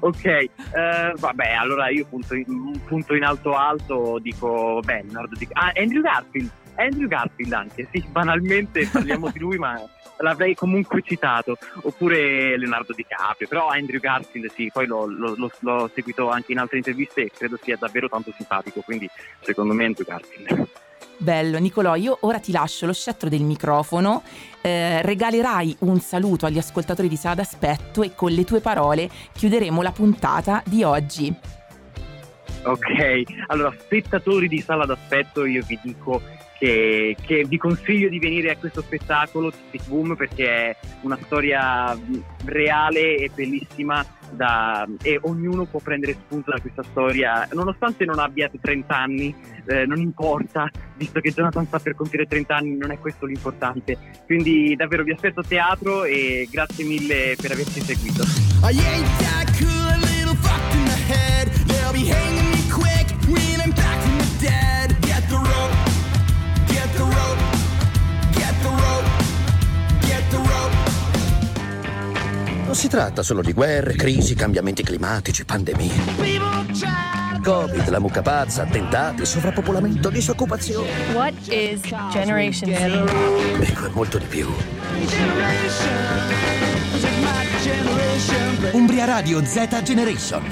Ok, 0.00 0.24
eh, 0.24 0.50
vabbè, 1.16 1.52
allora 1.52 1.88
io 1.88 2.04
punto 2.06 2.34
in, 2.34 2.80
punto 2.84 3.14
in 3.14 3.22
alto 3.22 3.54
alto 3.54 4.18
dico, 4.20 4.80
beh, 4.84 5.02
Leonardo 5.04 5.36
Di 5.36 5.46
Ah, 5.52 5.70
Andrew 5.76 6.02
Garfield, 6.02 6.50
Andrew 6.76 7.08
Garfield 7.08 7.52
anche, 7.52 7.88
sì, 7.92 8.04
banalmente 8.08 8.86
parliamo 8.90 9.30
di 9.30 9.38
lui, 9.38 9.58
ma 9.58 9.80
l'avrei 10.18 10.54
comunque 10.54 11.02
citato, 11.02 11.56
oppure 11.82 12.56
Leonardo 12.56 12.92
DiCaprio, 12.92 13.48
però 13.48 13.68
Andrew 13.68 14.00
Garfield 14.00 14.50
sì, 14.54 14.70
poi 14.72 14.86
l'ho, 14.86 15.06
l'ho- 15.06 15.50
l'ho- 15.60 15.90
seguito 15.92 16.30
anche 16.30 16.52
in 16.52 16.58
altre 16.58 16.78
interviste 16.78 17.22
e 17.22 17.30
credo 17.36 17.58
sia 17.62 17.76
davvero 17.78 18.08
tanto 18.08 18.32
simpatico, 18.36 18.80
quindi 18.80 19.08
secondo 19.40 19.72
me 19.74 19.84
Andrew 19.86 20.06
Garfield. 20.06 20.68
Bello, 21.16 21.58
Nicolò, 21.58 21.94
io 21.94 22.18
ora 22.22 22.40
ti 22.40 22.50
lascio 22.50 22.86
lo 22.86 22.92
scettro 22.92 23.28
del 23.28 23.42
microfono, 23.42 24.22
eh, 24.60 25.00
regalerai 25.02 25.76
un 25.80 26.00
saluto 26.00 26.46
agli 26.46 26.58
ascoltatori 26.58 27.08
di 27.08 27.16
Sala 27.16 27.36
d'Aspetto 27.36 28.02
e 28.02 28.14
con 28.14 28.30
le 28.32 28.44
tue 28.44 28.60
parole 28.60 29.08
chiuderemo 29.32 29.80
la 29.80 29.92
puntata 29.92 30.60
di 30.66 30.82
oggi. 30.82 31.32
Ok, 32.66 33.22
allora 33.48 33.74
spettatori 33.78 34.48
di 34.48 34.58
sala 34.58 34.86
d'aspetto 34.86 35.44
io 35.44 35.62
vi 35.66 35.78
dico 35.82 36.22
che, 36.64 37.16
che 37.20 37.44
vi 37.44 37.58
consiglio 37.58 38.08
di 38.08 38.18
venire 38.18 38.50
a 38.50 38.56
questo 38.56 38.80
spettacolo 38.80 39.52
Tic 39.70 39.86
Boom 39.86 40.16
perché 40.16 40.70
è 40.70 40.76
una 41.02 41.18
storia 41.22 41.94
reale 42.46 43.16
e 43.16 43.30
bellissima 43.34 44.04
da- 44.30 44.88
e 45.02 45.18
ognuno 45.24 45.66
può 45.66 45.80
prendere 45.80 46.14
spunto 46.14 46.50
da 46.50 46.60
questa 46.60 46.82
storia 46.82 47.46
nonostante 47.52 48.06
non 48.06 48.18
abbiate 48.18 48.58
30 48.58 48.96
anni 48.96 49.34
eh, 49.66 49.84
non 49.84 49.98
importa 49.98 50.70
visto 50.96 51.20
che 51.20 51.32
Jonathan 51.32 51.66
sta 51.66 51.78
per 51.78 51.94
compiere 51.94 52.26
30 52.26 52.56
anni 52.56 52.76
non 52.76 52.90
è 52.92 52.98
questo 52.98 53.26
l'importante. 53.26 53.98
Quindi 54.24 54.74
davvero 54.76 55.02
vi 55.02 55.10
aspetto 55.12 55.40
a 55.40 55.44
teatro 55.46 56.04
e 56.04 56.48
grazie 56.50 56.84
mille 56.84 57.36
per 57.40 57.50
averci 57.50 57.80
seguito. 57.80 58.22
I 58.70 59.04
Non 72.74 72.82
si 72.82 72.88
tratta 72.88 73.22
solo 73.22 73.40
di 73.40 73.52
guerre, 73.52 73.94
crisi, 73.94 74.34
cambiamenti 74.34 74.82
climatici, 74.82 75.44
pandemie. 75.44 75.92
Covid, 77.40 77.88
la 77.88 78.00
mucca 78.00 78.20
pazza, 78.20 78.62
attentati, 78.62 79.24
sovrappopolamento, 79.24 80.10
disoccupazione. 80.10 80.88
What 81.12 81.34
is 81.50 81.82
Generation 82.10 82.74
Z? 82.74 83.62
Ecco, 83.62 83.86
è 83.86 83.90
molto 83.92 84.18
di 84.18 84.24
più. 84.24 84.48
Umbria 88.72 89.04
Radio 89.04 89.44
Z 89.44 89.82
Generation. 89.84 90.42